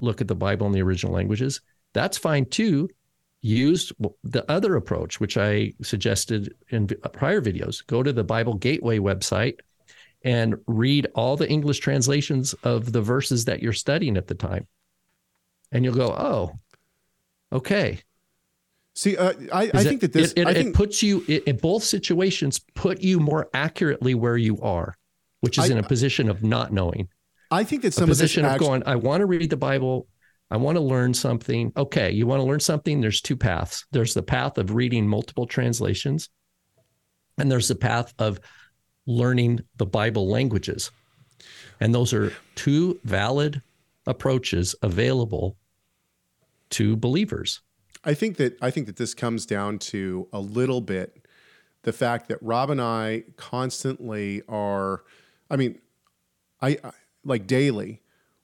look 0.00 0.20
at 0.20 0.28
the 0.28 0.34
bible 0.34 0.66
in 0.66 0.72
the 0.72 0.82
original 0.82 1.14
languages 1.14 1.60
that's 1.94 2.18
fine 2.18 2.44
too. 2.46 2.88
Use 3.44 3.92
the 4.22 4.48
other 4.50 4.76
approach 4.76 5.18
which 5.18 5.36
i 5.36 5.72
suggested 5.82 6.54
in 6.68 6.86
prior 7.12 7.40
videos. 7.40 7.84
Go 7.86 8.02
to 8.02 8.12
the 8.12 8.22
bible 8.22 8.54
gateway 8.54 8.98
website 8.98 9.56
and 10.24 10.56
read 10.66 11.08
all 11.14 11.36
the 11.36 11.48
English 11.48 11.78
translations 11.80 12.54
of 12.62 12.92
the 12.92 13.02
verses 13.02 13.44
that 13.46 13.62
you're 13.62 13.72
studying 13.72 14.16
at 14.16 14.26
the 14.28 14.34
time. 14.34 14.66
And 15.70 15.84
you'll 15.84 15.94
go, 15.94 16.08
oh, 16.12 16.52
okay. 17.52 18.00
see, 18.94 19.16
uh, 19.16 19.32
I, 19.52 19.70
I 19.74 19.84
think 19.84 20.02
it- 20.02 20.12
that 20.12 20.12
this. 20.12 20.32
it, 20.32 20.40
it, 20.42 20.46
I 20.46 20.50
it 20.50 20.54
think 20.54 20.76
puts 20.76 21.02
you 21.02 21.24
in 21.46 21.56
both 21.56 21.82
situations 21.82 22.60
put 22.74 23.00
you 23.00 23.20
more 23.20 23.48
accurately 23.54 24.14
where 24.14 24.36
you 24.36 24.60
are, 24.60 24.94
which 25.40 25.58
is 25.58 25.70
I- 25.70 25.72
in 25.72 25.78
a 25.78 25.82
position 25.82 26.28
of 26.28 26.42
not 26.42 26.72
knowing, 26.72 27.08
I 27.50 27.64
think 27.64 27.82
that 27.82 27.88
a 27.88 27.92
some 27.92 28.04
of 28.04 28.08
this 28.10 28.18
position 28.18 28.44
of 28.44 28.52
actu- 28.52 28.64
going, 28.66 28.82
I 28.86 28.96
want 28.96 29.20
to 29.20 29.26
read 29.26 29.50
the 29.50 29.56
Bible. 29.56 30.06
I 30.50 30.56
want 30.58 30.76
to 30.76 30.82
learn 30.82 31.14
something. 31.14 31.72
Okay, 31.76 32.10
you 32.10 32.26
want 32.26 32.40
to 32.40 32.44
learn 32.44 32.60
something? 32.60 33.00
There's 33.00 33.22
two 33.22 33.36
paths. 33.36 33.86
There's 33.90 34.12
the 34.12 34.22
path 34.22 34.58
of 34.58 34.74
reading 34.74 35.08
multiple 35.08 35.46
translations, 35.46 36.28
and 37.38 37.50
there's 37.50 37.68
the 37.68 37.74
path 37.74 38.12
of 38.18 38.38
learning 39.06 39.60
the 39.76 39.86
Bible 39.86 40.28
languages. 40.28 40.90
And 41.80 41.94
those 41.94 42.12
are 42.12 42.32
two 42.54 43.00
valid 43.04 43.62
approaches 44.06 44.74
available 44.82 45.56
to 46.70 46.96
believers. 46.96 47.60
I 48.04 48.14
think 48.14 48.36
that 48.36 48.56
I 48.60 48.70
think 48.70 48.86
that 48.86 48.96
this 48.96 49.14
comes 49.14 49.46
down 49.46 49.78
to 49.78 50.28
a 50.32 50.40
little 50.40 50.80
bit 50.80 51.26
the 51.82 51.92
fact 51.92 52.28
that 52.28 52.42
Rob 52.42 52.70
and 52.70 52.80
I 52.80 53.24
constantly 53.36 54.42
are 54.48 55.02
I 55.50 55.56
mean 55.56 55.80
I, 56.60 56.78
I 56.82 56.92
like 57.24 57.46
daily 57.46 58.02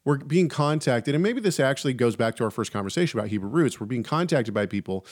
we're 0.09 0.17
being 0.17 0.49
contacted, 0.49 1.15
and 1.15 1.23
maybe 1.23 1.39
this 1.39 1.61
actually 1.61 1.93
goes 1.93 2.17
back 2.17 2.35
to 2.37 2.45
our 2.45 2.51
first 2.51 2.73
conversation 2.73 3.19
about 3.19 3.29
Hebrew 3.29 3.51
roots. 3.51 3.79
We're 3.79 3.87
being 3.87 4.03
contacted 4.03 4.55
by 4.55 4.65
people 4.65 5.05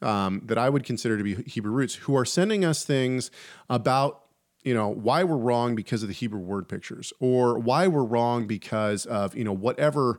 um, 0.00 0.42
that 0.44 0.58
I 0.58 0.68
would 0.68 0.84
consider 0.84 1.18
to 1.18 1.24
be 1.24 1.34
Hebrew 1.42 1.72
roots 1.72 1.96
who 1.96 2.16
are 2.16 2.24
sending 2.24 2.64
us 2.64 2.84
things 2.84 3.32
about 3.68 4.23
you 4.64 4.74
know 4.74 4.88
why 4.88 5.24
we're 5.24 5.36
wrong 5.36 5.74
because 5.74 6.02
of 6.02 6.08
the 6.08 6.14
Hebrew 6.14 6.40
word 6.40 6.68
pictures, 6.68 7.12
or 7.20 7.58
why 7.58 7.86
we're 7.86 8.04
wrong 8.04 8.46
because 8.46 9.06
of 9.06 9.36
you 9.36 9.44
know 9.44 9.52
whatever. 9.52 10.18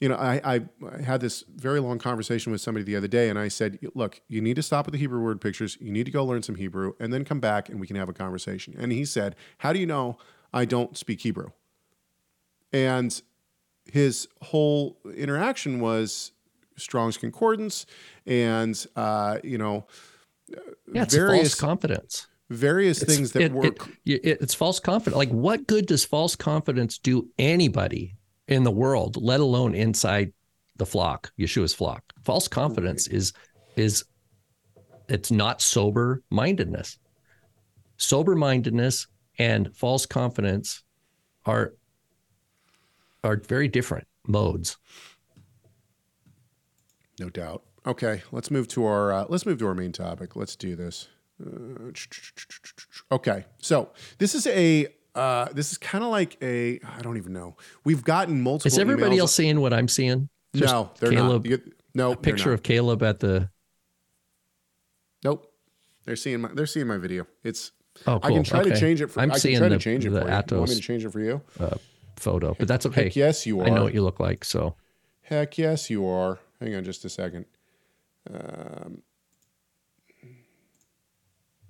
You 0.00 0.08
know, 0.08 0.16
I, 0.16 0.40
I 0.42 1.02
had 1.02 1.20
this 1.20 1.44
very 1.54 1.78
long 1.78 1.98
conversation 1.98 2.52
with 2.52 2.62
somebody 2.62 2.84
the 2.84 2.96
other 2.96 3.08
day, 3.08 3.28
and 3.28 3.38
I 3.38 3.48
said, 3.48 3.78
"Look, 3.94 4.22
you 4.28 4.40
need 4.40 4.56
to 4.56 4.62
stop 4.62 4.86
with 4.86 4.92
the 4.92 4.98
Hebrew 4.98 5.20
word 5.20 5.40
pictures. 5.40 5.76
You 5.80 5.92
need 5.92 6.06
to 6.06 6.12
go 6.12 6.24
learn 6.24 6.42
some 6.42 6.54
Hebrew, 6.54 6.94
and 6.98 7.12
then 7.12 7.24
come 7.24 7.40
back 7.40 7.68
and 7.68 7.80
we 7.80 7.86
can 7.86 7.96
have 7.96 8.08
a 8.08 8.14
conversation." 8.14 8.74
And 8.78 8.92
he 8.92 9.04
said, 9.04 9.36
"How 9.58 9.72
do 9.72 9.78
you 9.78 9.86
know 9.86 10.16
I 10.54 10.64
don't 10.64 10.96
speak 10.96 11.20
Hebrew?" 11.20 11.50
And 12.72 13.20
his 13.90 14.28
whole 14.42 14.98
interaction 15.16 15.80
was 15.80 16.32
Strong's 16.76 17.16
Concordance, 17.16 17.86
and 18.26 18.86
uh, 18.96 19.38
you 19.44 19.58
know, 19.58 19.86
yeah, 20.48 21.02
it's 21.02 21.14
various 21.14 21.54
false 21.54 21.60
confidence, 21.60 22.26
various 22.50 23.00
it's, 23.00 23.14
things 23.14 23.32
that 23.32 23.42
it, 23.42 23.52
work. 23.52 23.88
It, 24.04 24.24
it, 24.24 24.38
it's 24.42 24.54
false 24.54 24.80
confidence. 24.80 25.16
Like, 25.16 25.30
what 25.30 25.66
good 25.66 25.86
does 25.86 26.04
false 26.04 26.36
confidence 26.36 26.98
do 26.98 27.28
anybody 27.38 28.16
in 28.48 28.64
the 28.64 28.70
world, 28.70 29.16
let 29.16 29.40
alone 29.40 29.74
inside 29.74 30.32
the 30.76 30.86
flock, 30.86 31.32
Yeshua's 31.38 31.72
flock? 31.72 32.02
False 32.24 32.48
confidence 32.48 33.08
right. 33.08 33.16
is 33.16 33.32
is 33.76 34.04
it's 35.08 35.30
not 35.30 35.62
sober 35.62 36.22
mindedness. 36.30 36.98
Sober 37.96 38.34
mindedness 38.34 39.06
and 39.38 39.74
false 39.74 40.04
confidence 40.06 40.82
are 41.46 41.74
are 43.22 43.36
very 43.36 43.68
different 43.68 44.06
modes. 44.26 44.76
No 47.18 47.28
doubt. 47.28 47.62
Okay, 47.86 48.22
let's 48.32 48.50
move 48.50 48.66
to 48.68 48.84
our 48.84 49.12
uh, 49.12 49.26
let's 49.28 49.46
move 49.46 49.58
to 49.58 49.66
our 49.66 49.74
main 49.74 49.92
topic. 49.92 50.36
Let's 50.36 50.56
do 50.56 50.74
this. 50.74 51.08
Okay, 53.12 53.44
so 53.58 53.90
this 54.18 54.34
is 54.34 54.46
a 54.46 54.86
uh, 55.14 55.46
this 55.52 55.72
is 55.72 55.78
kind 55.78 56.04
of 56.04 56.10
like 56.10 56.36
a 56.42 56.80
I 56.96 57.02
don't 57.02 57.16
even 57.16 57.32
know. 57.32 57.56
We've 57.84 58.04
gotten 58.04 58.40
multiple. 58.40 58.68
Is 58.68 58.78
everybody 58.78 59.18
else 59.18 59.34
seeing 59.34 59.60
what 59.60 59.72
I'm 59.72 59.88
seeing? 59.88 60.28
Just 60.54 60.72
no, 60.72 60.90
they're 60.98 61.10
Caleb, 61.10 61.44
not. 61.44 61.50
You, 61.50 61.72
no, 61.94 62.14
picture 62.14 62.52
of 62.52 62.62
Caleb 62.62 63.02
at 63.02 63.20
the. 63.20 63.50
Nope, 65.24 65.52
they're 66.04 66.16
seeing 66.16 66.40
my 66.40 66.50
they're 66.52 66.66
seeing 66.66 66.86
my 66.86 66.98
video. 66.98 67.26
It's. 67.42 67.72
Oh, 68.06 68.20
cool. 68.20 68.30
I 68.30 68.34
can 68.34 68.44
try 68.44 68.60
okay. 68.60 68.70
to 68.70 68.80
change 68.80 69.00
it 69.00 69.08
for. 69.08 69.20
I'm 69.20 69.32
I 69.32 69.36
seeing 69.36 69.60
the, 69.60 69.68
to 69.68 69.78
change 69.78 70.06
it 70.06 70.10
the 70.10 70.20
for 70.20 70.28
you. 70.28 70.42
You. 70.50 70.56
Want 70.58 70.70
me 70.70 70.76
to 70.76 70.80
change 70.80 71.04
it 71.04 71.10
for 71.10 71.20
you? 71.20 71.42
Uh, 71.58 71.76
photo, 72.16 72.54
but 72.58 72.68
that's 72.68 72.86
okay. 72.86 73.04
Heck 73.04 73.16
yes, 73.16 73.46
you 73.46 73.60
are. 73.60 73.66
I 73.66 73.70
know 73.70 73.82
what 73.82 73.94
you 73.94 74.02
look 74.02 74.20
like. 74.20 74.44
So. 74.44 74.76
Heck 75.22 75.58
yes, 75.58 75.90
you 75.90 76.06
are. 76.06 76.38
Hang 76.60 76.74
on 76.74 76.84
just 76.84 77.04
a 77.04 77.08
second. 77.08 77.46
Um, 78.32 79.02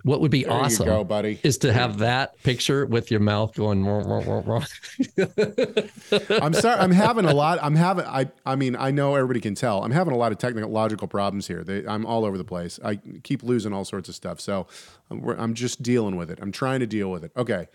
what 0.02 0.20
would 0.20 0.30
be 0.30 0.44
there 0.44 0.52
awesome 0.52 0.86
go, 0.86 1.04
buddy. 1.04 1.38
is 1.42 1.58
to 1.58 1.72
have 1.72 1.98
that 1.98 2.42
picture 2.42 2.86
with 2.86 3.10
your 3.10 3.20
mouth 3.20 3.54
going 3.54 3.86
I'm 6.30 6.54
sorry. 6.54 6.78
I'm 6.78 6.90
having 6.90 7.24
a 7.24 7.34
lot. 7.34 7.58
I'm 7.62 7.74
having. 7.74 8.04
I. 8.06 8.30
I 8.46 8.56
mean, 8.56 8.76
I 8.76 8.90
know 8.90 9.14
everybody 9.14 9.40
can 9.40 9.54
tell. 9.54 9.82
I'm 9.82 9.90
having 9.90 10.14
a 10.14 10.16
lot 10.16 10.32
of 10.32 10.38
technological 10.38 11.08
problems 11.08 11.46
here. 11.46 11.62
They, 11.62 11.86
I'm 11.86 12.06
all 12.06 12.24
over 12.24 12.38
the 12.38 12.44
place. 12.44 12.78
I 12.84 12.96
keep 13.22 13.42
losing 13.42 13.72
all 13.72 13.84
sorts 13.84 14.08
of 14.08 14.14
stuff. 14.14 14.40
So, 14.40 14.66
I'm, 15.10 15.26
I'm 15.28 15.54
just 15.54 15.82
dealing 15.82 16.16
with 16.16 16.30
it. 16.30 16.38
I'm 16.40 16.52
trying 16.52 16.80
to 16.80 16.86
deal 16.86 17.10
with 17.10 17.24
it. 17.24 17.32
Okay. 17.36 17.68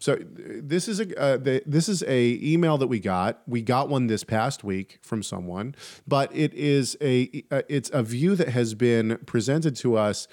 So 0.00 0.16
this 0.30 0.86
is 0.86 1.00
a 1.00 1.20
uh, 1.20 1.36
the, 1.38 1.60
this 1.66 1.88
is 1.88 2.04
a 2.04 2.38
email 2.40 2.78
that 2.78 2.86
we 2.86 3.00
got. 3.00 3.42
We 3.48 3.62
got 3.62 3.88
one 3.88 4.06
this 4.06 4.22
past 4.22 4.62
week 4.62 5.00
from 5.02 5.24
someone, 5.24 5.74
but 6.06 6.34
it 6.34 6.54
is 6.54 6.96
a 7.00 7.44
uh, 7.50 7.62
it's 7.68 7.90
a 7.92 8.04
view 8.04 8.36
that 8.36 8.50
has 8.50 8.74
been 8.74 9.18
presented 9.26 9.74
to 9.76 9.96
us 9.96 10.28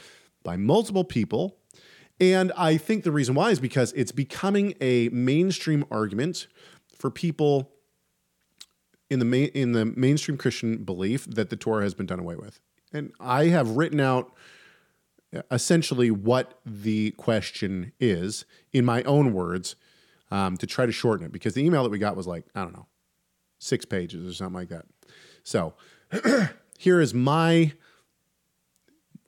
by 0.46 0.56
multiple 0.56 1.04
people, 1.04 1.58
and 2.20 2.54
I 2.56 2.78
think 2.78 3.04
the 3.04 3.12
reason 3.12 3.36
why 3.36 3.52
is 3.52 3.60
because 3.60 3.92
it's 3.94 4.14
becoming 4.14 4.74
a 4.80 5.10
mainstream 5.10 5.84
argument 5.92 6.48
for 6.98 7.12
people 7.12 7.72
in 9.10 9.20
the 9.20 9.26
main, 9.26 9.50
in 9.50 9.74
the 9.74 9.86
mainstream 9.86 10.38
Christian 10.38 10.84
belief 10.84 11.26
that 11.26 11.50
the 11.50 11.58
Torah 11.58 11.84
has 11.84 11.94
been 11.94 12.06
done 12.06 12.20
away 12.20 12.36
with. 12.36 12.62
And 12.94 13.12
I 13.20 13.48
have 13.48 13.72
written 13.72 14.00
out 14.00 14.32
essentially 15.52 16.12
what 16.12 16.60
the 16.66 17.12
question 17.12 17.92
is 18.00 18.46
in 18.72 18.86
my 18.86 19.04
own 19.04 19.34
words 19.34 19.76
um, 20.32 20.58
to 20.58 20.66
try 20.66 20.86
to 20.86 20.92
shorten 20.92 21.26
it 21.26 21.32
because 21.32 21.54
the 21.54 21.64
email 21.64 21.84
that 21.84 21.90
we 21.90 22.00
got 22.00 22.16
was 22.16 22.28
like, 22.28 22.46
I 22.56 22.62
don't 22.62 22.74
know, 22.74 22.88
six 23.60 23.86
pages 23.86 24.26
or 24.26 24.34
something 24.34 24.56
like 24.56 24.70
that. 24.70 24.86
So 25.44 25.74
here 26.78 27.02
is 27.02 27.14
my 27.14 27.74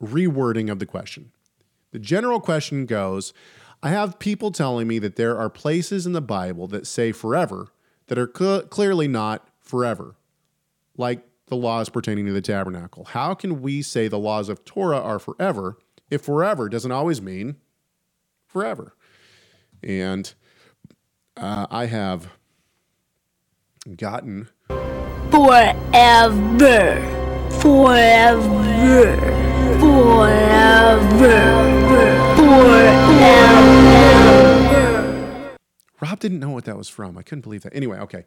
rewording 0.01 0.71
of 0.71 0.79
the 0.79 0.85
question. 0.85 1.31
The 1.91 1.99
general 1.99 2.39
question 2.39 2.85
goes 2.85 3.33
I 3.83 3.89
have 3.89 4.19
people 4.19 4.51
telling 4.51 4.87
me 4.87 4.99
that 4.99 5.15
there 5.15 5.37
are 5.37 5.49
places 5.49 6.05
in 6.05 6.13
the 6.13 6.21
Bible 6.21 6.67
that 6.67 6.87
say 6.87 7.11
forever 7.11 7.67
that 8.07 8.17
are 8.17 8.31
cl- 8.35 8.63
clearly 8.63 9.07
not 9.07 9.47
forever, 9.59 10.15
like 10.97 11.27
the 11.47 11.55
laws 11.55 11.89
pertaining 11.89 12.25
to 12.25 12.33
the 12.33 12.41
tabernacle. 12.41 13.05
How 13.05 13.33
can 13.33 13.61
we 13.61 13.81
say 13.81 14.07
the 14.07 14.19
laws 14.19 14.49
of 14.49 14.65
Torah 14.65 14.99
are 14.99 15.19
forever 15.19 15.77
if 16.09 16.21
forever 16.21 16.69
doesn't 16.69 16.91
always 16.91 17.21
mean 17.21 17.57
forever. 18.45 18.95
And 19.83 20.33
uh, 21.35 21.67
I 21.69 21.85
have 21.85 22.29
gotten 23.95 24.49
forever, 25.31 25.71
forever, 27.61 29.56
forever, 29.79 31.37
forever. 32.35 33.17
Rob 35.99 36.19
didn't 36.19 36.39
know 36.39 36.51
what 36.51 36.65
that 36.65 36.77
was 36.77 36.89
from. 36.89 37.17
I 37.17 37.23
couldn't 37.23 37.41
believe 37.41 37.63
that. 37.63 37.75
Anyway, 37.75 37.97
okay. 37.99 38.25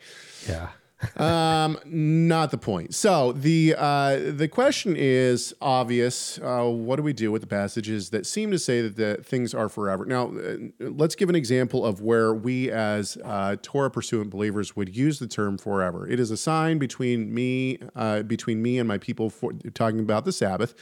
Yeah 0.48 0.70
um, 1.16 1.78
not 1.84 2.50
the 2.50 2.58
point. 2.58 2.94
So 2.94 3.32
the 3.32 3.74
uh, 3.76 4.18
the 4.32 4.48
question 4.48 4.96
is 4.96 5.54
obvious. 5.60 6.38
Uh, 6.38 6.64
what 6.64 6.96
do 6.96 7.02
we 7.02 7.12
do 7.12 7.32
with 7.32 7.40
the 7.40 7.48
passages 7.48 8.10
that 8.10 8.26
seem 8.26 8.50
to 8.50 8.58
say 8.58 8.82
that 8.82 8.96
the 8.96 9.22
things 9.22 9.54
are 9.54 9.68
forever? 9.68 10.04
Now, 10.04 10.28
uh, 10.28 10.56
let's 10.78 11.14
give 11.14 11.28
an 11.30 11.34
example 11.34 11.86
of 11.86 12.02
where 12.02 12.34
we, 12.34 12.70
as 12.70 13.16
uh, 13.24 13.56
Torah 13.62 13.90
pursuant 13.90 14.30
believers, 14.30 14.76
would 14.76 14.94
use 14.94 15.18
the 15.18 15.26
term 15.26 15.56
forever. 15.56 16.06
It 16.06 16.20
is 16.20 16.30
a 16.30 16.36
sign 16.36 16.78
between 16.78 17.32
me, 17.32 17.78
uh, 17.96 18.22
between 18.22 18.60
me 18.60 18.78
and 18.78 18.86
my 18.86 18.98
people, 18.98 19.30
for, 19.30 19.52
talking 19.72 20.00
about 20.00 20.24
the 20.24 20.32
Sabbath. 20.32 20.74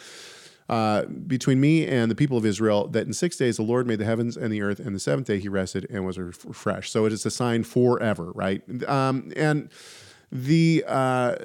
Uh, 0.68 1.04
between 1.04 1.58
me 1.60 1.86
and 1.86 2.10
the 2.10 2.14
people 2.14 2.36
of 2.36 2.44
Israel, 2.44 2.88
that 2.88 3.06
in 3.06 3.12
six 3.12 3.36
days 3.36 3.56
the 3.56 3.62
Lord 3.62 3.86
made 3.86 3.98
the 3.98 4.04
heavens 4.04 4.36
and 4.36 4.52
the 4.52 4.60
earth, 4.60 4.80
and 4.80 4.94
the 4.94 5.00
seventh 5.00 5.26
day 5.26 5.38
he 5.38 5.48
rested 5.48 5.86
and 5.90 6.04
was 6.04 6.18
refreshed. 6.18 6.92
So 6.92 7.06
it 7.06 7.12
is 7.12 7.24
a 7.24 7.30
sign 7.30 7.64
forever, 7.64 8.32
right? 8.32 8.62
Um, 8.86 9.32
and 9.34 9.70
the 10.30 10.84
uh, 10.86 11.36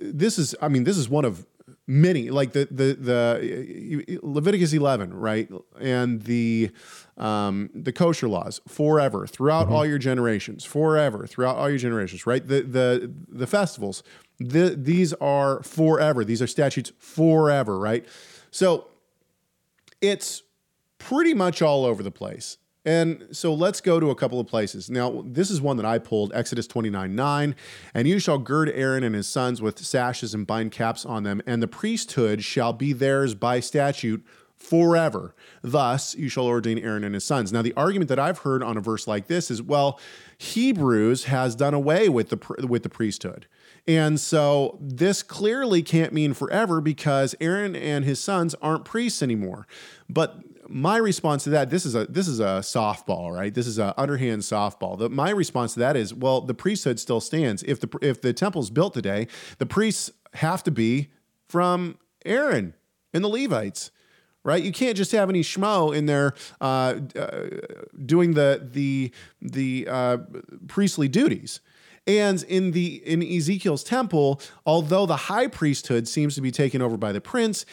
this 0.00 0.38
is 0.38 0.54
I 0.62 0.68
mean 0.68 0.84
this 0.84 0.96
is 0.96 1.08
one 1.08 1.24
of 1.24 1.46
many 1.86 2.30
like 2.30 2.52
the 2.52 2.66
the 2.70 2.94
the 2.94 4.18
Leviticus 4.22 4.72
11 4.72 5.12
right 5.12 5.50
and 5.80 6.22
the 6.22 6.70
um, 7.16 7.70
the 7.74 7.92
kosher 7.92 8.28
laws 8.28 8.60
forever 8.66 9.26
throughout 9.26 9.66
mm-hmm. 9.66 9.74
all 9.74 9.86
your 9.86 9.98
generations 9.98 10.64
forever 10.64 11.26
throughout 11.26 11.56
all 11.56 11.68
your 11.68 11.78
generations 11.78 12.26
right 12.26 12.46
the 12.46 12.62
the 12.62 13.12
the 13.28 13.46
festivals 13.46 14.02
the, 14.38 14.74
these 14.76 15.12
are 15.14 15.62
forever 15.62 16.24
these 16.24 16.40
are 16.40 16.46
statutes 16.46 16.92
forever 16.98 17.78
right 17.78 18.06
so 18.54 18.86
it's 20.00 20.42
pretty 20.98 21.34
much 21.34 21.60
all 21.60 21.84
over 21.84 22.02
the 22.02 22.10
place 22.10 22.58
and 22.84 23.28
so 23.32 23.54
let's 23.54 23.80
go 23.80 23.98
to 23.98 24.10
a 24.10 24.14
couple 24.14 24.38
of 24.38 24.46
places. 24.46 24.90
Now, 24.90 25.22
this 25.24 25.50
is 25.50 25.60
one 25.60 25.78
that 25.78 25.86
I 25.86 25.98
pulled 25.98 26.32
Exodus 26.34 26.66
29 26.66 27.14
9. 27.14 27.56
And 27.94 28.06
you 28.06 28.18
shall 28.18 28.38
gird 28.38 28.68
Aaron 28.68 29.02
and 29.02 29.14
his 29.14 29.26
sons 29.26 29.62
with 29.62 29.78
sashes 29.78 30.34
and 30.34 30.46
bind 30.46 30.72
caps 30.72 31.06
on 31.06 31.22
them, 31.22 31.40
and 31.46 31.62
the 31.62 31.68
priesthood 31.68 32.44
shall 32.44 32.74
be 32.74 32.92
theirs 32.92 33.34
by 33.34 33.60
statute 33.60 34.22
forever. 34.56 35.34
Thus, 35.62 36.14
you 36.14 36.28
shall 36.28 36.44
ordain 36.46 36.78
Aaron 36.78 37.04
and 37.04 37.14
his 37.14 37.24
sons. 37.24 37.52
Now, 37.52 37.62
the 37.62 37.74
argument 37.74 38.08
that 38.10 38.18
I've 38.18 38.38
heard 38.38 38.62
on 38.62 38.76
a 38.76 38.80
verse 38.80 39.06
like 39.06 39.28
this 39.28 39.50
is 39.50 39.62
well, 39.62 39.98
Hebrews 40.36 41.24
has 41.24 41.56
done 41.56 41.74
away 41.74 42.10
with 42.10 42.28
the, 42.28 42.66
with 42.68 42.82
the 42.82 42.90
priesthood. 42.90 43.46
And 43.86 44.18
so 44.18 44.78
this 44.80 45.22
clearly 45.22 45.82
can't 45.82 46.12
mean 46.12 46.32
forever 46.32 46.80
because 46.80 47.34
Aaron 47.40 47.76
and 47.76 48.04
his 48.04 48.18
sons 48.18 48.54
aren't 48.62 48.84
priests 48.84 49.22
anymore. 49.22 49.66
But 50.08 50.38
my 50.68 50.96
response 50.96 51.44
to 51.44 51.50
that 51.50 51.68
this 51.68 51.84
is 51.84 51.94
a 51.94 52.06
this 52.06 52.26
is 52.26 52.40
a 52.40 52.60
softball 52.62 53.30
right? 53.30 53.52
This 53.52 53.66
is 53.66 53.78
a 53.78 53.94
underhand 54.00 54.42
softball. 54.42 54.98
The, 54.98 55.10
my 55.10 55.30
response 55.30 55.74
to 55.74 55.80
that 55.80 55.96
is 55.96 56.14
well 56.14 56.40
the 56.40 56.54
priesthood 56.54 56.98
still 56.98 57.20
stands. 57.20 57.62
If 57.64 57.80
the 57.80 57.98
if 58.00 58.22
the 58.22 58.32
temple's 58.32 58.70
built 58.70 58.94
today 58.94 59.28
the 59.58 59.66
priests 59.66 60.10
have 60.34 60.62
to 60.64 60.70
be 60.70 61.10
from 61.48 61.98
aaron 62.24 62.74
and 63.12 63.22
the 63.22 63.28
levites 63.28 63.90
right? 64.44 64.62
You 64.62 64.72
can't 64.72 64.96
just 64.96 65.10
have 65.12 65.30
any 65.30 65.42
schmo 65.42 65.96
in 65.96 66.06
there 66.06 66.34
uh, 66.60 66.96
uh, 67.18 67.46
doing 68.04 68.34
the 68.34 68.68
the 68.72 69.10
the 69.40 69.88
uh, 69.90 70.18
priestly 70.68 71.08
duties 71.08 71.60
And 72.06 72.42
in 72.44 72.72
the 72.72 72.96
in 73.06 73.22
Ezekiel's 73.22 73.82
temple, 73.82 74.40
although 74.66 75.06
the 75.06 75.16
high 75.16 75.46
priesthood 75.46 76.06
seems 76.06 76.34
to 76.34 76.40
be 76.40 76.50
taken 76.50 76.82
over 76.82 76.96
by 76.96 77.12
the 77.12 77.20
prince, 77.20 77.64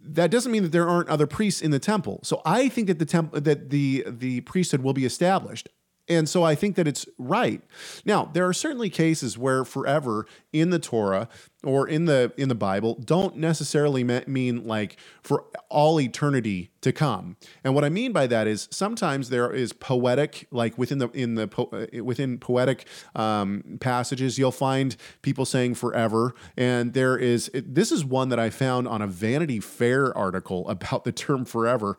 that 0.00 0.30
doesn't 0.30 0.50
mean 0.50 0.62
that 0.62 0.72
there 0.72 0.88
aren't 0.88 1.08
other 1.08 1.26
priests 1.26 1.60
in 1.60 1.70
the 1.70 1.78
temple. 1.78 2.20
So 2.22 2.40
I 2.44 2.68
think 2.68 2.86
that 2.88 2.98
the 2.98 3.04
temple 3.04 3.40
that 3.40 3.70
the 3.70 4.04
the 4.08 4.40
priesthood 4.42 4.82
will 4.82 4.94
be 4.94 5.04
established. 5.04 5.68
And 6.08 6.28
so 6.28 6.42
I 6.42 6.54
think 6.54 6.76
that 6.76 6.88
it's 6.88 7.06
right. 7.18 7.62
Now, 8.04 8.30
there 8.32 8.46
are 8.46 8.52
certainly 8.52 8.90
cases 8.90 9.36
where 9.36 9.64
forever 9.64 10.26
in 10.52 10.70
the 10.70 10.78
Torah 10.78 11.28
or 11.64 11.88
in 11.88 12.04
the 12.04 12.32
in 12.36 12.48
the 12.48 12.54
Bible 12.54 12.94
don't 12.94 13.36
necessarily 13.36 14.04
mean 14.04 14.64
like 14.64 14.96
for 15.22 15.44
all 15.68 16.00
eternity 16.00 16.70
to 16.80 16.92
come. 16.92 17.36
And 17.64 17.74
what 17.74 17.84
I 17.84 17.88
mean 17.88 18.12
by 18.12 18.26
that 18.28 18.46
is 18.46 18.68
sometimes 18.70 19.28
there 19.28 19.52
is 19.52 19.72
poetic 19.72 20.46
like 20.50 20.78
within 20.78 20.98
the 20.98 21.08
in 21.10 21.34
the 21.34 21.48
po- 21.48 21.70
uh, 21.72 22.02
within 22.04 22.38
poetic 22.38 22.86
um, 23.16 23.78
passages 23.80 24.38
you'll 24.38 24.52
find 24.52 24.96
people 25.22 25.44
saying 25.44 25.74
forever 25.74 26.34
and 26.56 26.94
there 26.94 27.18
is 27.18 27.50
this 27.52 27.90
is 27.90 28.04
one 28.04 28.28
that 28.28 28.38
I 28.38 28.50
found 28.50 28.86
on 28.86 29.02
a 29.02 29.06
Vanity 29.06 29.60
Fair 29.60 30.16
article 30.16 30.68
about 30.68 31.04
the 31.04 31.12
term 31.12 31.44
forever. 31.44 31.98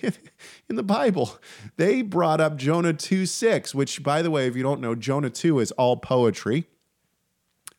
in 0.72 0.76
the 0.76 0.82
Bible. 0.82 1.38
They 1.76 2.02
brought 2.02 2.40
up 2.40 2.56
Jonah 2.56 2.94
2 2.94 3.26
6, 3.26 3.74
which, 3.74 4.02
by 4.02 4.22
the 4.22 4.30
way, 4.30 4.46
if 4.46 4.56
you 4.56 4.62
don't 4.62 4.80
know, 4.80 4.94
Jonah 4.94 5.30
2 5.30 5.60
is 5.60 5.70
all 5.72 5.96
poetry. 5.96 6.64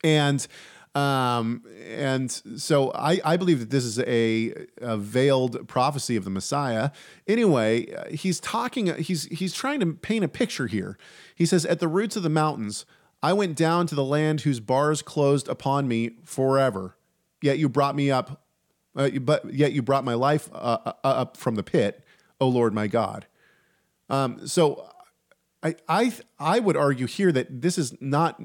And 0.02 0.46
um, 0.94 1.64
and 1.88 2.30
so 2.30 2.92
I, 2.94 3.20
I 3.24 3.36
believe 3.36 3.58
that 3.58 3.70
this 3.70 3.84
is 3.84 3.98
a, 4.00 4.54
a 4.78 4.96
veiled 4.96 5.66
prophecy 5.66 6.14
of 6.14 6.22
the 6.22 6.30
Messiah. 6.30 6.90
Anyway, 7.26 7.92
he's 8.12 8.38
talking, 8.38 8.94
he's 8.96 9.24
he's 9.24 9.52
trying 9.52 9.80
to 9.80 9.86
paint 9.86 10.24
a 10.24 10.28
picture 10.28 10.68
here. 10.68 10.96
He 11.34 11.46
says, 11.46 11.66
At 11.66 11.80
the 11.80 11.88
roots 11.88 12.14
of 12.14 12.22
the 12.22 12.28
mountains, 12.28 12.86
I 13.24 13.32
went 13.32 13.56
down 13.56 13.88
to 13.88 13.96
the 13.96 14.04
land 14.04 14.42
whose 14.42 14.60
bars 14.60 15.02
closed 15.02 15.48
upon 15.48 15.88
me 15.88 16.10
forever. 16.24 16.96
Yet 17.42 17.58
you 17.58 17.68
brought 17.68 17.96
me 17.96 18.12
up, 18.12 18.44
uh, 18.94 19.10
but 19.20 19.52
yet 19.52 19.72
you 19.72 19.82
brought 19.82 20.04
my 20.04 20.14
life 20.14 20.48
uh, 20.54 20.78
uh, 20.86 20.92
up 21.02 21.36
from 21.36 21.56
the 21.56 21.64
pit. 21.64 22.03
O 22.44 22.48
Lord 22.48 22.74
my 22.74 22.86
God. 22.86 23.26
Um, 24.10 24.46
so 24.46 24.86
I, 25.62 25.74
I, 25.88 26.12
I 26.38 26.60
would 26.60 26.76
argue 26.76 27.06
here 27.06 27.32
that 27.32 27.62
this 27.62 27.78
is 27.78 27.94
not 28.00 28.40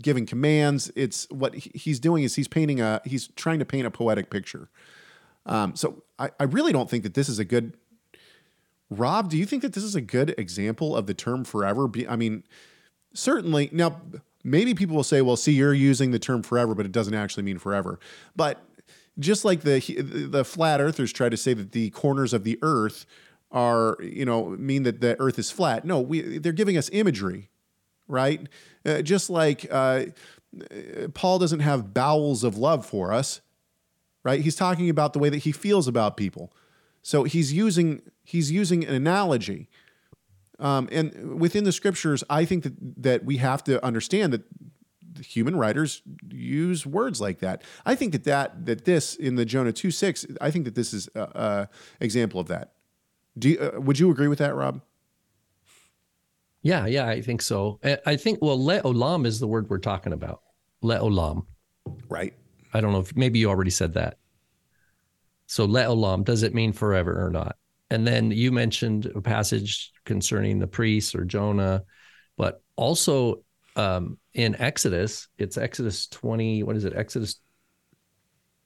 giving 0.00 0.24
commands. 0.24 0.90
It's 0.94 1.28
what 1.30 1.54
he's 1.54 1.98
doing 1.98 2.22
is 2.22 2.36
he's 2.36 2.48
painting 2.48 2.80
a, 2.80 3.00
he's 3.04 3.28
trying 3.34 3.58
to 3.58 3.64
paint 3.64 3.86
a 3.86 3.90
poetic 3.90 4.30
picture. 4.30 4.70
Um, 5.46 5.74
so 5.74 6.04
I, 6.18 6.30
I 6.38 6.44
really 6.44 6.72
don't 6.72 6.88
think 6.88 7.02
that 7.02 7.14
this 7.14 7.28
is 7.28 7.38
a 7.38 7.44
good, 7.44 7.74
Rob, 8.88 9.30
do 9.30 9.36
you 9.36 9.46
think 9.46 9.62
that 9.62 9.72
this 9.72 9.84
is 9.84 9.96
a 9.96 10.00
good 10.00 10.34
example 10.38 10.96
of 10.96 11.06
the 11.06 11.14
term 11.14 11.44
forever? 11.44 11.88
Be, 11.88 12.06
I 12.06 12.16
mean, 12.16 12.44
certainly 13.14 13.68
now 13.72 14.00
maybe 14.44 14.74
people 14.74 14.96
will 14.96 15.04
say, 15.04 15.22
well, 15.22 15.36
see, 15.36 15.52
you're 15.52 15.74
using 15.74 16.12
the 16.12 16.18
term 16.18 16.42
forever, 16.42 16.74
but 16.74 16.86
it 16.86 16.92
doesn't 16.92 17.14
actually 17.14 17.42
mean 17.42 17.58
forever. 17.58 17.98
But 18.36 18.62
just 19.18 19.44
like 19.44 19.62
the 19.62 19.80
the 20.30 20.44
flat 20.44 20.80
earthers 20.80 21.12
try 21.12 21.28
to 21.28 21.36
say 21.36 21.52
that 21.52 21.72
the 21.72 21.90
corners 21.90 22.32
of 22.32 22.44
the 22.44 22.58
earth 22.62 23.06
are 23.52 23.96
you 24.00 24.24
know 24.24 24.50
mean 24.50 24.84
that 24.84 25.00
the 25.00 25.18
earth 25.20 25.38
is 25.38 25.50
flat. 25.50 25.84
No 25.84 26.00
we 26.00 26.38
they're 26.38 26.52
giving 26.52 26.76
us 26.76 26.90
imagery 26.92 27.50
right? 28.08 28.48
Uh, 28.84 29.02
just 29.02 29.30
like 29.30 29.66
uh, 29.70 30.06
paul 31.14 31.38
doesn't 31.38 31.60
have 31.60 31.94
bowels 31.94 32.42
of 32.42 32.58
love 32.58 32.84
for 32.84 33.12
us 33.12 33.40
right? 34.24 34.40
He's 34.40 34.56
talking 34.56 34.90
about 34.90 35.12
the 35.12 35.18
way 35.18 35.28
that 35.28 35.38
he 35.38 35.52
feels 35.52 35.88
about 35.88 36.16
people. 36.16 36.52
So 37.02 37.24
he's 37.24 37.52
using 37.52 38.02
he's 38.22 38.50
using 38.50 38.84
an 38.84 38.94
analogy. 38.94 39.68
Um, 40.58 40.88
and 40.92 41.40
within 41.40 41.64
the 41.64 41.72
scriptures 41.72 42.22
i 42.28 42.44
think 42.44 42.64
that 42.64 42.74
that 43.02 43.24
we 43.24 43.38
have 43.38 43.64
to 43.64 43.82
understand 43.82 44.34
that 44.34 44.42
human 45.24 45.56
writers 45.56 46.02
use 46.30 46.84
words 46.84 47.18
like 47.18 47.38
that. 47.38 47.62
I 47.86 47.94
think 47.94 48.12
that 48.12 48.24
that 48.24 48.66
that 48.66 48.84
this 48.84 49.16
in 49.16 49.36
the 49.36 49.46
jonah 49.46 49.72
2 49.72 49.90
6 49.90 50.26
i 50.40 50.50
think 50.50 50.66
that 50.66 50.74
this 50.74 50.92
is 50.92 51.08
a, 51.14 51.20
a 51.20 51.68
example 51.98 52.40
of 52.40 52.48
that 52.48 52.72
do 53.38 53.50
you, 53.50 53.58
uh, 53.58 53.80
would 53.80 53.98
you 53.98 54.10
agree 54.10 54.28
with 54.28 54.38
that, 54.38 54.54
Rob? 54.54 54.80
Yeah, 56.62 56.86
yeah, 56.86 57.06
I 57.06 57.22
think 57.22 57.40
so. 57.40 57.80
I 58.04 58.16
think 58.16 58.40
well, 58.42 58.58
le'olam 58.58 59.24
is 59.24 59.40
the 59.40 59.46
word 59.46 59.70
we're 59.70 59.78
talking 59.78 60.12
about. 60.12 60.42
Le'olam. 60.82 61.46
Right. 62.08 62.34
I 62.74 62.80
don't 62.80 62.92
know 62.92 63.00
if 63.00 63.16
maybe 63.16 63.38
you 63.38 63.48
already 63.48 63.70
said 63.70 63.94
that. 63.94 64.18
So 65.46 65.66
le'olam, 65.66 66.24
does 66.24 66.42
it 66.42 66.54
mean 66.54 66.72
forever 66.72 67.24
or 67.24 67.30
not? 67.30 67.56
And 67.90 68.06
then 68.06 68.30
you 68.30 68.52
mentioned 68.52 69.06
a 69.06 69.20
passage 69.20 69.92
concerning 70.04 70.58
the 70.58 70.66
priests 70.66 71.14
or 71.14 71.24
Jonah, 71.24 71.82
but 72.36 72.62
also 72.76 73.42
um, 73.74 74.18
in 74.34 74.54
Exodus, 74.60 75.28
it's 75.38 75.56
Exodus 75.56 76.06
20, 76.08 76.62
what 76.62 76.76
is 76.76 76.84
it? 76.84 76.92
Exodus 76.94 77.40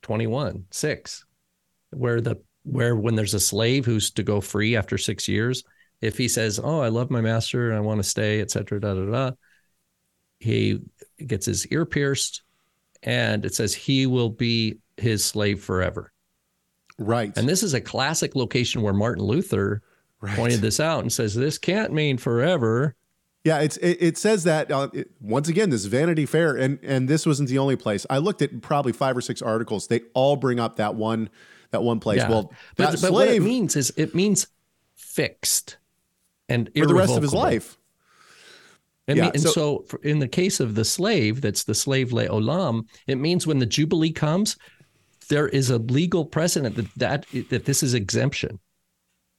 21, 0.02 0.66
6, 0.70 1.24
where 1.90 2.20
the 2.20 2.36
where 2.64 2.96
when 2.96 3.14
there's 3.14 3.34
a 3.34 3.40
slave 3.40 3.86
who's 3.86 4.10
to 4.12 4.22
go 4.22 4.40
free 4.40 4.76
after 4.76 4.98
six 4.98 5.28
years, 5.28 5.64
if 6.00 6.18
he 6.18 6.28
says, 6.28 6.60
"Oh, 6.62 6.80
I 6.80 6.88
love 6.88 7.10
my 7.10 7.20
master 7.20 7.68
and 7.70 7.76
I 7.76 7.80
want 7.80 7.98
to 7.98 8.08
stay," 8.08 8.40
etc., 8.40 8.80
da 8.80 8.94
da 8.94 9.04
da, 9.04 9.30
he 10.40 10.80
gets 11.24 11.46
his 11.46 11.66
ear 11.68 11.86
pierced, 11.86 12.42
and 13.02 13.44
it 13.44 13.54
says 13.54 13.74
he 13.74 14.06
will 14.06 14.30
be 14.30 14.78
his 14.96 15.24
slave 15.24 15.62
forever. 15.62 16.12
Right. 16.98 17.36
And 17.36 17.48
this 17.48 17.62
is 17.62 17.74
a 17.74 17.80
classic 17.80 18.34
location 18.34 18.82
where 18.82 18.92
Martin 18.92 19.24
Luther 19.24 19.82
right. 20.20 20.36
pointed 20.36 20.60
this 20.60 20.80
out 20.80 21.00
and 21.00 21.12
says 21.12 21.34
this 21.34 21.58
can't 21.58 21.92
mean 21.92 22.18
forever. 22.18 22.94
Yeah, 23.42 23.60
it's 23.60 23.76
it, 23.78 23.98
it 24.00 24.18
says 24.18 24.44
that 24.44 24.70
uh, 24.70 24.88
it, 24.94 25.10
once 25.20 25.48
again. 25.48 25.68
This 25.70 25.84
Vanity 25.84 26.24
Fair, 26.24 26.56
and 26.56 26.78
and 26.82 27.08
this 27.08 27.26
wasn't 27.26 27.50
the 27.50 27.58
only 27.58 27.76
place. 27.76 28.06
I 28.08 28.18
looked 28.18 28.40
at 28.40 28.62
probably 28.62 28.92
five 28.92 29.16
or 29.16 29.20
six 29.20 29.42
articles. 29.42 29.88
They 29.88 30.00
all 30.14 30.36
bring 30.36 30.58
up 30.58 30.76
that 30.76 30.94
one 30.94 31.28
that 31.74 31.82
one 31.82 32.00
place. 32.00 32.18
Yeah. 32.18 32.30
Well, 32.30 32.52
but, 32.76 32.92
but 32.92 32.98
slave, 32.98 33.12
what 33.12 33.28
it 33.28 33.42
means 33.42 33.76
is 33.76 33.92
it 33.96 34.14
means 34.14 34.46
fixed 34.94 35.78
and 36.48 36.70
for 36.76 36.86
the 36.86 36.94
rest 36.94 37.16
of 37.16 37.22
his 37.22 37.34
life. 37.34 37.76
And, 39.06 39.18
yeah, 39.18 39.30
and 39.34 39.40
so, 39.40 39.84
so 39.90 39.98
in 40.02 40.18
the 40.18 40.28
case 40.28 40.60
of 40.60 40.74
the 40.74 40.84
slave, 40.84 41.42
that's 41.42 41.64
the 41.64 41.74
slave 41.74 42.10
le'olam, 42.10 42.86
it 43.06 43.16
means 43.16 43.46
when 43.46 43.58
the 43.58 43.66
Jubilee 43.66 44.12
comes, 44.12 44.56
there 45.28 45.48
is 45.48 45.68
a 45.70 45.78
legal 45.78 46.24
precedent 46.24 46.76
that 46.76 46.94
that, 46.96 47.26
that 47.50 47.64
this 47.64 47.82
is 47.82 47.94
exemption 47.94 48.58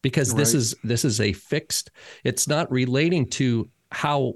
because 0.02 0.32
right. 0.32 0.38
this 0.38 0.54
is 0.54 0.76
this 0.84 1.04
is 1.04 1.20
a 1.20 1.34
fixed 1.34 1.90
it's 2.24 2.48
not 2.48 2.72
relating 2.72 3.28
to 3.28 3.68
how 3.92 4.34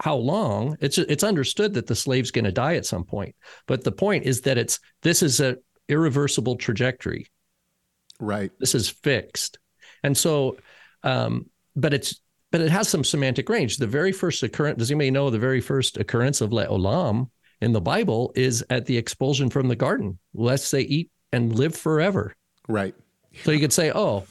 how 0.00 0.16
long 0.16 0.76
it's 0.80 0.98
it's 0.98 1.24
understood 1.24 1.74
that 1.74 1.86
the 1.86 1.94
slave's 1.94 2.30
going 2.30 2.44
to 2.44 2.52
die 2.52 2.74
at 2.74 2.86
some 2.86 3.04
point 3.04 3.34
but 3.66 3.84
the 3.84 3.92
point 3.92 4.24
is 4.24 4.40
that 4.40 4.58
it's 4.58 4.80
this 5.02 5.22
is 5.22 5.40
a 5.40 5.56
irreversible 5.88 6.56
trajectory. 6.56 7.26
Right. 8.20 8.50
This 8.58 8.74
is 8.74 8.88
fixed. 8.88 9.58
And 10.02 10.16
so, 10.16 10.58
um, 11.02 11.46
but 11.74 11.92
it's, 11.94 12.20
but 12.52 12.60
it 12.60 12.70
has 12.70 12.88
some 12.88 13.04
semantic 13.04 13.48
range. 13.48 13.76
The 13.76 13.86
very 13.86 14.12
first 14.12 14.42
occurrence, 14.42 14.78
does 14.78 14.90
anybody 14.90 15.10
know 15.10 15.30
the 15.30 15.38
very 15.38 15.60
first 15.60 15.98
occurrence 15.98 16.40
of 16.40 16.50
le'olam 16.50 17.28
in 17.60 17.72
the 17.72 17.80
Bible 17.80 18.32
is 18.34 18.64
at 18.70 18.86
the 18.86 18.96
expulsion 18.96 19.50
from 19.50 19.68
the 19.68 19.76
garden, 19.76 20.18
lest 20.34 20.72
they 20.72 20.82
eat 20.82 21.10
and 21.32 21.58
live 21.58 21.74
forever. 21.74 22.34
Right. 22.68 22.94
So 23.42 23.50
you 23.50 23.60
could 23.60 23.72
say, 23.72 23.92
oh, 23.94 24.24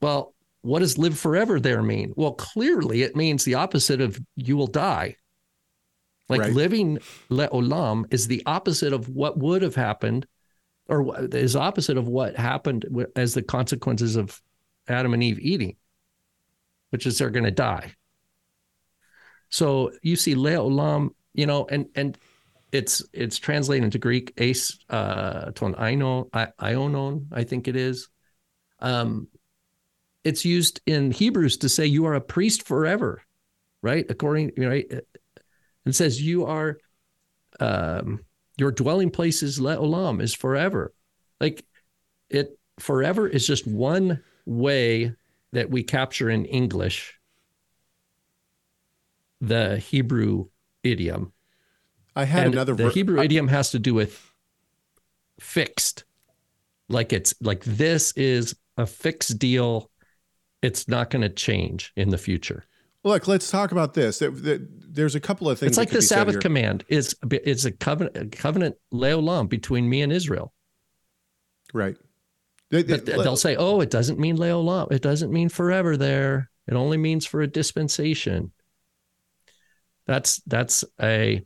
well, 0.00 0.34
what 0.62 0.78
does 0.80 0.98
live 0.98 1.18
forever 1.18 1.60
there 1.60 1.82
mean? 1.82 2.12
Well, 2.16 2.32
clearly 2.32 3.02
it 3.02 3.16
means 3.16 3.44
the 3.44 3.54
opposite 3.56 4.00
of 4.00 4.20
you 4.36 4.56
will 4.56 4.66
die. 4.66 5.16
Like 6.28 6.40
right. 6.40 6.52
living 6.52 6.98
le'olam 7.30 8.04
is 8.12 8.26
the 8.26 8.42
opposite 8.46 8.92
of 8.92 9.08
what 9.08 9.38
would 9.38 9.62
have 9.62 9.74
happened 9.74 10.26
or 10.88 11.24
is 11.34 11.56
opposite 11.56 11.96
of 11.96 12.08
what 12.08 12.36
happened 12.36 12.86
as 13.16 13.34
the 13.34 13.42
consequences 13.42 14.16
of 14.16 14.40
Adam 14.88 15.14
and 15.14 15.22
Eve 15.22 15.38
eating, 15.40 15.76
which 16.90 17.06
is 17.06 17.18
they're 17.18 17.30
going 17.30 17.44
to 17.44 17.50
die. 17.50 17.92
So 19.50 19.92
you 20.02 20.16
see 20.16 20.34
le'olam, 20.34 21.10
you 21.34 21.46
know, 21.46 21.66
and 21.70 21.86
and 21.94 22.18
it's 22.72 23.04
it's 23.12 23.38
translated 23.38 23.84
into 23.84 23.98
Greek 23.98 24.32
ace 24.38 24.78
uh 24.88 25.50
ton 25.52 25.74
ionon, 25.74 27.26
I 27.32 27.44
think 27.44 27.68
it 27.68 27.76
is. 27.76 28.08
Um 28.80 29.28
it's 30.24 30.44
used 30.44 30.80
in 30.86 31.10
Hebrews 31.10 31.58
to 31.58 31.68
say 31.68 31.86
you 31.86 32.06
are 32.06 32.14
a 32.14 32.20
priest 32.20 32.66
forever, 32.66 33.22
right? 33.82 34.06
According, 34.08 34.52
right? 34.56 34.86
It 35.84 35.94
says 35.94 36.20
you 36.20 36.46
are 36.46 36.78
um 37.60 38.20
your 38.58 38.70
dwelling 38.70 39.10
place 39.10 39.42
is 39.42 39.58
le'olam, 39.58 40.20
is 40.20 40.34
forever. 40.34 40.92
Like 41.40 41.64
it 42.28 42.58
forever 42.78 43.26
is 43.26 43.46
just 43.46 43.66
one 43.66 44.22
way 44.46 45.14
that 45.52 45.70
we 45.70 45.82
capture 45.82 46.30
in 46.30 46.44
English 46.46 47.18
the 49.40 49.76
Hebrew 49.78 50.46
idiom. 50.82 51.32
I 52.14 52.24
had 52.24 52.46
and 52.46 52.54
another 52.54 52.74
the 52.74 52.84
ver- 52.84 52.90
Hebrew 52.90 53.20
I- 53.20 53.24
idiom 53.24 53.48
has 53.48 53.70
to 53.72 53.78
do 53.78 53.94
with 53.94 54.32
fixed. 55.40 56.04
Like 56.88 57.12
it's 57.12 57.34
like 57.40 57.64
this 57.64 58.12
is 58.12 58.54
a 58.76 58.86
fixed 58.86 59.38
deal. 59.38 59.90
It's 60.62 60.86
not 60.88 61.10
going 61.10 61.22
to 61.22 61.28
change 61.28 61.92
in 61.96 62.10
the 62.10 62.18
future. 62.18 62.64
Look, 63.04 63.26
let's 63.26 63.50
talk 63.50 63.72
about 63.72 63.94
this. 63.94 64.18
There- 64.18 64.30
there- 64.30 64.60
There's 64.94 65.14
a 65.14 65.20
couple 65.20 65.48
of 65.48 65.58
things. 65.58 65.70
It's 65.70 65.78
like 65.78 65.88
the 65.88 66.02
Sabbath 66.02 66.34
command 66.40 66.84
is 66.86 67.16
it's 67.30 67.64
a 67.64 67.72
covenant 67.72 68.14
a 68.16 68.26
covenant 68.26 68.76
leolam 68.92 69.48
between 69.48 69.88
me 69.88 70.02
and 70.02 70.12
Israel. 70.12 70.52
right? 71.74 71.96
They- 72.68 72.82
they- 72.82 72.98
But 72.98 73.22
they'll 73.24 73.36
say, 73.36 73.56
"Oh, 73.56 73.80
it 73.80 73.88
doesn't 73.90 74.18
mean 74.18 74.36
leolam. 74.36 74.92
It 74.92 75.00
doesn't 75.00 75.32
mean 75.32 75.48
forever 75.48 75.96
there. 75.96 76.50
It 76.68 76.74
only 76.74 76.98
means 76.98 77.24
for 77.24 77.40
a 77.40 77.46
dispensation." 77.46 78.52
That's 80.06 80.42
that's 80.46 80.84
a 81.00 81.42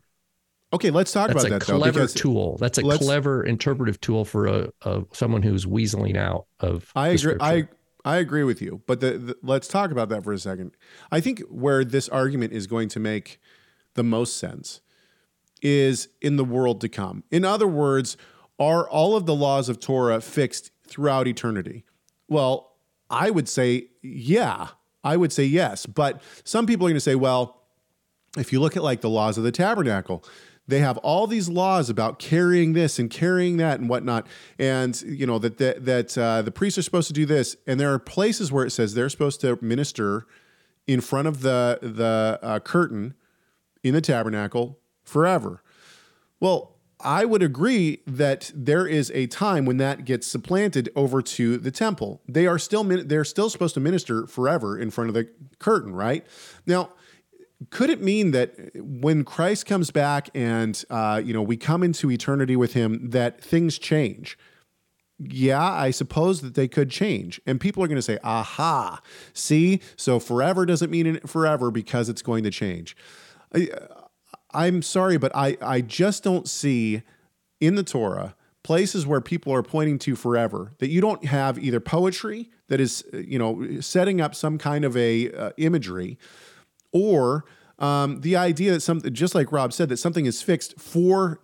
okay, 0.72 0.90
let's 0.90 1.12
talk 1.12 1.28
that's 1.28 1.44
about 1.44 1.46
a 1.46 1.58
that 1.60 1.66
though, 1.66 1.78
clever 1.78 2.00
because 2.00 2.14
tool. 2.14 2.56
That's 2.58 2.78
a 2.78 2.82
clever 2.82 3.44
interpretive 3.44 4.00
tool 4.00 4.24
for 4.24 4.46
a, 4.46 4.68
a 4.82 5.04
someone 5.12 5.42
who's 5.42 5.64
weaseling 5.66 6.16
out 6.16 6.46
of. 6.58 6.90
I 6.96 7.08
agree. 7.10 7.36
I 7.40 7.68
I 8.06 8.18
agree 8.18 8.44
with 8.44 8.62
you, 8.62 8.82
but 8.86 9.00
the, 9.00 9.18
the, 9.18 9.36
let's 9.42 9.66
talk 9.66 9.90
about 9.90 10.08
that 10.10 10.22
for 10.22 10.32
a 10.32 10.38
second. 10.38 10.70
I 11.10 11.20
think 11.20 11.40
where 11.50 11.84
this 11.84 12.08
argument 12.08 12.52
is 12.52 12.68
going 12.68 12.88
to 12.90 13.00
make 13.00 13.40
the 13.94 14.04
most 14.04 14.36
sense 14.36 14.80
is 15.60 16.08
in 16.20 16.36
the 16.36 16.44
world 16.44 16.80
to 16.82 16.88
come. 16.88 17.24
In 17.32 17.44
other 17.44 17.66
words, 17.66 18.16
are 18.60 18.88
all 18.88 19.16
of 19.16 19.26
the 19.26 19.34
laws 19.34 19.68
of 19.68 19.80
Torah 19.80 20.20
fixed 20.20 20.70
throughout 20.86 21.26
eternity? 21.26 21.84
Well, 22.28 22.76
I 23.10 23.30
would 23.30 23.48
say 23.48 23.88
yeah. 24.02 24.68
I 25.02 25.16
would 25.16 25.32
say 25.32 25.44
yes, 25.44 25.84
but 25.84 26.22
some 26.44 26.64
people 26.64 26.86
are 26.86 26.90
going 26.90 26.96
to 26.96 27.00
say, 27.00 27.16
well, 27.16 27.62
if 28.38 28.52
you 28.52 28.60
look 28.60 28.76
at 28.76 28.84
like 28.84 29.00
the 29.00 29.10
laws 29.10 29.36
of 29.36 29.42
the 29.42 29.52
tabernacle, 29.52 30.24
they 30.68 30.80
have 30.80 30.98
all 30.98 31.26
these 31.26 31.48
laws 31.48 31.88
about 31.88 32.18
carrying 32.18 32.72
this 32.72 32.98
and 32.98 33.08
carrying 33.08 33.56
that 33.58 33.78
and 33.80 33.88
whatnot, 33.88 34.26
and 34.58 35.00
you 35.02 35.26
know 35.26 35.38
that 35.38 35.58
that, 35.58 35.84
that 35.84 36.18
uh, 36.18 36.42
the 36.42 36.50
priests 36.50 36.78
are 36.78 36.82
supposed 36.82 37.08
to 37.08 37.14
do 37.14 37.26
this, 37.26 37.56
and 37.66 37.78
there 37.78 37.92
are 37.92 37.98
places 37.98 38.50
where 38.50 38.64
it 38.64 38.70
says 38.70 38.94
they're 38.94 39.08
supposed 39.08 39.40
to 39.42 39.58
minister 39.62 40.26
in 40.86 41.00
front 41.00 41.28
of 41.28 41.42
the 41.42 41.78
the 41.82 42.38
uh, 42.42 42.58
curtain 42.60 43.14
in 43.82 43.94
the 43.94 44.00
tabernacle 44.00 44.78
forever. 45.04 45.62
Well, 46.40 46.76
I 47.00 47.24
would 47.24 47.42
agree 47.42 48.00
that 48.06 48.50
there 48.54 48.86
is 48.86 49.12
a 49.14 49.26
time 49.26 49.66
when 49.66 49.76
that 49.76 50.04
gets 50.04 50.26
supplanted 50.26 50.88
over 50.96 51.20
to 51.22 51.58
the 51.58 51.70
temple. 51.70 52.22
They 52.26 52.46
are 52.46 52.58
still 52.58 52.84
they're 52.84 53.24
still 53.24 53.50
supposed 53.50 53.74
to 53.74 53.80
minister 53.80 54.26
forever 54.26 54.78
in 54.78 54.90
front 54.90 55.08
of 55.08 55.14
the 55.14 55.28
curtain, 55.58 55.94
right? 55.94 56.26
Now, 56.66 56.90
could 57.70 57.90
it 57.90 58.02
mean 58.02 58.32
that 58.32 58.54
when 58.76 59.24
Christ 59.24 59.66
comes 59.66 59.90
back 59.90 60.28
and 60.34 60.82
uh, 60.90 61.20
you 61.24 61.32
know 61.32 61.42
we 61.42 61.56
come 61.56 61.82
into 61.82 62.10
eternity 62.10 62.56
with 62.56 62.74
Him, 62.74 63.10
that 63.10 63.40
things 63.40 63.78
change? 63.78 64.38
Yeah, 65.18 65.62
I 65.62 65.90
suppose 65.90 66.42
that 66.42 66.54
they 66.54 66.68
could 66.68 66.90
change, 66.90 67.40
and 67.46 67.58
people 67.58 67.82
are 67.82 67.88
going 67.88 67.96
to 67.96 68.02
say, 68.02 68.18
"Aha! 68.22 69.00
See, 69.32 69.80
so 69.96 70.18
forever 70.18 70.66
doesn't 70.66 70.90
mean 70.90 71.20
forever 71.20 71.70
because 71.70 72.08
it's 72.10 72.22
going 72.22 72.44
to 72.44 72.50
change." 72.50 72.96
I, 73.54 73.68
I'm 74.52 74.82
sorry, 74.82 75.16
but 75.16 75.34
I 75.34 75.56
I 75.62 75.80
just 75.80 76.22
don't 76.22 76.46
see 76.46 77.02
in 77.60 77.76
the 77.76 77.82
Torah 77.82 78.34
places 78.62 79.06
where 79.06 79.20
people 79.20 79.54
are 79.54 79.62
pointing 79.62 79.96
to 79.96 80.16
forever 80.16 80.72
that 80.78 80.88
you 80.88 81.00
don't 81.00 81.24
have 81.24 81.56
either 81.56 81.78
poetry 81.78 82.50
that 82.66 82.80
is 82.80 83.04
you 83.12 83.38
know 83.38 83.80
setting 83.80 84.20
up 84.20 84.34
some 84.34 84.58
kind 84.58 84.84
of 84.84 84.96
a 84.96 85.30
uh, 85.32 85.50
imagery 85.56 86.18
or 86.96 87.44
um, 87.78 88.20
the 88.22 88.36
idea 88.36 88.72
that 88.72 88.80
something, 88.80 89.12
just 89.12 89.34
like 89.34 89.52
Rob 89.52 89.72
said, 89.72 89.88
that 89.90 89.98
something 89.98 90.26
is 90.26 90.42
fixed 90.42 90.80
for 90.80 91.40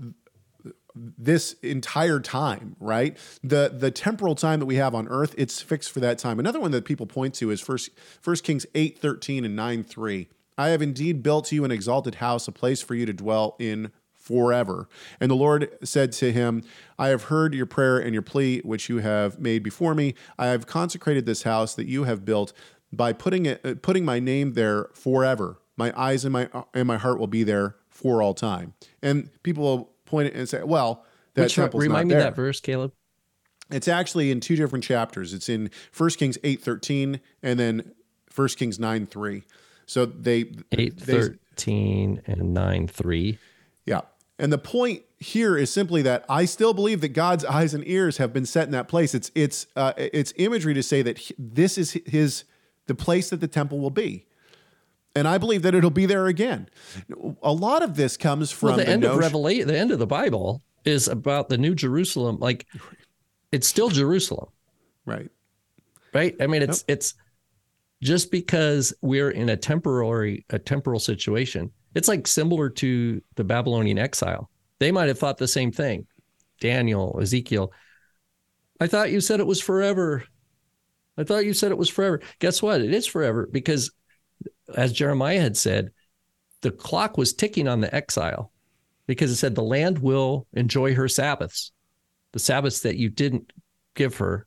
this 0.95 1.55
entire 1.63 2.21
time, 2.21 2.77
right? 2.81 3.17
The 3.43 3.73
the 3.75 3.91
temporal 3.91 4.35
time 4.35 4.61
that 4.61 4.67
we 4.67 4.77
have 4.77 4.95
on 4.95 5.09
earth, 5.09 5.35
it's 5.39 5.61
fixed 5.61 5.91
for 5.91 6.01
that 6.01 6.19
time. 6.19 6.39
Another 6.39 6.61
one 6.61 6.71
that 6.73 6.85
people 6.85 7.07
point 7.07 7.35
to 7.35 7.51
is 7.51 7.61
first 7.61 7.91
First 8.21 8.45
Kings 8.45 8.67
8, 8.75 8.99
13 8.99 9.45
and 9.45 9.57
9, 9.57 9.85
3. 9.85 10.29
I 10.59 10.69
have 10.69 10.83
indeed 10.83 11.23
built 11.23 11.51
you 11.51 11.65
an 11.65 11.71
exalted 11.71 12.17
house, 12.17 12.47
a 12.47 12.53
place 12.53 12.83
for 12.83 12.95
you 12.95 13.07
to 13.07 13.13
dwell 13.13 13.57
in 13.59 13.91
forever. 14.13 14.89
And 15.19 15.31
the 15.31 15.35
Lord 15.35 15.69
said 15.83 16.13
to 16.13 16.31
him, 16.31 16.63
I 16.99 17.09
have 17.09 17.25
heard 17.25 17.55
your 17.55 17.67
prayer 17.67 17.99
and 17.99 18.13
your 18.13 18.23
plea, 18.23 18.61
which 18.61 18.89
you 18.89 18.99
have 18.99 19.41
made 19.41 19.63
before 19.63 19.95
me. 19.95 20.15
I 20.39 20.47
have 20.47 20.67
consecrated 20.67 21.27
this 21.27 21.43
house 21.43 21.75
that 21.75 21.87
you 21.87 22.05
have 22.05 22.25
built 22.25 22.53
by 22.93 23.13
putting 23.13 23.47
it, 23.47 23.61
uh, 23.65 23.75
putting 23.81 24.05
my 24.05 24.19
name 24.21 24.53
there 24.55 24.89
forever. 24.95 25.59
My 25.77 25.93
eyes 25.97 26.25
and 26.25 26.33
my 26.33 26.49
and 26.75 26.87
my 26.87 26.99
heart 26.99 27.19
will 27.19 27.27
be 27.27 27.43
there 27.45 27.77
for 27.89 28.23
all 28.23 28.35
time. 28.35 28.75
And 29.03 29.31
people 29.43 29.63
will 29.65 29.93
point 30.05 30.29
it 30.29 30.35
and 30.35 30.49
say, 30.49 30.63
"Well, 30.63 31.05
that 31.35 31.43
Which 31.45 31.55
temple's 31.55 31.83
remind 31.83 32.09
me 32.09 32.15
there." 32.15 32.25
that 32.25 32.37
verse, 32.37 32.61
Caleb. 32.61 32.93
It's 33.71 33.89
actually 33.89 34.31
in 34.31 34.41
two 34.41 34.55
different 34.57 34.85
chapters. 34.85 35.33
It's 35.33 35.49
in 35.49 35.71
1 35.97 36.11
Kings 36.19 36.37
8:13 36.45 37.21
and 37.43 37.59
then 37.59 37.93
1 38.35 38.49
Kings 38.59 38.79
9:3. 38.79 39.45
So 39.87 40.05
they 40.07 40.53
Eight 40.73 40.97
they- 40.99 41.13
thirteen 41.23 42.23
and 42.27 42.53
nine 42.55 42.87
three. 42.89 43.39
yeah. 43.87 44.03
And 44.39 44.53
the 44.53 44.59
point 44.59 45.03
here 45.19 45.57
is 45.57 45.71
simply 45.71 46.03
that 46.03 46.25
I 46.29 46.45
still 46.47 46.75
believe 46.75 47.01
that 47.03 47.11
God's 47.11 47.45
eyes 47.45 47.75
and 47.75 47.87
ears 47.87 48.17
have 48.17 48.33
been 48.33 48.47
set 48.47 48.67
in 48.67 48.73
that 48.73 48.89
place. 48.89 49.15
It's 49.15 49.31
it's 49.35 49.67
uh, 49.77 49.93
it's 49.97 50.33
imagery 50.37 50.75
to 50.75 50.83
say 50.83 51.01
that 51.03 51.19
he- 51.19 51.35
this 51.39 51.79
is 51.79 51.93
his 52.07 52.45
the 52.87 52.95
place 52.95 53.31
that 53.31 53.41
the 53.41 53.49
temple 53.49 53.81
will 53.81 53.91
be. 53.91 54.27
And 55.15 55.29
I 55.29 55.39
believe 55.39 55.63
that 55.63 55.75
it'll 55.75 55.91
be 55.91 56.07
there 56.07 56.27
again. 56.27 56.69
A 57.43 57.53
lot 57.53 57.83
of 57.83 57.97
this 57.97 58.17
comes 58.17 58.51
from 58.51 58.71
Well, 58.71 58.77
the, 58.79 58.89
end 58.89 59.05
of 59.05 59.19
Revelation, 59.19 59.69
the 59.69 59.79
end 59.79 59.91
of 59.91 59.99
the 59.99 60.07
Bible 60.07 60.63
is 60.85 61.07
about 61.09 61.49
the 61.49 61.59
New 61.59 61.75
Jerusalem. 61.75 62.39
Like, 62.39 62.67
it's 63.53 63.67
still 63.67 63.91
Jerusalem, 63.91 64.49
right. 65.05 65.31
right? 66.15 66.35
I 66.41 66.47
mean, 66.47 66.63
it's 66.63 66.85
it's 66.89 67.15
just 68.03 68.31
because 68.31 68.95
we're 69.03 69.31
in 69.31 69.51
a 69.51 69.57
temporary 69.57 70.47
a 70.51 70.59
temporal 70.59 70.99
situation. 70.99 71.71
It's 71.95 72.09
like 72.09 72.27
similar 72.27 72.71
to 72.71 73.21
the 73.37 73.45
Babylonian 73.45 73.99
exile. 73.99 74.51
They 74.79 74.91
might 74.91 75.09
have 75.09 75.19
thought 75.19 75.37
the 75.37 75.47
same 75.47 75.71
thing. 75.71 76.07
Daniel, 76.59 77.19
Ezekiel. 77.21 77.71
I 78.81 78.87
thought 78.87 79.13
you 79.13 79.21
said 79.21 79.41
it 79.41 79.47
was 79.47 79.61
forever. 79.61 80.25
I 81.17 81.25
thought 81.25 81.45
you 81.45 81.53
said 81.53 81.71
it 81.71 81.79
was 81.79 81.91
forever. 81.91 82.21
Guess 82.39 82.63
what? 82.63 82.81
It 82.81 82.93
is 82.93 83.07
forever 83.07 83.49
because, 83.51 83.91
as 84.75 84.93
Jeremiah 84.93 85.41
had 85.41 85.57
said, 85.57 85.91
the 86.63 86.71
clock 86.71 87.19
was 87.19 87.35
ticking 87.35 87.69
on 87.69 87.81
the 87.81 87.95
exile 87.95 88.53
because 89.07 89.31
it 89.31 89.37
said 89.37 89.55
the 89.55 89.63
land 89.63 89.99
will 89.99 90.47
enjoy 90.55 90.95
her 90.95 91.09
Sabbaths, 91.09 91.73
the 92.33 92.39
Sabbaths 92.39 92.81
that 92.81 92.97
you 92.97 93.11
didn't 93.11 93.53
give 93.95 94.17
her. 94.17 94.47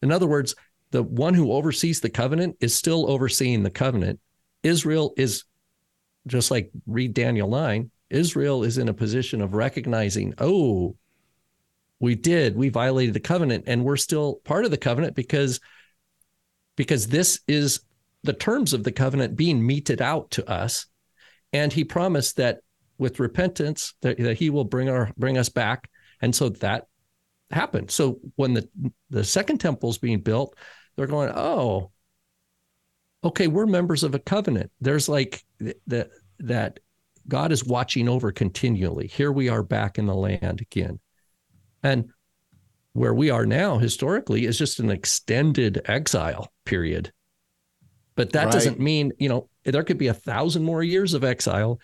In 0.00 0.12
other 0.12 0.26
words, 0.26 0.54
the 0.90 1.02
one 1.02 1.34
who 1.34 1.52
oversees 1.52 2.00
the 2.00 2.08
covenant 2.08 2.56
is 2.60 2.74
still 2.74 3.10
overseeing 3.10 3.62
the 3.62 3.70
covenant. 3.70 4.20
Israel 4.62 5.12
is 5.16 5.44
just 6.26 6.50
like 6.50 6.70
read 6.86 7.14
Daniel 7.14 7.48
9, 7.48 7.90
Israel 8.10 8.62
is 8.62 8.78
in 8.78 8.88
a 8.88 8.94
position 8.94 9.40
of 9.40 9.54
recognizing, 9.54 10.34
oh, 10.38 10.96
we 12.00 12.14
did, 12.14 12.56
we 12.56 12.68
violated 12.68 13.14
the 13.14 13.20
covenant 13.20 13.64
and 13.66 13.84
we're 13.84 13.96
still 13.96 14.36
part 14.44 14.64
of 14.64 14.70
the 14.70 14.76
covenant 14.76 15.14
because 15.14 15.60
because 16.76 17.06
this 17.06 17.40
is 17.48 17.80
the 18.22 18.34
terms 18.34 18.74
of 18.74 18.84
the 18.84 18.92
covenant 18.92 19.36
being 19.36 19.66
meted 19.66 20.02
out 20.02 20.30
to 20.32 20.48
us. 20.50 20.86
And 21.52 21.72
he 21.72 21.84
promised 21.84 22.36
that 22.36 22.58
with 22.98 23.20
repentance 23.20 23.94
that, 24.02 24.18
that 24.18 24.36
he 24.36 24.50
will 24.50 24.64
bring 24.64 24.90
our 24.90 25.10
bring 25.16 25.38
us 25.38 25.48
back. 25.48 25.88
And 26.20 26.34
so 26.34 26.50
that 26.50 26.86
happened. 27.50 27.90
So 27.90 28.20
when 28.36 28.52
the 28.52 28.68
the 29.08 29.24
second 29.24 29.58
temple 29.58 29.90
is 29.90 29.98
being 29.98 30.20
built 30.20 30.56
they're 30.96 31.06
going 31.06 31.30
oh 31.34 31.90
okay 33.22 33.46
we're 33.46 33.66
members 33.66 34.02
of 34.02 34.14
a 34.14 34.18
covenant. 34.18 34.70
There's 34.80 35.08
like 35.08 35.44
that 35.86 36.10
that 36.40 36.80
god 37.26 37.52
is 37.52 37.64
watching 37.64 38.08
over 38.08 38.32
continually. 38.32 39.06
Here 39.06 39.32
we 39.32 39.48
are 39.48 39.62
back 39.62 39.98
in 39.98 40.06
the 40.06 40.14
land 40.14 40.60
again 40.60 41.00
and 41.86 42.10
where 42.94 43.14
we 43.14 43.30
are 43.30 43.46
now 43.46 43.78
historically 43.78 44.46
is 44.46 44.58
just 44.58 44.80
an 44.80 44.90
extended 44.90 45.82
exile 45.84 46.52
period. 46.64 47.12
But 48.14 48.32
that 48.32 48.46
Right. 48.46 48.52
doesn't 48.52 48.80
mean 48.80 49.12
you 49.18 49.28
know 49.28 49.48
there 49.64 49.84
could 49.84 49.98
be 49.98 50.08
a 50.08 50.14
thousand 50.14 50.64
more 50.64 50.82
years 50.82 51.14
of 51.14 51.22
exile. 51.22 51.78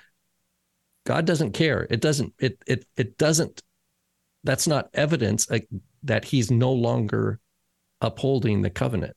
God 1.04 1.24
doesn't 1.26 1.52
care. 1.52 1.86
It 1.90 2.00
doesn't 2.00 2.34
it 2.38 2.58
it 2.66 2.86
it 2.96 3.18
doesn't 3.18 3.62
that's 4.44 4.66
not 4.66 4.90
evidence 4.94 5.48
like, 5.48 5.68
that 6.02 6.24
he's 6.24 6.50
no 6.50 6.72
longer 6.72 7.38
upholding 8.00 8.62
the 8.62 8.70
covenant. 8.70 9.16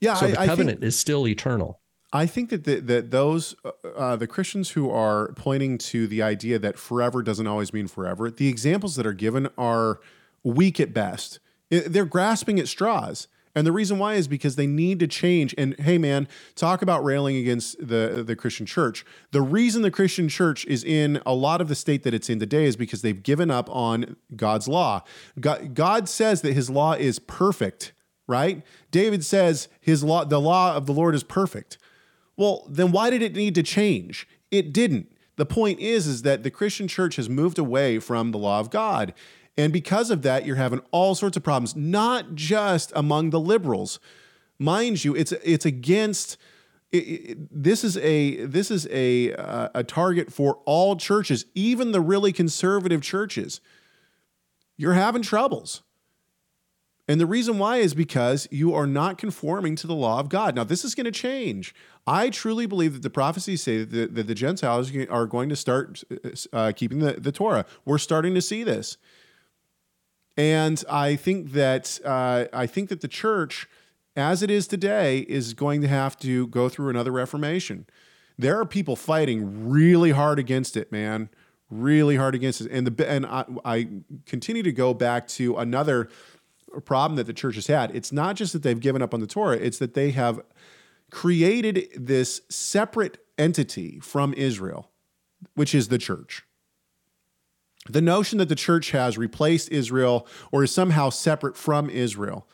Yeah, 0.00 0.14
so 0.14 0.26
I, 0.26 0.30
the 0.30 0.36
covenant 0.36 0.80
think, 0.80 0.88
is 0.88 0.98
still 0.98 1.26
eternal 1.26 1.80
I 2.12 2.26
think 2.26 2.50
that 2.50 2.64
the, 2.64 2.80
that 2.80 3.10
those 3.10 3.56
uh, 3.64 3.70
uh, 3.96 4.16
the 4.16 4.26
Christians 4.26 4.70
who 4.70 4.90
are 4.90 5.32
pointing 5.32 5.78
to 5.78 6.06
the 6.06 6.22
idea 6.22 6.58
that 6.58 6.78
forever 6.78 7.22
doesn't 7.22 7.46
always 7.46 7.72
mean 7.72 7.88
forever, 7.88 8.30
the 8.30 8.48
examples 8.48 8.96
that 8.96 9.06
are 9.06 9.12
given 9.12 9.48
are 9.58 10.00
weak 10.44 10.78
at 10.80 10.94
best. 10.94 11.40
They're 11.70 12.04
grasping 12.04 12.60
at 12.60 12.68
straws. 12.68 13.28
And 13.56 13.66
the 13.66 13.72
reason 13.72 13.98
why 13.98 14.14
is 14.14 14.28
because 14.28 14.56
they 14.56 14.66
need 14.66 15.00
to 15.00 15.06
change. 15.06 15.54
And 15.56 15.74
hey, 15.80 15.96
man, 15.96 16.28
talk 16.54 16.82
about 16.82 17.02
railing 17.02 17.36
against 17.36 17.78
the, 17.78 18.22
the 18.24 18.36
Christian 18.36 18.66
church. 18.66 19.04
The 19.30 19.40
reason 19.40 19.80
the 19.80 19.90
Christian 19.90 20.28
church 20.28 20.66
is 20.66 20.84
in 20.84 21.22
a 21.24 21.34
lot 21.34 21.62
of 21.62 21.68
the 21.68 21.74
state 21.74 22.02
that 22.02 22.12
it's 22.12 22.28
in 22.28 22.38
today 22.38 22.66
is 22.66 22.76
because 22.76 23.00
they've 23.00 23.22
given 23.22 23.50
up 23.50 23.70
on 23.74 24.16
God's 24.36 24.68
law. 24.68 25.02
God, 25.40 25.74
God 25.74 26.06
says 26.06 26.42
that 26.42 26.52
his 26.52 26.68
law 26.68 26.92
is 26.92 27.18
perfect, 27.18 27.94
right? 28.28 28.62
David 28.90 29.24
says 29.24 29.68
his 29.80 30.04
law, 30.04 30.26
the 30.26 30.40
law 30.40 30.76
of 30.76 30.84
the 30.84 30.92
Lord 30.92 31.14
is 31.14 31.24
perfect. 31.24 31.78
Well, 32.36 32.66
then 32.68 32.92
why 32.92 33.10
did 33.10 33.22
it 33.22 33.34
need 33.34 33.54
to 33.54 33.62
change? 33.62 34.28
It 34.50 34.72
didn't. 34.72 35.10
The 35.36 35.46
point 35.46 35.80
is 35.80 36.06
is 36.06 36.22
that 36.22 36.42
the 36.42 36.50
Christian 36.50 36.88
church 36.88 37.16
has 37.16 37.28
moved 37.28 37.58
away 37.58 37.98
from 37.98 38.30
the 38.30 38.38
law 38.38 38.60
of 38.60 38.70
God. 38.70 39.14
And 39.58 39.72
because 39.72 40.10
of 40.10 40.22
that, 40.22 40.44
you're 40.44 40.56
having 40.56 40.80
all 40.90 41.14
sorts 41.14 41.36
of 41.36 41.42
problems, 41.42 41.74
not 41.74 42.34
just 42.34 42.92
among 42.94 43.30
the 43.30 43.40
liberals. 43.40 43.98
Mind 44.58 45.04
you, 45.04 45.14
it's 45.14 45.32
it's 45.32 45.64
against 45.64 46.36
it, 46.92 46.96
it, 46.96 47.38
this 47.50 47.84
is 47.84 47.96
a 47.98 48.44
this 48.46 48.70
is 48.70 48.86
a 48.90 49.32
uh, 49.34 49.68
a 49.74 49.84
target 49.84 50.32
for 50.32 50.60
all 50.64 50.96
churches, 50.96 51.46
even 51.54 51.92
the 51.92 52.00
really 52.00 52.32
conservative 52.32 53.02
churches. 53.02 53.60
You're 54.76 54.94
having 54.94 55.22
troubles. 55.22 55.82
And 57.08 57.20
the 57.20 57.26
reason 57.26 57.58
why 57.58 57.76
is 57.76 57.94
because 57.94 58.48
you 58.50 58.74
are 58.74 58.86
not 58.86 59.16
conforming 59.16 59.76
to 59.76 59.86
the 59.86 59.94
law 59.94 60.18
of 60.18 60.28
God. 60.28 60.56
Now, 60.56 60.64
this 60.64 60.84
is 60.84 60.94
going 60.94 61.04
to 61.04 61.12
change. 61.12 61.74
I 62.06 62.30
truly 62.30 62.66
believe 62.66 62.94
that 62.94 63.02
the 63.02 63.10
prophecies 63.10 63.62
say 63.62 63.78
that 63.78 63.90
the, 63.90 64.06
that 64.06 64.26
the 64.26 64.34
Gentiles 64.34 64.92
are 65.08 65.26
going 65.26 65.48
to 65.48 65.56
start 65.56 66.02
uh, 66.52 66.72
keeping 66.74 66.98
the, 66.98 67.12
the 67.12 67.32
Torah. 67.32 67.64
We're 67.84 67.98
starting 67.98 68.34
to 68.34 68.42
see 68.42 68.64
this. 68.64 68.96
And 70.36 70.82
I 70.90 71.16
think 71.16 71.52
that 71.52 71.98
uh, 72.04 72.46
I 72.52 72.66
think 72.66 72.90
that 72.90 73.00
the 73.00 73.08
church, 73.08 73.68
as 74.16 74.42
it 74.42 74.50
is 74.50 74.66
today, 74.66 75.20
is 75.20 75.54
going 75.54 75.80
to 75.82 75.88
have 75.88 76.18
to 76.18 76.48
go 76.48 76.68
through 76.68 76.90
another 76.90 77.12
reformation. 77.12 77.86
There 78.36 78.60
are 78.60 78.66
people 78.66 78.96
fighting 78.96 79.70
really 79.70 80.10
hard 80.10 80.38
against 80.38 80.76
it, 80.76 80.92
man, 80.92 81.30
really 81.70 82.16
hard 82.16 82.34
against 82.34 82.60
it. 82.60 82.70
And 82.70 82.86
the 82.86 83.10
and 83.10 83.24
I, 83.24 83.44
I 83.64 83.88
continue 84.26 84.62
to 84.62 84.72
go 84.72 84.92
back 84.92 85.26
to 85.28 85.56
another 85.56 86.10
problem 86.80 87.16
that 87.16 87.26
the 87.26 87.32
church 87.32 87.54
has 87.54 87.66
had. 87.66 87.94
It's 87.94 88.12
not 88.12 88.36
just 88.36 88.52
that 88.52 88.62
they've 88.62 88.78
given 88.78 89.02
up 89.02 89.14
on 89.14 89.20
the 89.20 89.26
Torah, 89.26 89.56
it's 89.56 89.78
that 89.78 89.94
they 89.94 90.10
have 90.12 90.40
created 91.10 91.88
this 91.96 92.40
separate 92.48 93.18
entity 93.38 94.00
from 94.00 94.34
Israel, 94.34 94.90
which 95.54 95.74
is 95.74 95.88
the 95.88 95.98
church. 95.98 96.44
The 97.88 98.00
notion 98.00 98.38
that 98.38 98.48
the 98.48 98.56
church 98.56 98.90
has 98.90 99.16
replaced 99.16 99.70
Israel 99.70 100.26
or 100.50 100.64
is 100.64 100.72
somehow 100.72 101.10
separate 101.10 101.56
from 101.56 101.88
Israel 101.88 102.48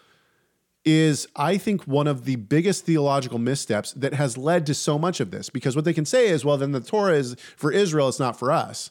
is, 0.85 1.29
I 1.37 1.59
think, 1.59 1.87
one 1.87 2.07
of 2.07 2.25
the 2.25 2.37
biggest 2.37 2.85
theological 2.85 3.39
missteps 3.39 3.93
that 3.93 4.15
has 4.15 4.37
led 4.37 4.67
to 4.67 4.75
so 4.75 4.99
much 4.99 5.21
of 5.21 5.31
this. 5.31 5.49
Because 5.49 5.77
what 5.77 5.85
they 5.85 5.95
can 5.95 6.05
say 6.05 6.29
is, 6.29 6.45
well, 6.45 6.59
then 6.59 6.73
the 6.73 6.81
Torah 6.81 7.15
is 7.15 7.37
for 7.57 7.71
Israel, 7.71 8.09
it's 8.09 8.19
not 8.19 8.39
for 8.39 8.51
us. 8.51 8.91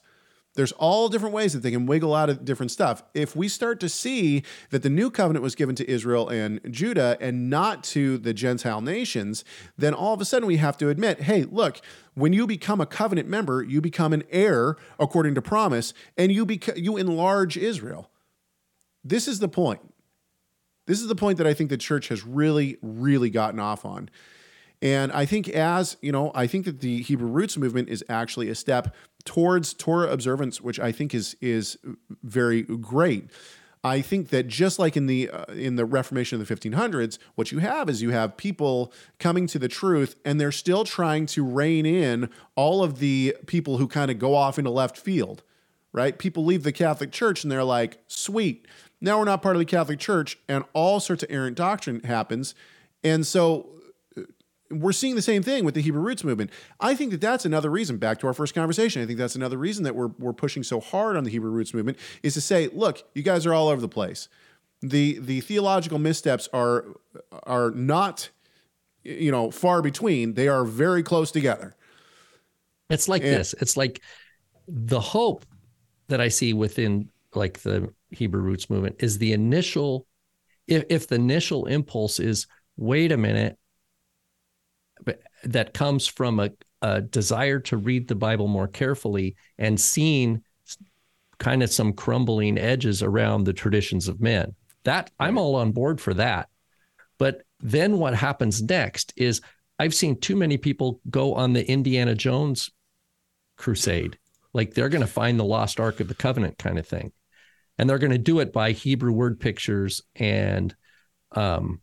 There's 0.54 0.74
all 0.74 1.08
different 1.08 1.34
ways 1.34 1.54
that 1.54 1.60
they 1.60 1.72
can 1.72 1.86
wiggle 1.86 2.14
out 2.14 2.30
of 2.30 2.44
different 2.44 2.72
stuff. 2.72 3.04
If 3.14 3.36
we 3.36 3.48
start 3.48 3.80
to 3.80 3.90
see 3.90 4.44
that 4.70 4.84
the 4.84 4.90
new 4.90 5.10
covenant 5.10 5.44
was 5.44 5.56
given 5.56 5.76
to 5.76 5.90
Israel 5.90 6.28
and 6.28 6.60
Judah 6.70 7.18
and 7.22 7.50
not 7.50 7.84
to 7.86 8.18
the 8.18 8.34
Gentile 8.34 8.82
nations, 8.82 9.46
then 9.78 9.94
all 9.94 10.14
of 10.14 10.20
a 10.20 10.26
sudden 10.26 10.48
we 10.48 10.58
have 10.58 10.78
to 10.78 10.90
admit 10.90 11.22
hey, 11.22 11.44
look, 11.44 11.80
when 12.16 12.34
you 12.34 12.46
become 12.46 12.82
a 12.82 12.86
covenant 12.86 13.30
member, 13.30 13.64
you 13.64 13.80
become 13.80 14.12
an 14.12 14.24
heir 14.30 14.76
according 15.00 15.36
to 15.36 15.42
promise, 15.42 15.94
and 16.18 16.32
you, 16.32 16.46
bec- 16.46 16.78
you 16.78 16.98
enlarge 16.98 17.56
Israel. 17.56 18.10
This 19.04 19.30
is 19.30 19.40
the 19.40 19.48
point. 19.48 19.82
This 20.88 21.00
is 21.00 21.08
the 21.08 21.16
point 21.16 21.38
that 21.38 21.48
I 21.48 21.54
think 21.54 21.70
the 21.70 21.78
church 21.78 22.10
has 22.10 22.26
really, 22.26 22.78
really 22.82 23.30
gotten 23.30 23.60
off 23.60 23.86
on. 23.86 24.10
And 24.82 25.12
I 25.12 25.26
think 25.26 25.48
as, 25.50 25.98
you 26.02 26.12
know, 26.12 26.32
I 26.34 26.48
think 26.48 26.66
that 26.66 26.80
the 26.80 27.02
Hebrew 27.04 27.28
roots 27.28 27.58
movement 27.58 27.90
is 27.90 28.04
actually 28.10 28.50
a 28.50 28.56
step 28.56 28.96
towards 29.26 29.74
Torah 29.74 30.12
observance, 30.12 30.60
which 30.60 30.80
I 30.80 30.92
think 30.92 31.14
is 31.14 31.36
is 31.40 31.78
very 32.24 32.64
great. 32.64 33.30
I 33.84 34.02
think 34.02 34.30
that 34.30 34.48
just 34.48 34.78
like 34.78 34.96
in 34.96 35.08
the 35.08 35.30
uh, 35.30 35.46
in 35.54 35.76
the 35.76 35.86
Reformation 35.86 36.40
of 36.40 36.48
the 36.48 36.56
1500s, 36.56 37.18
what 37.36 37.52
you 37.52 37.60
have 37.60 37.90
is 37.90 38.02
you 38.02 38.12
have 38.12 38.38
people 38.38 38.94
coming 39.20 39.48
to 39.48 39.60
the 39.60 39.68
truth, 39.68 40.16
and 40.24 40.40
they're 40.40 40.52
still 40.52 40.84
trying 40.84 41.26
to 41.28 41.44
rein 41.44 41.86
in 41.86 42.30
all 42.56 42.84
of 42.84 43.00
the 43.00 43.36
people 43.48 43.78
who 43.78 43.88
kind 43.88 44.12
of 44.12 44.20
go 44.20 44.36
off 44.36 44.60
into 44.60 44.70
left 44.70 44.98
field, 44.98 45.44
right? 45.94 46.18
People 46.18 46.46
leave 46.46 46.64
the 46.64 46.72
Catholic 46.72 47.12
Church 47.12 47.44
and 47.44 47.52
they're 47.52 47.64
like, 47.64 47.98
"Sweet, 48.08 48.68
now 49.00 49.18
we're 49.18 49.26
not 49.26 49.42
part 49.42 49.56
of 49.56 49.60
the 49.60 49.66
Catholic 49.66 50.00
Church," 50.00 50.38
and 50.48 50.64
all 50.74 51.00
sorts 51.00 51.24
of 51.24 51.32
errant 51.32 51.58
doctrine 51.58 52.02
happens, 52.02 52.54
and 53.04 53.26
so 53.26 53.81
we're 54.72 54.92
seeing 54.92 55.16
the 55.16 55.22
same 55.22 55.44
thing 55.44 55.66
with 55.66 55.76
the 55.76 55.82
Hebrew 55.82 56.02
roots 56.02 56.24
movement. 56.24 56.52
I 56.80 56.96
think 56.96 57.12
that 57.12 57.22
that's 57.22 57.46
another 57.46 57.70
reason, 57.70 57.98
back 57.98 58.20
to 58.20 58.28
our 58.28 58.34
first 58.34 58.56
conversation, 58.56 59.02
I 59.02 59.06
think 59.06 59.20
that's 59.20 59.36
another 59.36 59.58
reason 59.58 59.84
that 59.84 59.96
we're, 59.96 60.12
we're 60.20 60.34
pushing 60.34 60.64
so 60.64 60.80
hard 60.80 61.18
on 61.18 61.24
the 61.24 61.30
Hebrew 61.30 61.52
roots 61.52 61.74
movement 61.74 61.98
is 62.24 62.34
to 62.36 62.42
say, 62.42 62.70
look, 62.74 63.04
you 63.14 63.24
guys 63.24 63.46
are 63.46 63.54
all 63.54 63.68
over 63.68 63.82
the 63.82 63.90
place. 63.90 64.30
The, 64.82 65.20
the 65.20 65.42
theological 65.42 66.00
missteps 66.00 66.50
are, 66.54 66.86
are 67.44 67.72
not, 67.72 68.30
you 69.04 69.32
know, 69.32 69.52
far 69.52 69.82
between. 69.82 70.34
They 70.34 70.48
are 70.48 70.66
very 70.66 71.04
close 71.04 71.32
together. 71.32 71.76
It's 72.90 73.08
like 73.08 73.24
and, 73.24 73.32
this. 73.32 73.54
It's 73.60 73.78
like 73.78 74.02
the 74.68 75.00
hope 75.00 75.46
that 76.08 76.20
I 76.20 76.30
see 76.30 76.54
within 76.54 77.10
like 77.36 77.60
the 77.60 77.94
Hebrew 78.10 78.42
roots 78.42 78.70
movement 78.70 78.98
is 79.00 79.18
the 79.18 79.34
initial, 79.34 80.08
if, 80.68 80.84
if 80.90 81.08
the 81.08 81.16
initial 81.16 81.66
impulse 81.68 82.20
is, 82.20 82.48
wait 82.78 83.12
a 83.12 83.18
minute, 83.18 83.58
that 85.44 85.74
comes 85.74 86.08
from 86.08 86.40
a, 86.40 86.52
a 86.82 87.02
desire 87.02 87.60
to 87.60 87.78
read 87.78 88.08
the 88.08 88.16
Bible 88.16 88.48
more 88.48 88.68
carefully 88.68 89.36
and 89.58 89.80
seeing 89.80 90.44
kind 91.40 91.64
of 91.64 91.72
some 91.72 91.94
crumbling 91.94 92.58
edges 92.58 93.02
around 93.02 93.44
the 93.44 93.54
traditions 93.54 94.08
of 94.08 94.22
men. 94.22 94.54
That 94.84 95.12
I'm 95.20 95.38
all 95.38 95.56
on 95.56 95.72
board 95.72 96.00
for 96.00 96.14
that. 96.16 96.50
But 97.18 97.44
then 97.60 97.98
what 97.98 98.16
happens 98.16 98.62
next 98.62 99.14
is 99.16 99.42
I've 99.78 99.94
seen 99.94 100.20
too 100.20 100.36
many 100.36 100.58
people 100.58 101.02
go 101.10 101.36
on 101.36 101.54
the 101.54 101.68
Indiana 101.68 102.16
Jones 102.16 102.72
crusade. 103.58 104.18
Like 104.54 104.74
they're 104.74 104.90
going 104.90 105.02
to 105.02 105.08
find 105.08 105.40
the 105.40 105.46
lost 105.46 105.80
ark 105.80 106.00
of 106.00 106.08
the 106.08 106.16
covenant 106.16 106.58
kind 106.58 106.78
of 106.78 106.88
thing. 106.88 107.12
And 107.78 107.90
they're 107.90 108.00
going 108.00 108.12
to 108.12 108.18
do 108.18 108.40
it 108.40 108.54
by 108.54 108.72
Hebrew 108.72 109.12
word 109.12 109.40
pictures 109.40 110.02
and 110.16 110.76
um 111.34 111.80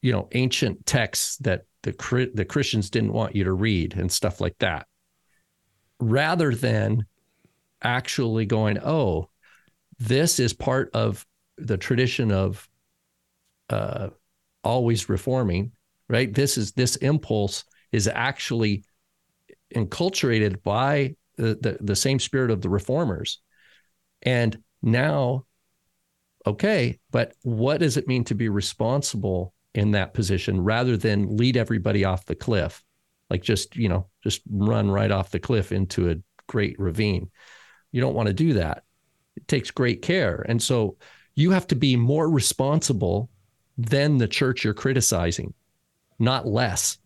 you 0.00 0.12
know 0.12 0.28
ancient 0.32 0.86
texts 0.86 1.38
that 1.38 1.62
the 1.84 2.30
the 2.34 2.44
Christians 2.44 2.90
didn't 2.90 3.12
want 3.12 3.36
you 3.36 3.44
to 3.44 3.52
read 3.52 3.94
and 3.94 4.10
stuff 4.10 4.40
like 4.40 4.58
that, 4.58 4.86
rather 6.00 6.54
than 6.54 7.06
actually 7.82 8.46
going, 8.46 8.78
oh, 8.78 9.30
this 9.98 10.40
is 10.40 10.52
part 10.52 10.90
of 10.94 11.24
the 11.56 11.76
tradition 11.76 12.32
of 12.32 12.68
uh, 13.70 14.08
always 14.64 15.08
reforming, 15.08 15.70
right? 16.08 16.34
This 16.34 16.58
is 16.58 16.72
this 16.72 16.96
impulse 16.96 17.64
is 17.92 18.08
actually 18.08 18.84
enculturated 19.74 20.62
by 20.62 21.14
the, 21.36 21.54
the, 21.60 21.78
the 21.80 21.96
same 21.96 22.18
spirit 22.18 22.50
of 22.50 22.60
the 22.60 22.68
reformers. 22.68 23.40
And 24.22 24.58
now, 24.82 25.46
okay, 26.46 26.98
but 27.10 27.34
what 27.42 27.80
does 27.80 27.96
it 27.96 28.08
mean 28.08 28.24
to 28.24 28.34
be 28.34 28.48
responsible 28.48 29.52
in 29.74 29.92
that 29.92 30.14
position 30.14 30.62
rather 30.62 30.96
than 30.96 31.36
lead 31.36 31.56
everybody 31.56 32.04
off 32.04 32.26
the 32.26 32.34
cliff, 32.34 32.82
like 33.30 33.42
just, 33.42 33.76
you 33.76 33.88
know, 33.88 34.06
just 34.22 34.42
run 34.50 34.90
right 34.90 35.10
off 35.10 35.30
the 35.30 35.40
cliff 35.40 35.72
into 35.72 36.10
a 36.10 36.16
great 36.46 36.78
ravine. 36.78 37.30
You 37.92 38.00
don't 38.00 38.14
want 38.14 38.28
to 38.28 38.34
do 38.34 38.54
that. 38.54 38.84
It 39.36 39.48
takes 39.48 39.70
great 39.70 40.02
care. 40.02 40.44
And 40.48 40.62
so 40.62 40.96
you 41.34 41.50
have 41.50 41.66
to 41.68 41.76
be 41.76 41.96
more 41.96 42.30
responsible 42.30 43.30
than 43.76 44.18
the 44.18 44.28
church 44.28 44.62
you're 44.62 44.74
criticizing, 44.74 45.52
not 46.18 46.46
less. 46.46 46.98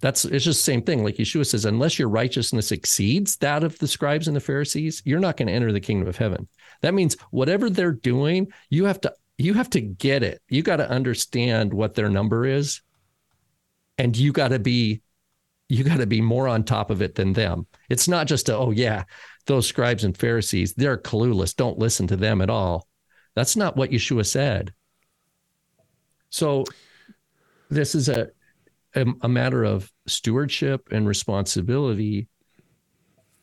That's 0.00 0.26
it's 0.26 0.44
just 0.44 0.60
the 0.60 0.72
same 0.72 0.82
thing. 0.82 1.02
Like 1.02 1.16
Yeshua 1.16 1.46
says, 1.46 1.64
unless 1.64 1.98
your 1.98 2.10
righteousness 2.10 2.70
exceeds 2.70 3.36
that 3.36 3.64
of 3.64 3.78
the 3.78 3.88
scribes 3.88 4.28
and 4.28 4.36
the 4.36 4.40
Pharisees, 4.40 5.00
you're 5.06 5.20
not 5.20 5.38
going 5.38 5.48
to 5.48 5.54
enter 5.54 5.72
the 5.72 5.80
kingdom 5.80 6.06
of 6.06 6.18
heaven. 6.18 6.46
That 6.82 6.92
means 6.92 7.16
whatever 7.30 7.70
they're 7.70 7.92
doing, 7.92 8.48
you 8.68 8.84
have 8.84 9.00
to 9.00 9.14
you 9.38 9.54
have 9.54 9.70
to 9.70 9.80
get 9.80 10.22
it. 10.22 10.40
You 10.48 10.62
got 10.62 10.76
to 10.76 10.88
understand 10.88 11.72
what 11.72 11.94
their 11.94 12.08
number 12.08 12.46
is. 12.46 12.80
And 13.98 14.16
you 14.16 14.32
got 14.32 14.48
to 14.48 14.58
be 14.58 15.02
you 15.68 15.82
got 15.82 15.96
to 15.96 16.06
be 16.06 16.20
more 16.20 16.46
on 16.46 16.62
top 16.62 16.90
of 16.90 17.02
it 17.02 17.16
than 17.16 17.32
them. 17.32 17.66
It's 17.88 18.06
not 18.06 18.28
just 18.28 18.48
a, 18.48 18.56
oh 18.56 18.70
yeah, 18.70 19.02
those 19.46 19.66
scribes 19.66 20.04
and 20.04 20.16
Pharisees, 20.16 20.74
they're 20.74 20.96
clueless. 20.96 21.56
Don't 21.56 21.78
listen 21.78 22.06
to 22.06 22.16
them 22.16 22.40
at 22.40 22.50
all. 22.50 22.86
That's 23.34 23.56
not 23.56 23.76
what 23.76 23.90
Yeshua 23.90 24.24
said. 24.26 24.72
So 26.30 26.64
this 27.68 27.94
is 27.94 28.08
a 28.08 28.28
a, 28.94 29.04
a 29.22 29.28
matter 29.28 29.64
of 29.64 29.92
stewardship 30.06 30.88
and 30.90 31.06
responsibility 31.06 32.28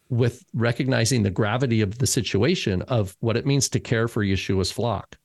with 0.09 0.43
recognizing 0.53 1.23
the 1.23 1.29
gravity 1.29 1.81
of 1.81 1.97
the 1.97 2.07
situation 2.07 2.81
of 2.83 3.15
what 3.19 3.37
it 3.37 3.45
means 3.45 3.69
to 3.69 3.79
care 3.79 4.07
for 4.07 4.23
Yeshua's 4.23 4.71
flock 4.71 5.17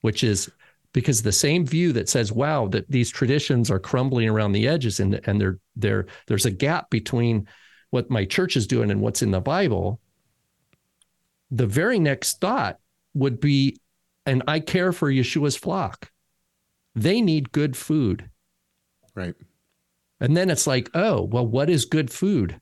which 0.00 0.24
is 0.24 0.50
because 0.92 1.22
the 1.22 1.32
same 1.32 1.66
view 1.66 1.92
that 1.92 2.08
says, 2.08 2.32
wow, 2.32 2.66
that 2.68 2.90
these 2.90 3.10
traditions 3.10 3.70
are 3.70 3.78
crumbling 3.78 4.28
around 4.28 4.52
the 4.52 4.66
edges 4.66 5.00
and, 5.00 5.20
and 5.24 5.40
there, 5.40 5.58
there, 5.76 6.06
there's 6.26 6.46
a 6.46 6.50
gap 6.50 6.90
between 6.90 7.46
what 7.90 8.10
my 8.10 8.24
church 8.24 8.56
is 8.56 8.66
doing 8.66 8.90
and 8.90 9.00
what's 9.00 9.22
in 9.22 9.30
the 9.30 9.40
Bible. 9.40 10.00
The 11.50 11.66
very 11.66 11.98
next 11.98 12.40
thought 12.40 12.78
would 13.14 13.40
be, 13.40 13.80
and 14.26 14.42
I 14.46 14.60
care 14.60 14.92
for 14.92 15.10
Yeshua's 15.10 15.56
flock. 15.56 16.10
They 16.94 17.20
need 17.20 17.52
good 17.52 17.76
food. 17.76 18.28
Right. 19.14 19.34
And 20.20 20.36
then 20.36 20.50
it's 20.50 20.66
like, 20.66 20.90
oh, 20.94 21.22
well, 21.22 21.46
what 21.46 21.70
is 21.70 21.84
good 21.84 22.10
food? 22.10 22.60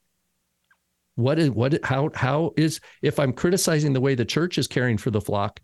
What 1.14 1.39
is 1.39 1.51
what 1.51 1.82
how 1.82 2.11
how 2.14 2.53
is 2.59 2.80
if 3.01 3.18
I'm 3.18 3.32
criticizing 3.32 3.95
the 3.95 4.03
way 4.03 4.14
the 4.14 4.26
church 4.26 4.59
is 4.59 4.66
caring 4.66 4.99
for 4.99 5.11
the 5.11 5.20
flock, 5.20 5.61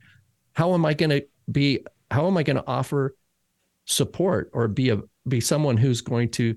how 0.54 0.74
am 0.74 0.84
I 0.84 0.94
going 0.94 1.10
to 1.10 1.24
be 1.50 1.84
how 2.10 2.26
am 2.26 2.36
I 2.36 2.42
going 2.42 2.56
to 2.56 2.66
offer 2.66 3.16
support 3.86 4.50
or 4.52 4.68
be 4.68 4.90
a 4.90 5.00
be 5.26 5.40
someone 5.40 5.76
who's 5.76 6.00
going 6.00 6.30
to 6.30 6.56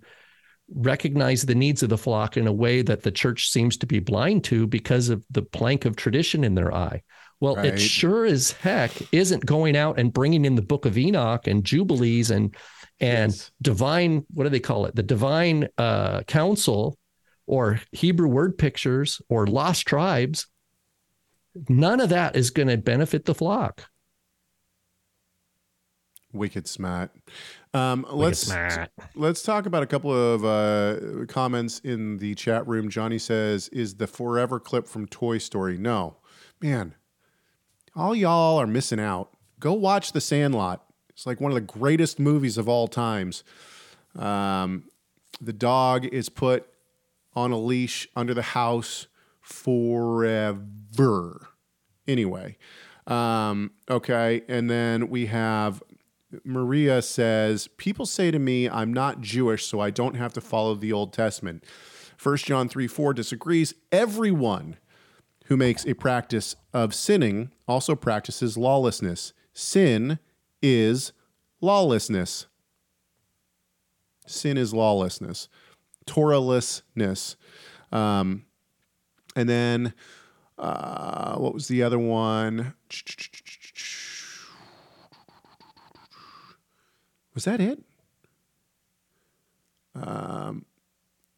recognize 0.74 1.46
the 1.46 1.56
needs 1.56 1.84
of 1.84 1.90
the 1.90 1.98
flock 1.98 2.38
in 2.38 2.48
a 2.48 2.54
way 2.54 2.82
that 2.82 3.04
the 3.04 3.12
church 3.12 3.50
seems 3.50 3.78
to 3.78 3.86
be 3.86 4.00
blind 4.00 4.44
to 4.46 4.66
because 4.66 5.10
of 5.10 5.24
the 5.30 5.44
plank 5.44 5.86
of 5.86 5.96
tradition 5.96 6.44
in 6.44 6.56
their 6.56 6.74
eye. 6.74 7.04
Well, 7.40 7.56
right. 7.56 7.66
it 7.66 7.80
sure 7.80 8.26
as 8.26 8.52
heck 8.52 8.92
isn't 9.14 9.46
going 9.46 9.76
out 9.76 10.00
and 10.00 10.12
bringing 10.12 10.46
in 10.46 10.56
the 10.56 10.62
book 10.62 10.86
of 10.86 10.98
Enoch 10.98 11.48
and 11.48 11.64
Jubilees 11.64 12.32
and 12.32 12.56
and 13.00 13.34
yes. 13.34 13.52
divine 13.62 14.26
what 14.34 14.46
do 14.46 14.50
they 14.50 14.60
call 14.60 14.86
it? 14.86 14.96
The 14.96 15.04
divine 15.04 15.68
uh, 15.78 16.22
council 16.24 16.98
or 17.46 17.82
Hebrew 17.92 18.28
word 18.28 18.58
pictures 18.58 19.22
or 19.30 19.48
lost 19.48 19.86
tribes. 19.86 20.48
None 21.70 22.02
of 22.02 22.10
that 22.10 22.36
is 22.36 22.50
going 22.50 22.68
to 22.68 22.78
benefit 22.78 23.26
the 23.26 23.36
flock. 23.36 23.90
Wicked 26.34 26.68
smart. 26.68 27.12
Um, 27.74 28.02
Wicked 28.02 28.16
let's 28.16 28.40
smart. 28.42 28.92
let's 29.16 29.42
talk 29.42 29.66
about 29.66 29.84
a 29.84 29.86
couple 29.88 30.12
of 30.14 30.44
uh, 30.44 31.26
comments 31.28 31.80
in 31.80 32.18
the 32.18 32.36
chat 32.36 32.68
room. 32.68 32.90
Johnny 32.90 33.18
says, 33.18 33.70
"Is 33.70 33.96
the 33.96 34.08
forever 34.08 34.60
clip 34.60 34.86
from 34.86 35.08
Toy 35.08 35.38
Story?" 35.38 35.78
No, 35.78 36.18
man. 36.62 36.96
All 37.96 38.14
y'all 38.14 38.58
are 38.60 38.68
missing 38.68 39.00
out. 39.00 39.30
Go 39.62 39.72
watch 39.72 40.12
The 40.12 40.20
Sandlot. 40.20 40.84
It's 41.12 41.26
like 41.26 41.40
one 41.40 41.52
of 41.52 41.56
the 41.56 41.62
greatest 41.62 42.20
movies 42.20 42.58
of 42.58 42.68
all 42.68 42.90
times. 42.90 43.46
Um, 44.18 44.90
the 45.40 45.54
dog 45.54 46.06
is 46.06 46.28
put 46.28 46.68
on 47.34 47.54
a 47.54 47.58
leash 47.58 48.10
under 48.14 48.34
the 48.34 48.42
house 48.42 49.08
forever. 49.46 51.50
Anyway, 52.08 52.58
um, 53.06 53.72
okay, 53.90 54.42
and 54.48 54.70
then 54.70 55.10
we 55.10 55.28
have 55.28 55.84
Maria 56.44 57.02
says, 57.02 57.68
People 57.78 58.06
say 58.06 58.32
to 58.32 58.40
me, 58.40 58.68
I'm 58.68 58.92
not 58.92 59.22
Jewish, 59.22 59.66
so 59.66 59.80
I 59.80 59.92
don't 59.92 60.16
have 60.16 60.34
to 60.34 60.42
follow 60.42 60.74
the 60.74 60.92
Old 60.92 61.14
Testament. 61.14 61.64
1 62.22 62.38
John 62.38 62.68
3 62.68 62.88
4 62.88 63.14
disagrees. 63.14 63.76
Everyone 63.92 64.78
who 65.46 65.58
makes 65.58 65.86
a 65.86 65.94
practice 65.94 66.56
of 66.74 66.96
sinning 66.96 67.52
also 67.68 67.96
practices 67.96 68.58
lawlessness. 68.58 69.32
Sin 69.54 70.18
is 70.62 71.12
lawlessness. 71.62 72.48
Sin 74.26 74.58
is 74.58 74.74
lawlessness, 74.74 75.50
Torahlessness. 76.08 77.36
Um, 77.92 78.46
and 79.36 79.50
then, 79.50 79.94
uh, 80.58 81.36
what 81.36 81.54
was 81.54 81.68
the 81.68 81.84
other 81.84 82.00
one? 82.00 82.74
Was 87.34 87.44
that 87.46 87.60
it? 87.60 87.84
Um, 89.94 90.66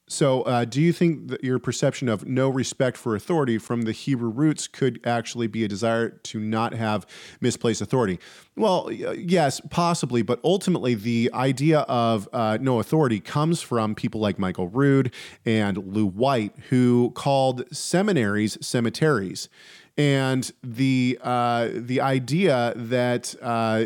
so, 0.09 0.43
uh, 0.43 0.63
do 0.63 0.81
you 0.81 0.93
think 0.93 1.27
that 1.27 1.43
your 1.43 1.59
perception 1.59 2.07
of 2.07 2.25
no 2.25 2.47
respect 2.47 2.95
for 2.95 3.13
authority 3.13 3.57
from 3.57 3.81
the 3.81 3.91
Hebrew 3.91 4.29
roots 4.29 4.65
could 4.67 5.01
actually 5.05 5.47
be 5.47 5.65
a 5.65 5.67
desire 5.67 6.09
to 6.09 6.39
not 6.39 6.73
have 6.73 7.05
misplaced 7.41 7.81
authority? 7.81 8.17
Well, 8.55 8.89
yes, 8.91 9.59
possibly, 9.69 10.21
but 10.21 10.39
ultimately, 10.45 10.95
the 10.95 11.29
idea 11.33 11.79
of 11.81 12.29
uh, 12.31 12.57
no 12.61 12.79
authority 12.79 13.19
comes 13.19 13.61
from 13.61 13.95
people 13.95 14.21
like 14.21 14.39
Michael 14.39 14.69
Rood 14.69 15.13
and 15.45 15.77
Lew 15.77 16.05
White, 16.05 16.55
who 16.69 17.11
called 17.13 17.65
seminaries 17.75 18.57
cemeteries 18.65 19.49
and 19.97 20.51
the 20.63 21.19
uh, 21.21 21.69
the 21.73 21.99
idea 21.99 22.71
that 22.75 23.35
uh, 23.41 23.85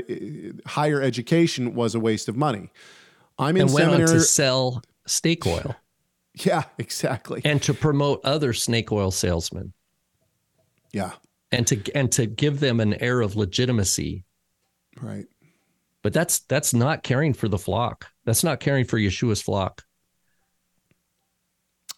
higher 0.67 1.01
education 1.01 1.73
was 1.73 1.95
a 1.95 1.99
waste 1.99 2.27
of 2.27 2.35
money. 2.35 2.69
I'm 3.39 3.55
in 3.55 3.63
and 3.63 3.73
went 3.73 3.85
seminary- 3.85 4.09
on 4.09 4.15
to 4.17 4.21
sell 4.21 4.83
snake 5.07 5.47
oil. 5.47 5.75
Yeah, 6.45 6.63
exactly. 6.77 7.41
And 7.43 7.61
to 7.63 7.73
promote 7.73 8.21
other 8.23 8.53
snake 8.53 8.91
oil 8.91 9.11
salesmen. 9.11 9.73
Yeah. 10.93 11.11
And 11.51 11.67
to 11.67 11.81
and 11.93 12.09
to 12.13 12.25
give 12.25 12.61
them 12.61 12.79
an 12.79 12.93
air 12.95 13.19
of 13.19 13.35
legitimacy. 13.35 14.23
Right. 15.01 15.25
But 16.01 16.13
that's 16.13 16.39
that's 16.39 16.73
not 16.73 17.03
caring 17.03 17.33
for 17.33 17.49
the 17.49 17.57
flock. 17.57 18.07
That's 18.25 18.43
not 18.43 18.59
caring 18.59 18.85
for 18.85 18.97
Yeshua's 18.97 19.41
flock. 19.41 19.83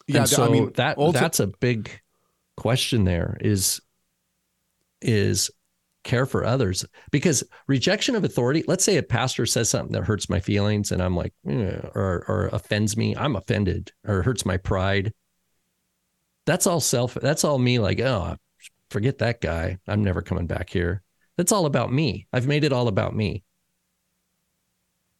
Yeah, 0.06 0.20
and 0.20 0.28
so 0.28 0.44
I 0.44 0.48
mean, 0.48 0.72
that 0.74 0.98
ulti- 0.98 1.12
that's 1.14 1.40
a 1.40 1.46
big 1.46 1.90
question. 2.56 3.04
There 3.04 3.38
is 3.40 3.80
is 5.00 5.50
care 6.04 6.26
for 6.26 6.44
others. 6.44 6.84
Because 7.10 7.44
rejection 7.66 8.14
of 8.14 8.24
authority 8.24 8.64
let's 8.68 8.84
say 8.84 8.96
a 8.96 9.02
pastor 9.02 9.46
says 9.46 9.68
something 9.68 9.92
that 9.92 10.04
hurts 10.04 10.28
my 10.28 10.40
feelings 10.40 10.92
and 10.92 11.02
i'm 11.02 11.16
like 11.16 11.32
eh, 11.48 11.80
or 11.94 12.24
or 12.28 12.50
offends 12.52 12.96
me 12.96 13.16
i'm 13.16 13.36
offended 13.36 13.92
or 14.06 14.22
hurts 14.22 14.46
my 14.46 14.56
pride. 14.56 15.12
That's 16.46 16.66
all 16.66 16.80
self 16.80 17.14
that's 17.14 17.44
all 17.44 17.58
me 17.58 17.78
like 17.78 18.00
oh 18.00 18.36
forget 18.90 19.18
that 19.18 19.40
guy. 19.40 19.78
I'm 19.88 20.04
never 20.04 20.22
coming 20.22 20.46
back 20.46 20.70
here. 20.70 21.02
That's 21.36 21.50
all 21.50 21.66
about 21.66 21.92
me. 21.92 22.28
I've 22.32 22.46
made 22.46 22.62
it 22.62 22.72
all 22.72 22.86
about 22.86 23.16
me. 23.16 23.42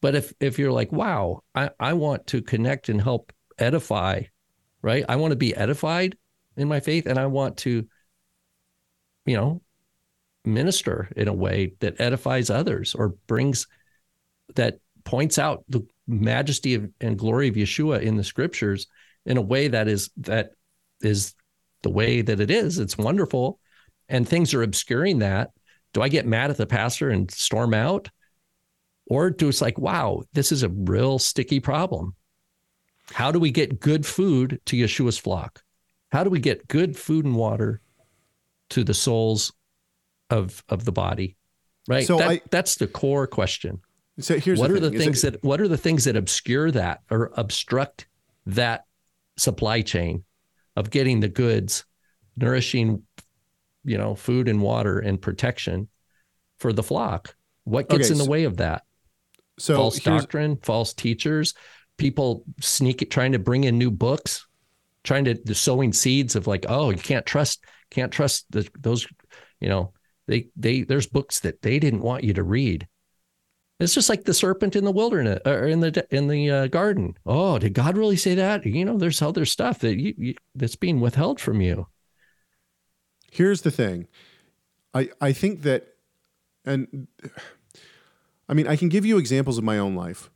But 0.01 0.15
if 0.15 0.33
if 0.39 0.59
you're 0.59 0.71
like 0.71 0.91
wow 0.91 1.41
i 1.53 1.71
i 1.79 1.93
want 1.93 2.27
to 2.27 2.41
connect 2.41 2.89
and 2.89 3.01
help 3.01 3.33
edify 3.57 4.21
right? 4.85 5.03
I 5.09 5.15
want 5.15 5.31
to 5.31 5.35
be 5.35 5.55
edified 5.55 6.15
in 6.55 6.67
my 6.67 6.79
faith 6.79 7.07
and 7.07 7.17
i 7.17 7.25
want 7.25 7.57
to 7.57 7.87
you 9.25 9.35
know 9.35 9.61
minister 10.45 11.09
in 11.15 11.27
a 11.27 11.33
way 11.33 11.73
that 11.79 11.99
edifies 11.99 12.49
others 12.49 12.93
or 12.93 13.09
brings 13.27 13.67
that 14.55 14.79
points 15.03 15.37
out 15.37 15.63
the 15.69 15.85
majesty 16.07 16.75
of, 16.75 16.89
and 17.01 17.17
glory 17.17 17.47
of 17.47 17.55
Yeshua 17.55 18.01
in 18.01 18.15
the 18.15 18.23
scriptures 18.23 18.87
in 19.25 19.37
a 19.37 19.41
way 19.41 19.67
that 19.67 19.87
is 19.87 20.09
that 20.17 20.51
is 21.01 21.33
the 21.81 21.89
way 21.89 22.21
that 22.21 22.39
it 22.39 22.51
is. 22.51 22.79
It's 22.79 22.97
wonderful. 22.97 23.59
And 24.09 24.27
things 24.27 24.53
are 24.53 24.63
obscuring 24.63 25.19
that. 25.19 25.51
Do 25.93 26.01
I 26.01 26.09
get 26.09 26.25
mad 26.25 26.49
at 26.49 26.57
the 26.57 26.65
pastor 26.65 27.09
and 27.09 27.29
storm 27.31 27.73
out? 27.73 28.09
Or 29.07 29.29
do 29.29 29.47
it's 29.47 29.61
like, 29.61 29.77
wow, 29.77 30.23
this 30.33 30.51
is 30.51 30.63
a 30.63 30.69
real 30.69 31.19
sticky 31.19 31.59
problem. 31.59 32.15
How 33.11 33.31
do 33.31 33.39
we 33.39 33.51
get 33.51 33.79
good 33.79 34.05
food 34.05 34.59
to 34.65 34.75
Yeshua's 34.75 35.17
flock? 35.17 35.61
How 36.11 36.23
do 36.23 36.29
we 36.29 36.39
get 36.39 36.67
good 36.67 36.97
food 36.97 37.25
and 37.25 37.35
water 37.35 37.81
to 38.71 38.83
the 38.83 38.93
souls 38.93 39.53
of 40.29 40.63
of 40.69 40.85
the 40.85 40.91
body 40.91 41.37
right? 41.87 42.05
So 42.05 42.17
that, 42.17 42.29
I, 42.29 42.41
that's 42.49 42.75
the 42.75 42.87
core 42.87 43.27
question. 43.27 43.81
So 44.19 44.39
here's 44.39 44.59
what 44.59 44.69
the 44.69 44.77
are 44.77 44.79
the 44.79 44.91
things 44.91 45.23
it, 45.23 45.33
that 45.33 45.43
what 45.43 45.59
are 45.59 45.67
the 45.67 45.77
things 45.77 46.05
that 46.05 46.15
obscure 46.15 46.71
that 46.71 47.01
or 47.09 47.31
obstruct 47.35 48.07
that 48.45 48.85
supply 49.37 49.81
chain 49.81 50.23
of 50.75 50.89
getting 50.89 51.19
the 51.19 51.27
goods 51.27 51.85
nourishing 52.37 53.03
you 53.83 53.97
know 53.97 54.15
food 54.15 54.47
and 54.47 54.61
water 54.61 54.99
and 54.99 55.21
protection 55.21 55.89
for 56.59 56.71
the 56.71 56.83
flock? 56.83 57.35
What 57.65 57.89
gets 57.89 58.05
okay, 58.05 58.13
in 58.13 58.17
the 58.17 58.25
so, 58.25 58.29
way 58.29 58.43
of 58.45 58.57
that? 58.57 58.83
So 59.59 59.75
false 59.75 59.99
doctrine 59.99 60.57
false 60.63 60.93
teachers 60.93 61.53
people 61.97 62.43
sneak 62.59 63.09
trying 63.09 63.31
to 63.31 63.39
bring 63.39 63.63
in 63.63 63.77
new 63.77 63.89
books 63.89 64.45
trying 65.05 65.23
to 65.23 65.55
sowing 65.55 65.93
seeds 65.93 66.35
of 66.35 66.45
like 66.45 66.65
oh 66.67 66.89
you 66.89 66.97
can't 66.97 67.25
trust 67.25 67.63
can't 67.89 68.11
trust 68.11 68.45
the, 68.51 68.67
those 68.81 69.07
you 69.61 69.69
know 69.69 69.93
they 70.27 70.49
they 70.55 70.83
there's 70.83 71.07
books 71.07 71.39
that 71.41 71.61
they 71.61 71.79
didn't 71.79 72.01
want 72.01 72.23
you 72.23 72.33
to 72.33 72.43
read. 72.43 72.87
It's 73.79 73.93
just 73.93 74.09
like 74.09 74.23
the 74.23 74.33
serpent 74.33 74.75
in 74.75 74.85
the 74.85 74.91
wilderness 74.91 75.41
or 75.45 75.67
in 75.67 75.81
the 75.81 76.07
in 76.09 76.27
the 76.27 76.49
uh, 76.49 76.67
garden. 76.67 77.17
Oh, 77.25 77.59
did 77.59 77.73
God 77.73 77.97
really 77.97 78.15
say 78.15 78.33
that? 78.35 78.65
You 78.65 78.85
know, 78.85 78.97
there's 78.97 79.21
other 79.21 79.45
stuff 79.45 79.79
that 79.79 79.99
you, 79.99 80.13
you, 80.17 80.35
that's 80.55 80.77
being 80.77 81.01
withheld 81.01 81.41
from 81.41 81.59
you. 81.59 81.87
Here's 83.31 83.63
the 83.63 83.71
thing, 83.71 84.07
I 84.93 85.09
I 85.19 85.33
think 85.33 85.63
that, 85.63 85.87
and 86.65 87.07
I 88.47 88.53
mean, 88.53 88.65
I 88.65 88.77
can 88.77 88.87
give 88.87 89.05
you 89.05 89.17
examples 89.17 89.57
of 89.57 89.65
my 89.65 89.77
own 89.77 89.93
life. 89.93 90.29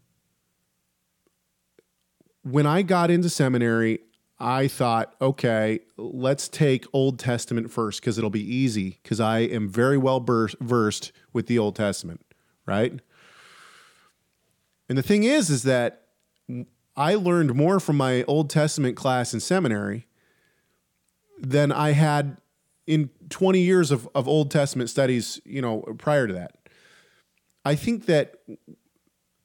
When 2.43 2.65
I 2.65 2.81
got 2.81 3.09
into 3.09 3.29
seminary, 3.29 3.99
I 4.39 4.67
thought, 4.67 5.15
okay, 5.21 5.81
let's 5.97 6.47
take 6.47 6.85
Old 6.93 7.19
Testament 7.19 7.71
first 7.71 7.99
because 7.99 8.17
it'll 8.17 8.29
be 8.29 8.55
easy 8.55 8.99
because 9.03 9.19
I 9.19 9.39
am 9.39 9.67
very 9.67 9.97
well 9.97 10.19
versed 10.21 11.11
with 11.33 11.47
the 11.47 11.59
Old 11.59 11.75
Testament, 11.75 12.25
right? 12.65 12.99
And 14.87 14.97
the 14.97 15.03
thing 15.03 15.23
is, 15.23 15.49
is 15.49 15.63
that 15.63 16.03
I 16.95 17.15
learned 17.15 17.53
more 17.53 17.79
from 17.79 17.97
my 17.97 18.23
Old 18.23 18.49
Testament 18.49 18.95
class 18.95 19.33
in 19.33 19.41
seminary 19.41 20.07
than 21.37 21.71
I 21.71 21.91
had 21.91 22.37
in 22.87 23.09
20 23.29 23.59
years 23.59 23.91
of, 23.91 24.07
of 24.15 24.27
Old 24.27 24.51
Testament 24.51 24.89
studies, 24.89 25.39
you 25.45 25.61
know, 25.61 25.81
prior 25.97 26.27
to 26.27 26.33
that. 26.33 26.55
I 27.65 27.75
think 27.75 28.05
that 28.05 28.35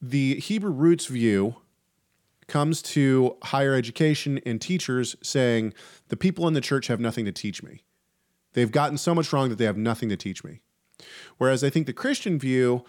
the 0.01 0.35
Hebrew 0.39 0.71
roots 0.71 1.05
view 1.05 1.57
comes 2.47 2.81
to 2.81 3.37
higher 3.43 3.73
education 3.73 4.39
and 4.45 4.61
teachers 4.61 5.15
saying 5.21 5.73
the 6.09 6.17
people 6.17 6.47
in 6.47 6.53
the 6.53 6.61
church 6.61 6.87
have 6.87 6.99
nothing 6.99 7.25
to 7.25 7.31
teach 7.31 7.63
me. 7.63 7.83
They've 8.53 8.71
gotten 8.71 8.97
so 8.97 9.13
much 9.15 9.33
wrong 9.33 9.49
that 9.49 9.57
they 9.57 9.65
have 9.65 9.77
nothing 9.77 10.09
to 10.09 10.17
teach 10.17 10.43
me. 10.43 10.61
Whereas 11.37 11.63
I 11.63 11.69
think 11.69 11.87
the 11.87 11.93
Christian 11.93 12.39
view, 12.39 12.85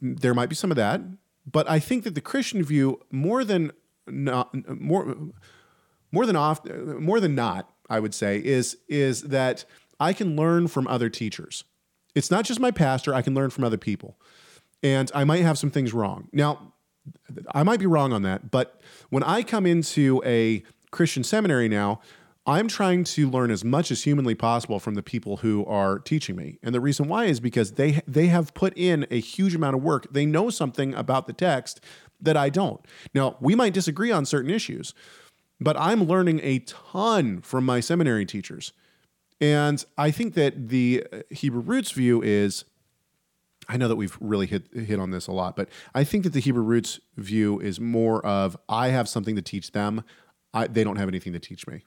there 0.00 0.34
might 0.34 0.48
be 0.48 0.54
some 0.54 0.70
of 0.70 0.76
that, 0.76 1.00
but 1.50 1.68
I 1.68 1.78
think 1.78 2.04
that 2.04 2.14
the 2.14 2.20
Christian 2.20 2.62
view, 2.62 3.00
more 3.10 3.44
than 3.44 3.72
not, 4.06 4.54
more 4.80 5.16
more 6.12 6.26
than 6.26 6.36
off, 6.36 6.64
more 6.64 7.20
than 7.20 7.34
not, 7.34 7.70
I 7.90 8.00
would 8.00 8.14
say, 8.14 8.38
is 8.38 8.78
is 8.88 9.22
that 9.22 9.64
I 9.98 10.12
can 10.12 10.36
learn 10.36 10.68
from 10.68 10.86
other 10.86 11.08
teachers. 11.08 11.64
It's 12.14 12.30
not 12.30 12.44
just 12.44 12.60
my 12.60 12.70
pastor; 12.70 13.14
I 13.14 13.22
can 13.22 13.34
learn 13.34 13.50
from 13.50 13.64
other 13.64 13.76
people, 13.76 14.18
and 14.82 15.10
I 15.14 15.24
might 15.24 15.42
have 15.42 15.58
some 15.58 15.70
things 15.70 15.92
wrong. 15.92 16.28
Now, 16.32 16.74
I 17.54 17.62
might 17.62 17.80
be 17.80 17.86
wrong 17.86 18.12
on 18.12 18.22
that, 18.22 18.50
but 18.50 18.80
when 19.10 19.22
I 19.22 19.42
come 19.42 19.66
into 19.66 20.22
a 20.24 20.62
Christian 20.90 21.24
seminary 21.24 21.68
now, 21.68 22.00
I'm 22.46 22.68
trying 22.68 23.02
to 23.04 23.28
learn 23.28 23.50
as 23.50 23.64
much 23.64 23.90
as 23.90 24.04
humanly 24.04 24.36
possible 24.36 24.78
from 24.78 24.94
the 24.94 25.02
people 25.02 25.38
who 25.38 25.64
are 25.66 25.98
teaching 25.98 26.36
me. 26.36 26.58
And 26.62 26.72
the 26.72 26.80
reason 26.80 27.08
why 27.08 27.24
is 27.24 27.40
because 27.40 27.72
they 27.72 28.00
they 28.06 28.28
have 28.28 28.54
put 28.54 28.72
in 28.76 29.06
a 29.10 29.18
huge 29.18 29.54
amount 29.54 29.74
of 29.74 29.82
work. 29.82 30.12
They 30.12 30.26
know 30.26 30.48
something 30.50 30.94
about 30.94 31.26
the 31.26 31.32
text 31.32 31.80
that 32.20 32.36
I 32.36 32.48
don't. 32.48 32.80
Now, 33.14 33.36
we 33.40 33.54
might 33.54 33.74
disagree 33.74 34.12
on 34.12 34.24
certain 34.24 34.50
issues, 34.50 34.94
but 35.60 35.76
I'm 35.76 36.04
learning 36.04 36.40
a 36.42 36.60
ton 36.60 37.40
from 37.40 37.66
my 37.66 37.80
seminary 37.80 38.24
teachers. 38.24 38.72
And 39.40 39.84
I 39.98 40.10
think 40.10 40.34
that 40.34 40.68
the 40.68 41.04
uh, 41.12 41.18
Hebrew 41.30 41.60
roots 41.60 41.90
view 41.90 42.22
is 42.22 42.64
I 43.68 43.76
know 43.76 43.88
that 43.88 43.96
we've 43.96 44.16
really 44.20 44.46
hit 44.46 44.68
hit 44.72 44.98
on 44.98 45.10
this 45.10 45.26
a 45.26 45.32
lot, 45.32 45.56
but 45.56 45.68
I 45.94 46.04
think 46.04 46.24
that 46.24 46.32
the 46.32 46.40
Hebrew 46.40 46.62
roots 46.62 47.00
view 47.16 47.60
is 47.60 47.80
more 47.80 48.24
of 48.24 48.56
I 48.68 48.88
have 48.88 49.08
something 49.08 49.36
to 49.36 49.42
teach 49.42 49.72
them. 49.72 50.04
I, 50.54 50.66
they 50.66 50.84
don't 50.84 50.96
have 50.96 51.08
anything 51.08 51.32
to 51.32 51.40
teach 51.40 51.66
me. 51.66 51.84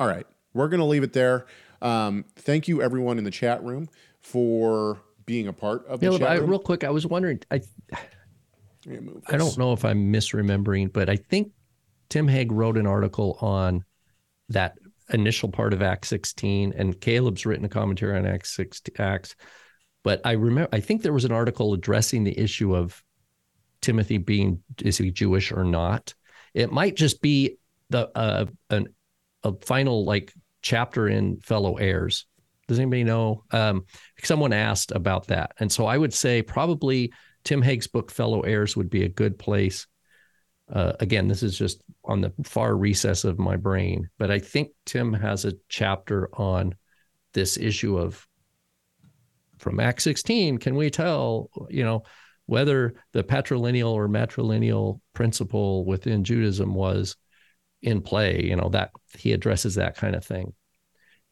All 0.00 0.06
right, 0.06 0.26
we're 0.54 0.68
going 0.68 0.80
to 0.80 0.86
leave 0.86 1.02
it 1.02 1.12
there. 1.12 1.46
Um, 1.80 2.24
thank 2.36 2.68
you, 2.68 2.82
everyone 2.82 3.18
in 3.18 3.24
the 3.24 3.30
chat 3.30 3.62
room, 3.62 3.88
for 4.20 5.00
being 5.26 5.48
a 5.48 5.52
part 5.52 5.86
of 5.86 6.00
the 6.00 6.18
chat 6.18 6.30
I, 6.30 6.34
real 6.36 6.58
quick, 6.58 6.84
I 6.84 6.90
was 6.90 7.06
wondering. 7.06 7.40
I 7.50 7.60
I 9.28 9.36
don't 9.36 9.58
know 9.58 9.72
if 9.72 9.84
I'm 9.84 10.12
misremembering, 10.12 10.92
but 10.92 11.08
I 11.08 11.16
think 11.16 11.52
Tim 12.08 12.26
Hegg 12.26 12.50
wrote 12.50 12.76
an 12.76 12.86
article 12.86 13.38
on 13.40 13.84
that 14.48 14.78
initial 15.10 15.48
part 15.48 15.72
of 15.72 15.82
Act 15.82 16.06
16, 16.06 16.72
and 16.76 17.00
Caleb's 17.00 17.46
written 17.46 17.64
a 17.64 17.68
commentary 17.68 18.18
on 18.18 18.26
Acts 18.26 18.54
16, 18.54 18.94
Acts. 18.98 19.36
But 20.04 20.20
I 20.24 20.32
remember, 20.32 20.68
I 20.72 20.80
think 20.80 21.02
there 21.02 21.12
was 21.12 21.24
an 21.24 21.32
article 21.32 21.74
addressing 21.74 22.24
the 22.24 22.38
issue 22.38 22.74
of 22.74 23.02
Timothy 23.80 24.18
being 24.18 24.62
is 24.82 24.98
he 24.98 25.10
Jewish 25.10 25.52
or 25.52 25.64
not. 25.64 26.14
It 26.54 26.72
might 26.72 26.96
just 26.96 27.20
be 27.20 27.58
the 27.90 28.10
uh, 28.16 28.46
an 28.70 28.88
a 29.42 29.52
final 29.60 30.04
like 30.04 30.32
chapter 30.62 31.08
in 31.08 31.38
Fellow 31.40 31.76
Heirs. 31.76 32.26
Does 32.68 32.78
anybody 32.78 33.04
know? 33.04 33.44
Um, 33.50 33.84
someone 34.22 34.52
asked 34.52 34.92
about 34.92 35.26
that, 35.26 35.52
and 35.58 35.70
so 35.70 35.86
I 35.86 35.98
would 35.98 36.14
say 36.14 36.42
probably 36.42 37.12
Tim 37.44 37.60
Hegg's 37.60 37.88
book 37.88 38.10
Fellow 38.10 38.42
Heirs 38.42 38.76
would 38.76 38.88
be 38.88 39.04
a 39.04 39.08
good 39.08 39.38
place. 39.38 39.86
Uh, 40.72 40.92
again, 41.00 41.28
this 41.28 41.42
is 41.42 41.58
just 41.58 41.82
on 42.04 42.20
the 42.20 42.32
far 42.44 42.74
recess 42.76 43.24
of 43.24 43.38
my 43.38 43.56
brain, 43.56 44.08
but 44.18 44.30
I 44.30 44.38
think 44.38 44.70
Tim 44.86 45.12
has 45.12 45.44
a 45.44 45.54
chapter 45.68 46.30
on 46.34 46.74
this 47.34 47.56
issue 47.56 47.98
of 47.98 48.26
from 49.62 49.80
Act 49.80 50.02
16. 50.02 50.58
Can 50.58 50.74
we 50.74 50.90
tell, 50.90 51.48
you 51.70 51.84
know, 51.84 52.02
whether 52.46 52.94
the 53.12 53.22
patrilineal 53.22 53.92
or 53.92 54.08
matrilineal 54.08 55.00
principle 55.14 55.84
within 55.84 56.24
Judaism 56.24 56.74
was 56.74 57.16
in 57.80 58.02
play? 58.02 58.42
You 58.42 58.56
know, 58.56 58.68
that 58.70 58.90
he 59.16 59.32
addresses 59.32 59.76
that 59.76 59.96
kind 59.96 60.14
of 60.14 60.24
thing. 60.24 60.52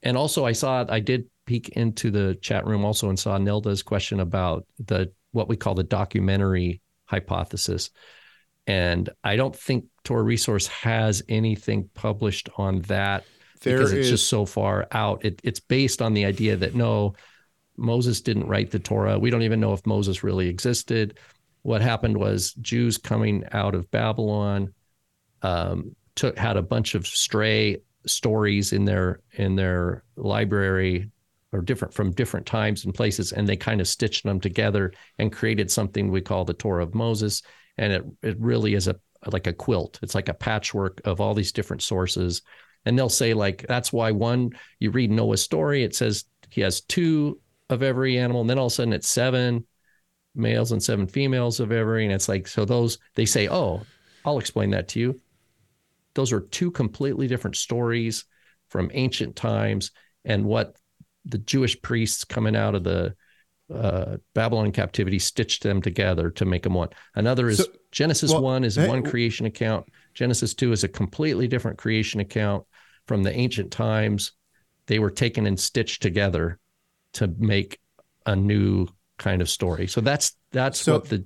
And 0.02 0.16
also, 0.16 0.46
I 0.46 0.52
saw 0.52 0.86
I 0.88 1.00
did 1.00 1.26
peek 1.44 1.70
into 1.70 2.10
the 2.10 2.36
chat 2.40 2.64
room 2.64 2.84
also 2.84 3.08
and 3.08 3.18
saw 3.18 3.36
Nilda's 3.36 3.82
question 3.82 4.20
about 4.20 4.64
the 4.78 5.12
what 5.32 5.48
we 5.48 5.56
call 5.56 5.74
the 5.74 5.82
documentary 5.82 6.80
hypothesis. 7.04 7.90
And 8.66 9.10
I 9.24 9.36
don't 9.36 9.54
think 9.54 9.86
Torah 10.04 10.22
Resource 10.22 10.68
has 10.68 11.22
anything 11.28 11.90
published 11.94 12.48
on 12.56 12.82
that 12.82 13.24
There 13.62 13.78
because 13.78 13.92
it's 13.92 14.06
is- 14.06 14.10
just 14.10 14.28
so 14.28 14.46
far 14.46 14.86
out. 14.92 15.24
It, 15.24 15.40
it's 15.42 15.60
based 15.60 16.00
on 16.00 16.14
the 16.14 16.24
idea 16.24 16.56
that 16.56 16.74
no, 16.74 17.14
Moses 17.80 18.20
didn't 18.20 18.46
write 18.46 18.70
the 18.70 18.78
Torah. 18.78 19.18
We 19.18 19.30
don't 19.30 19.42
even 19.42 19.60
know 19.60 19.72
if 19.72 19.86
Moses 19.86 20.22
really 20.22 20.48
existed. 20.48 21.18
What 21.62 21.80
happened 21.82 22.16
was 22.16 22.52
Jews 22.54 22.96
coming 22.96 23.44
out 23.52 23.74
of 23.74 23.90
Babylon 23.90 24.72
um, 25.42 25.96
took 26.14 26.38
had 26.38 26.56
a 26.56 26.62
bunch 26.62 26.94
of 26.94 27.06
stray 27.06 27.78
stories 28.06 28.72
in 28.72 28.84
their 28.84 29.20
in 29.32 29.56
their 29.56 30.04
library 30.16 31.10
or 31.52 31.60
different 31.60 31.92
from 31.92 32.12
different 32.12 32.46
times 32.46 32.84
and 32.84 32.94
places, 32.94 33.32
and 33.32 33.48
they 33.48 33.56
kind 33.56 33.80
of 33.80 33.88
stitched 33.88 34.24
them 34.24 34.40
together 34.40 34.92
and 35.18 35.32
created 35.32 35.70
something 35.70 36.10
we 36.10 36.20
call 36.20 36.44
the 36.44 36.54
Torah 36.54 36.82
of 36.82 36.94
Moses. 36.94 37.42
And 37.78 37.92
it 37.92 38.04
it 38.22 38.36
really 38.38 38.74
is 38.74 38.88
a 38.88 38.96
like 39.26 39.46
a 39.46 39.52
quilt. 39.52 39.98
It's 40.02 40.14
like 40.14 40.28
a 40.28 40.34
patchwork 40.34 41.00
of 41.04 41.20
all 41.20 41.34
these 41.34 41.52
different 41.52 41.82
sources. 41.82 42.42
And 42.84 42.98
they'll 42.98 43.08
say 43.08 43.34
like 43.34 43.66
that's 43.68 43.92
why 43.92 44.10
one 44.12 44.52
you 44.78 44.90
read 44.90 45.10
Noah's 45.10 45.42
story, 45.42 45.82
it 45.82 45.94
says 45.94 46.24
he 46.50 46.60
has 46.62 46.80
two 46.80 47.40
of 47.70 47.82
every 47.82 48.18
animal, 48.18 48.42
and 48.42 48.50
then 48.50 48.58
all 48.58 48.66
of 48.66 48.72
a 48.72 48.74
sudden 48.74 48.92
it's 48.92 49.08
seven 49.08 49.64
males 50.34 50.72
and 50.72 50.82
seven 50.82 51.06
females 51.06 51.60
of 51.60 51.72
every, 51.72 52.04
and 52.04 52.12
it's 52.12 52.28
like 52.28 52.46
so 52.46 52.64
those 52.64 52.98
they 53.14 53.24
say, 53.24 53.48
oh, 53.48 53.82
I'll 54.24 54.38
explain 54.38 54.70
that 54.70 54.88
to 54.88 55.00
you. 55.00 55.20
Those 56.14 56.32
are 56.32 56.40
two 56.40 56.70
completely 56.70 57.26
different 57.28 57.56
stories 57.56 58.24
from 58.68 58.90
ancient 58.92 59.36
times, 59.36 59.92
and 60.24 60.44
what 60.44 60.76
the 61.24 61.38
Jewish 61.38 61.80
priests 61.80 62.24
coming 62.24 62.56
out 62.56 62.74
of 62.74 62.84
the 62.84 63.14
uh, 63.72 64.16
Babylon 64.34 64.72
captivity 64.72 65.18
stitched 65.18 65.62
them 65.62 65.80
together 65.80 66.30
to 66.32 66.44
make 66.44 66.64
them 66.64 66.74
one. 66.74 66.88
Another 67.14 67.48
is 67.48 67.58
So- 67.58 67.66
Genesis 67.92 68.30
well, 68.30 68.42
one 68.42 68.62
is 68.62 68.76
hey, 68.76 68.86
one 68.86 69.02
creation 69.02 69.46
account. 69.46 69.86
Genesis 70.14 70.54
two 70.54 70.70
is 70.70 70.84
a 70.84 70.88
completely 70.88 71.48
different 71.48 71.76
creation 71.78 72.20
account 72.20 72.64
from 73.06 73.24
the 73.24 73.32
ancient 73.32 73.72
times. 73.72 74.32
They 74.86 75.00
were 75.00 75.10
taken 75.10 75.44
and 75.46 75.58
stitched 75.58 76.00
together 76.00 76.59
to 77.14 77.32
make 77.38 77.78
a 78.26 78.36
new 78.36 78.86
kind 79.18 79.42
of 79.42 79.48
story. 79.48 79.86
So 79.86 80.00
that's 80.00 80.36
that's 80.52 80.80
So, 80.80 80.94
what 80.94 81.08
the 81.08 81.24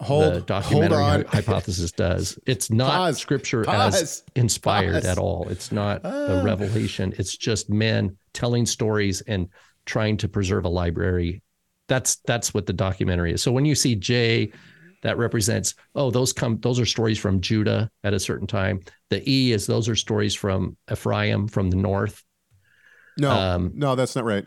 hold, 0.00 0.22
the 0.24 0.30
hold 0.32 0.46
documentary 0.46 0.98
on. 1.02 1.24
hypothesis 1.24 1.92
does. 1.92 2.38
It's 2.46 2.70
not 2.70 2.90
Pause. 2.90 3.18
scripture 3.18 3.64
Pause. 3.64 4.02
as 4.02 4.22
inspired 4.34 4.94
Pause. 4.94 5.04
at 5.06 5.18
all. 5.18 5.48
It's 5.48 5.72
not 5.72 6.02
Ah. 6.04 6.08
a 6.40 6.44
revelation. 6.44 7.14
It's 7.18 7.36
just 7.36 7.70
men 7.70 8.16
telling 8.34 8.66
stories 8.66 9.20
and 9.22 9.48
trying 9.86 10.16
to 10.18 10.28
preserve 10.28 10.64
a 10.64 10.68
library. 10.68 11.42
That's 11.88 12.16
that's 12.26 12.52
what 12.52 12.66
the 12.66 12.72
documentary 12.74 13.32
is. 13.32 13.42
So 13.42 13.50
when 13.52 13.64
you 13.64 13.74
see 13.74 13.94
J, 13.94 14.52
that 15.02 15.16
represents 15.16 15.74
oh 15.94 16.10
those 16.10 16.32
come 16.32 16.58
those 16.60 16.78
are 16.80 16.84
stories 16.86 17.18
from 17.18 17.40
Judah 17.40 17.90
at 18.04 18.12
a 18.14 18.20
certain 18.20 18.46
time. 18.46 18.80
The 19.10 19.22
E 19.30 19.52
is 19.52 19.66
those 19.66 19.88
are 19.88 19.96
stories 19.96 20.34
from 20.34 20.76
Ephraim 20.90 21.48
from 21.48 21.70
the 21.70 21.76
north. 21.76 22.22
no, 23.16 23.30
um, 23.30 23.72
no, 23.74 23.94
that's 23.94 24.14
not 24.16 24.24
right. 24.24 24.44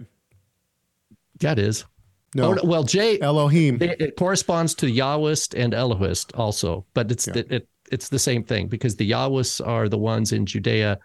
That 1.42 1.60
is. 1.60 1.86
No, 2.34 2.52
Oh, 2.52 2.54
no, 2.54 2.62
well, 2.64 2.84
J 2.84 3.20
Elohim. 3.20 3.82
It, 3.82 4.00
it 4.02 4.16
corresponds 4.16 4.74
to 4.76 4.86
Yahwist 4.86 5.54
and 5.62 5.74
Elohist 5.74 6.34
also, 6.34 6.86
but 6.94 7.12
it's 7.12 7.28
Yeah. 7.28 7.38
it, 7.39 7.52
it 7.52 7.68
it's 7.92 8.08
the 8.08 8.20
same 8.20 8.44
thing 8.46 8.68
because 8.68 8.96
the 8.96 9.10
Yahwists 9.12 9.60
are 9.66 9.89
the 9.89 9.98
ones 9.98 10.32
in 10.32 10.46
Judea, 10.46 10.98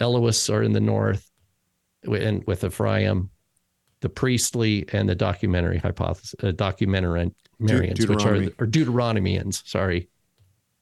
Elohists 0.00 0.48
are 0.52 0.62
in 0.62 0.72
the 0.72 0.80
north, 0.80 1.30
and 2.04 2.42
with 2.46 2.64
Ephraim, 2.64 3.28
the 4.00 4.08
priestly 4.08 4.86
and 4.92 5.06
the 5.06 5.14
documentary 5.14 5.76
hypothesis, 5.78 6.34
uh, 6.42 6.46
documentarians, 6.52 7.34
which 8.08 8.24
are 8.24 8.36
or 8.58 8.66
Deuteronomians. 8.66 9.62
Sorry, 9.68 10.08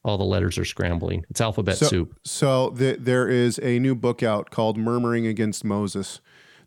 all 0.05 0.17
the 0.17 0.25
letters 0.25 0.59
are 0.59 0.65
scrambling. 0.65 1.25
It's 1.29 1.41
alphabet 1.41 1.77
So, 1.77 1.87
soup. 1.87 2.19
so 2.25 2.71
the, 2.71 2.97
there 2.99 3.29
is 3.29 3.59
a 3.65 3.81
new 3.81 3.97
book 3.97 4.23
out 4.23 4.51
called 4.51 4.79
Murmuring 4.79 5.27
Against 5.27 5.65
Moses 5.65 6.21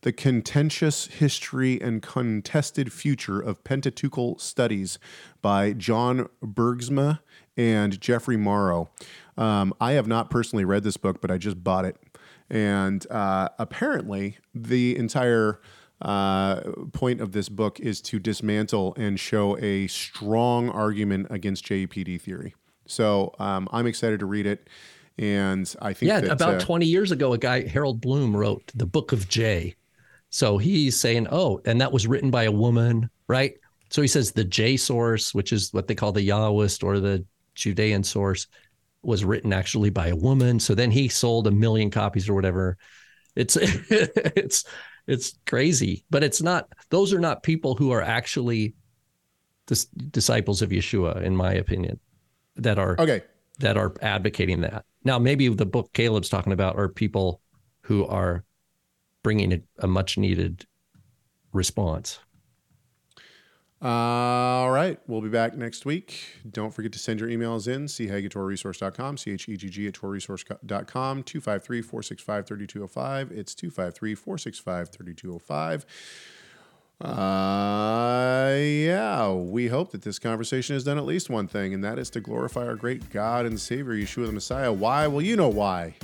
The 0.04 0.12
Contentious 0.12 1.08
History 1.08 1.82
and 1.82 2.01
Contested 2.01 2.91
Future 2.91 3.39
of 3.39 3.64
Pentateuchal 3.64 4.38
Studies 4.38 4.99
by 5.41 5.72
John 5.72 6.28
Bergsma 6.43 7.20
and 7.56 7.99
Jeffrey 8.01 8.36
Morrow. 8.36 8.89
Um, 9.38 9.74
I 9.80 9.93
have 9.93 10.06
not 10.06 10.30
personally 10.30 10.66
read 10.66 10.84
this 10.84 10.97
book, 10.97 11.22
but 11.22 11.32
I 11.32 11.38
just 11.38 11.64
bought 11.64 11.86
it. 11.86 11.95
And 12.49 13.10
uh, 13.10 13.47
apparently, 13.58 14.39
the 14.54 14.97
entire 14.97 15.62
uh, 16.01 16.60
point 16.91 17.22
of 17.22 17.32
this 17.32 17.47
book 17.47 17.80
is 17.80 18.01
to 18.01 18.20
dismantle 18.20 18.93
and 18.97 19.18
show 19.18 19.58
a 19.60 19.88
strong 19.88 20.70
argument 20.70 21.28
against 21.30 21.66
JEPD 21.66 22.20
theory. 22.20 22.56
So 22.86 23.34
um, 23.39 23.70
I'm 23.72 23.88
excited 23.88 24.20
to 24.20 24.26
read 24.26 24.47
it, 24.47 24.68
and 25.18 25.74
I 25.82 25.93
think 25.93 26.10
Yeah, 26.10 26.20
that, 26.20 26.32
about 26.32 26.56
uh, 26.56 26.60
20 26.60 26.86
years 26.86 27.14
ago, 27.14 27.32
a 27.32 27.38
guy, 27.38 27.66
Harold 27.66 28.01
Bloom, 28.01 28.36
wrote 28.36 28.70
the 28.76 28.86
Book 28.86 29.14
of 29.14 29.30
J. 29.30 29.76
So 30.34 30.57
he's 30.57 30.99
saying, 30.99 31.27
oh, 31.29 31.61
and 31.63 31.79
that 31.79 31.91
was 31.91 32.07
written 32.07 32.31
by 32.31 32.45
a 32.45 32.51
woman, 32.51 33.07
right? 33.27 33.53
So 33.91 34.01
he 34.01 34.07
says 34.07 34.31
the 34.31 34.43
J 34.43 34.77
source, 34.77 35.31
which 35.36 35.53
is 35.53 35.71
what 35.73 35.88
they 35.88 35.93
call 35.93 36.11
the 36.11 36.27
Yahwist 36.27 36.84
or 36.84 36.99
the 36.99 37.23
Judean 37.53 38.03
source, 38.03 38.47
was 39.03 39.23
written 39.23 39.53
actually 39.53 39.91
by 39.91 40.07
a 40.07 40.15
woman. 40.15 40.59
So 40.59 40.73
then 40.73 40.89
he 40.89 41.07
sold 41.07 41.45
a 41.45 41.51
million 41.51 41.91
copies 41.91 42.27
or 42.27 42.34
whatever. 42.34 42.77
It's 43.36 43.57
it's 43.61 44.65
it's 45.05 45.38
crazy, 45.45 46.03
but 46.09 46.23
it's 46.23 46.41
not. 46.41 46.67
Those 46.89 47.13
are 47.13 47.19
not 47.19 47.43
people 47.43 47.75
who 47.75 47.91
are 47.91 48.01
actually 48.01 48.73
dis- 49.67 49.86
disciples 49.86 50.63
of 50.63 50.71
Yeshua, 50.71 51.21
in 51.21 51.36
my 51.36 51.53
opinion, 51.53 51.99
that 52.55 52.79
are 52.79 52.95
Okay. 52.97 53.21
that 53.59 53.77
are 53.77 53.93
advocating 54.01 54.61
that. 54.61 54.86
Now, 55.03 55.19
maybe 55.19 55.47
the 55.49 55.67
book 55.67 55.93
Caleb's 55.93 56.29
talking 56.29 56.53
about 56.53 56.75
are 56.75 56.89
people 56.89 57.39
who 57.81 58.07
are 58.07 58.43
bringing 59.24 59.53
a, 59.53 59.61
a 59.80 59.88
much 59.88 60.17
needed 60.17 60.65
response. 61.51 62.19
All 63.84 64.71
right. 64.71 64.97
We'll 65.07 65.19
be 65.19 65.28
back 65.28 65.57
next 65.57 65.86
week. 65.86 66.38
Don't 66.49 66.74
forget 66.74 66.93
to 66.93 66.99
send 66.99 67.19
your 67.19 67.28
emails 67.28 67.67
in. 67.67 67.89
See 67.89 68.07
how 68.07 68.15
you 68.15 68.21
get 68.21 68.32
to 68.32 68.39
resource.com, 68.39 69.17
C 69.17 69.32
H 69.32 69.49
E 69.49 69.57
G 69.57 69.69
G 69.69 69.88
at 69.88 69.93
torahresource.com, 69.95 71.24
253 71.24 71.82
465 71.82 72.47
3205. 72.47 73.32
It's 73.32 73.53
253 73.53 74.15
465 74.15 74.89
3205. 74.89 75.86
Uh, 77.01 78.55
yeah, 78.55 79.34
we 79.34 79.67
hope 79.67 79.91
that 79.91 80.03
this 80.03 80.17
conversation 80.17 80.76
has 80.76 80.86
done 80.86 80.97
at 80.97 81.03
least 81.03 81.30
one 81.30 81.49
thing, 81.49 81.74
and 81.74 81.84
that 81.84 81.99
is 81.99 82.09
to 82.11 82.21
glorify 82.21 82.65
our 82.65 82.76
great 82.76 83.09
God 83.09 83.45
and 83.45 83.59
Savior, 83.59 83.93
Yeshua 83.93 84.28
the 84.28 84.32
Messiah. 84.32 84.71
Why? 84.71 85.07
Well, 85.07 85.21
you 85.21 85.36
know 85.36 85.49
why. 85.49 85.95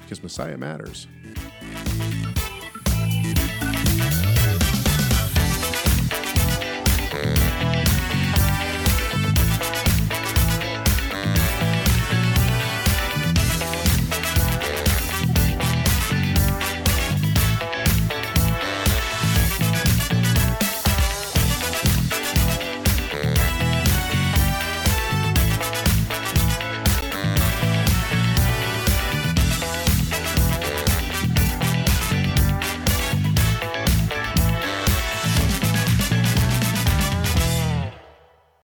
Because 0.00 0.22
Messiah 0.22 0.58
matters. 0.58 1.06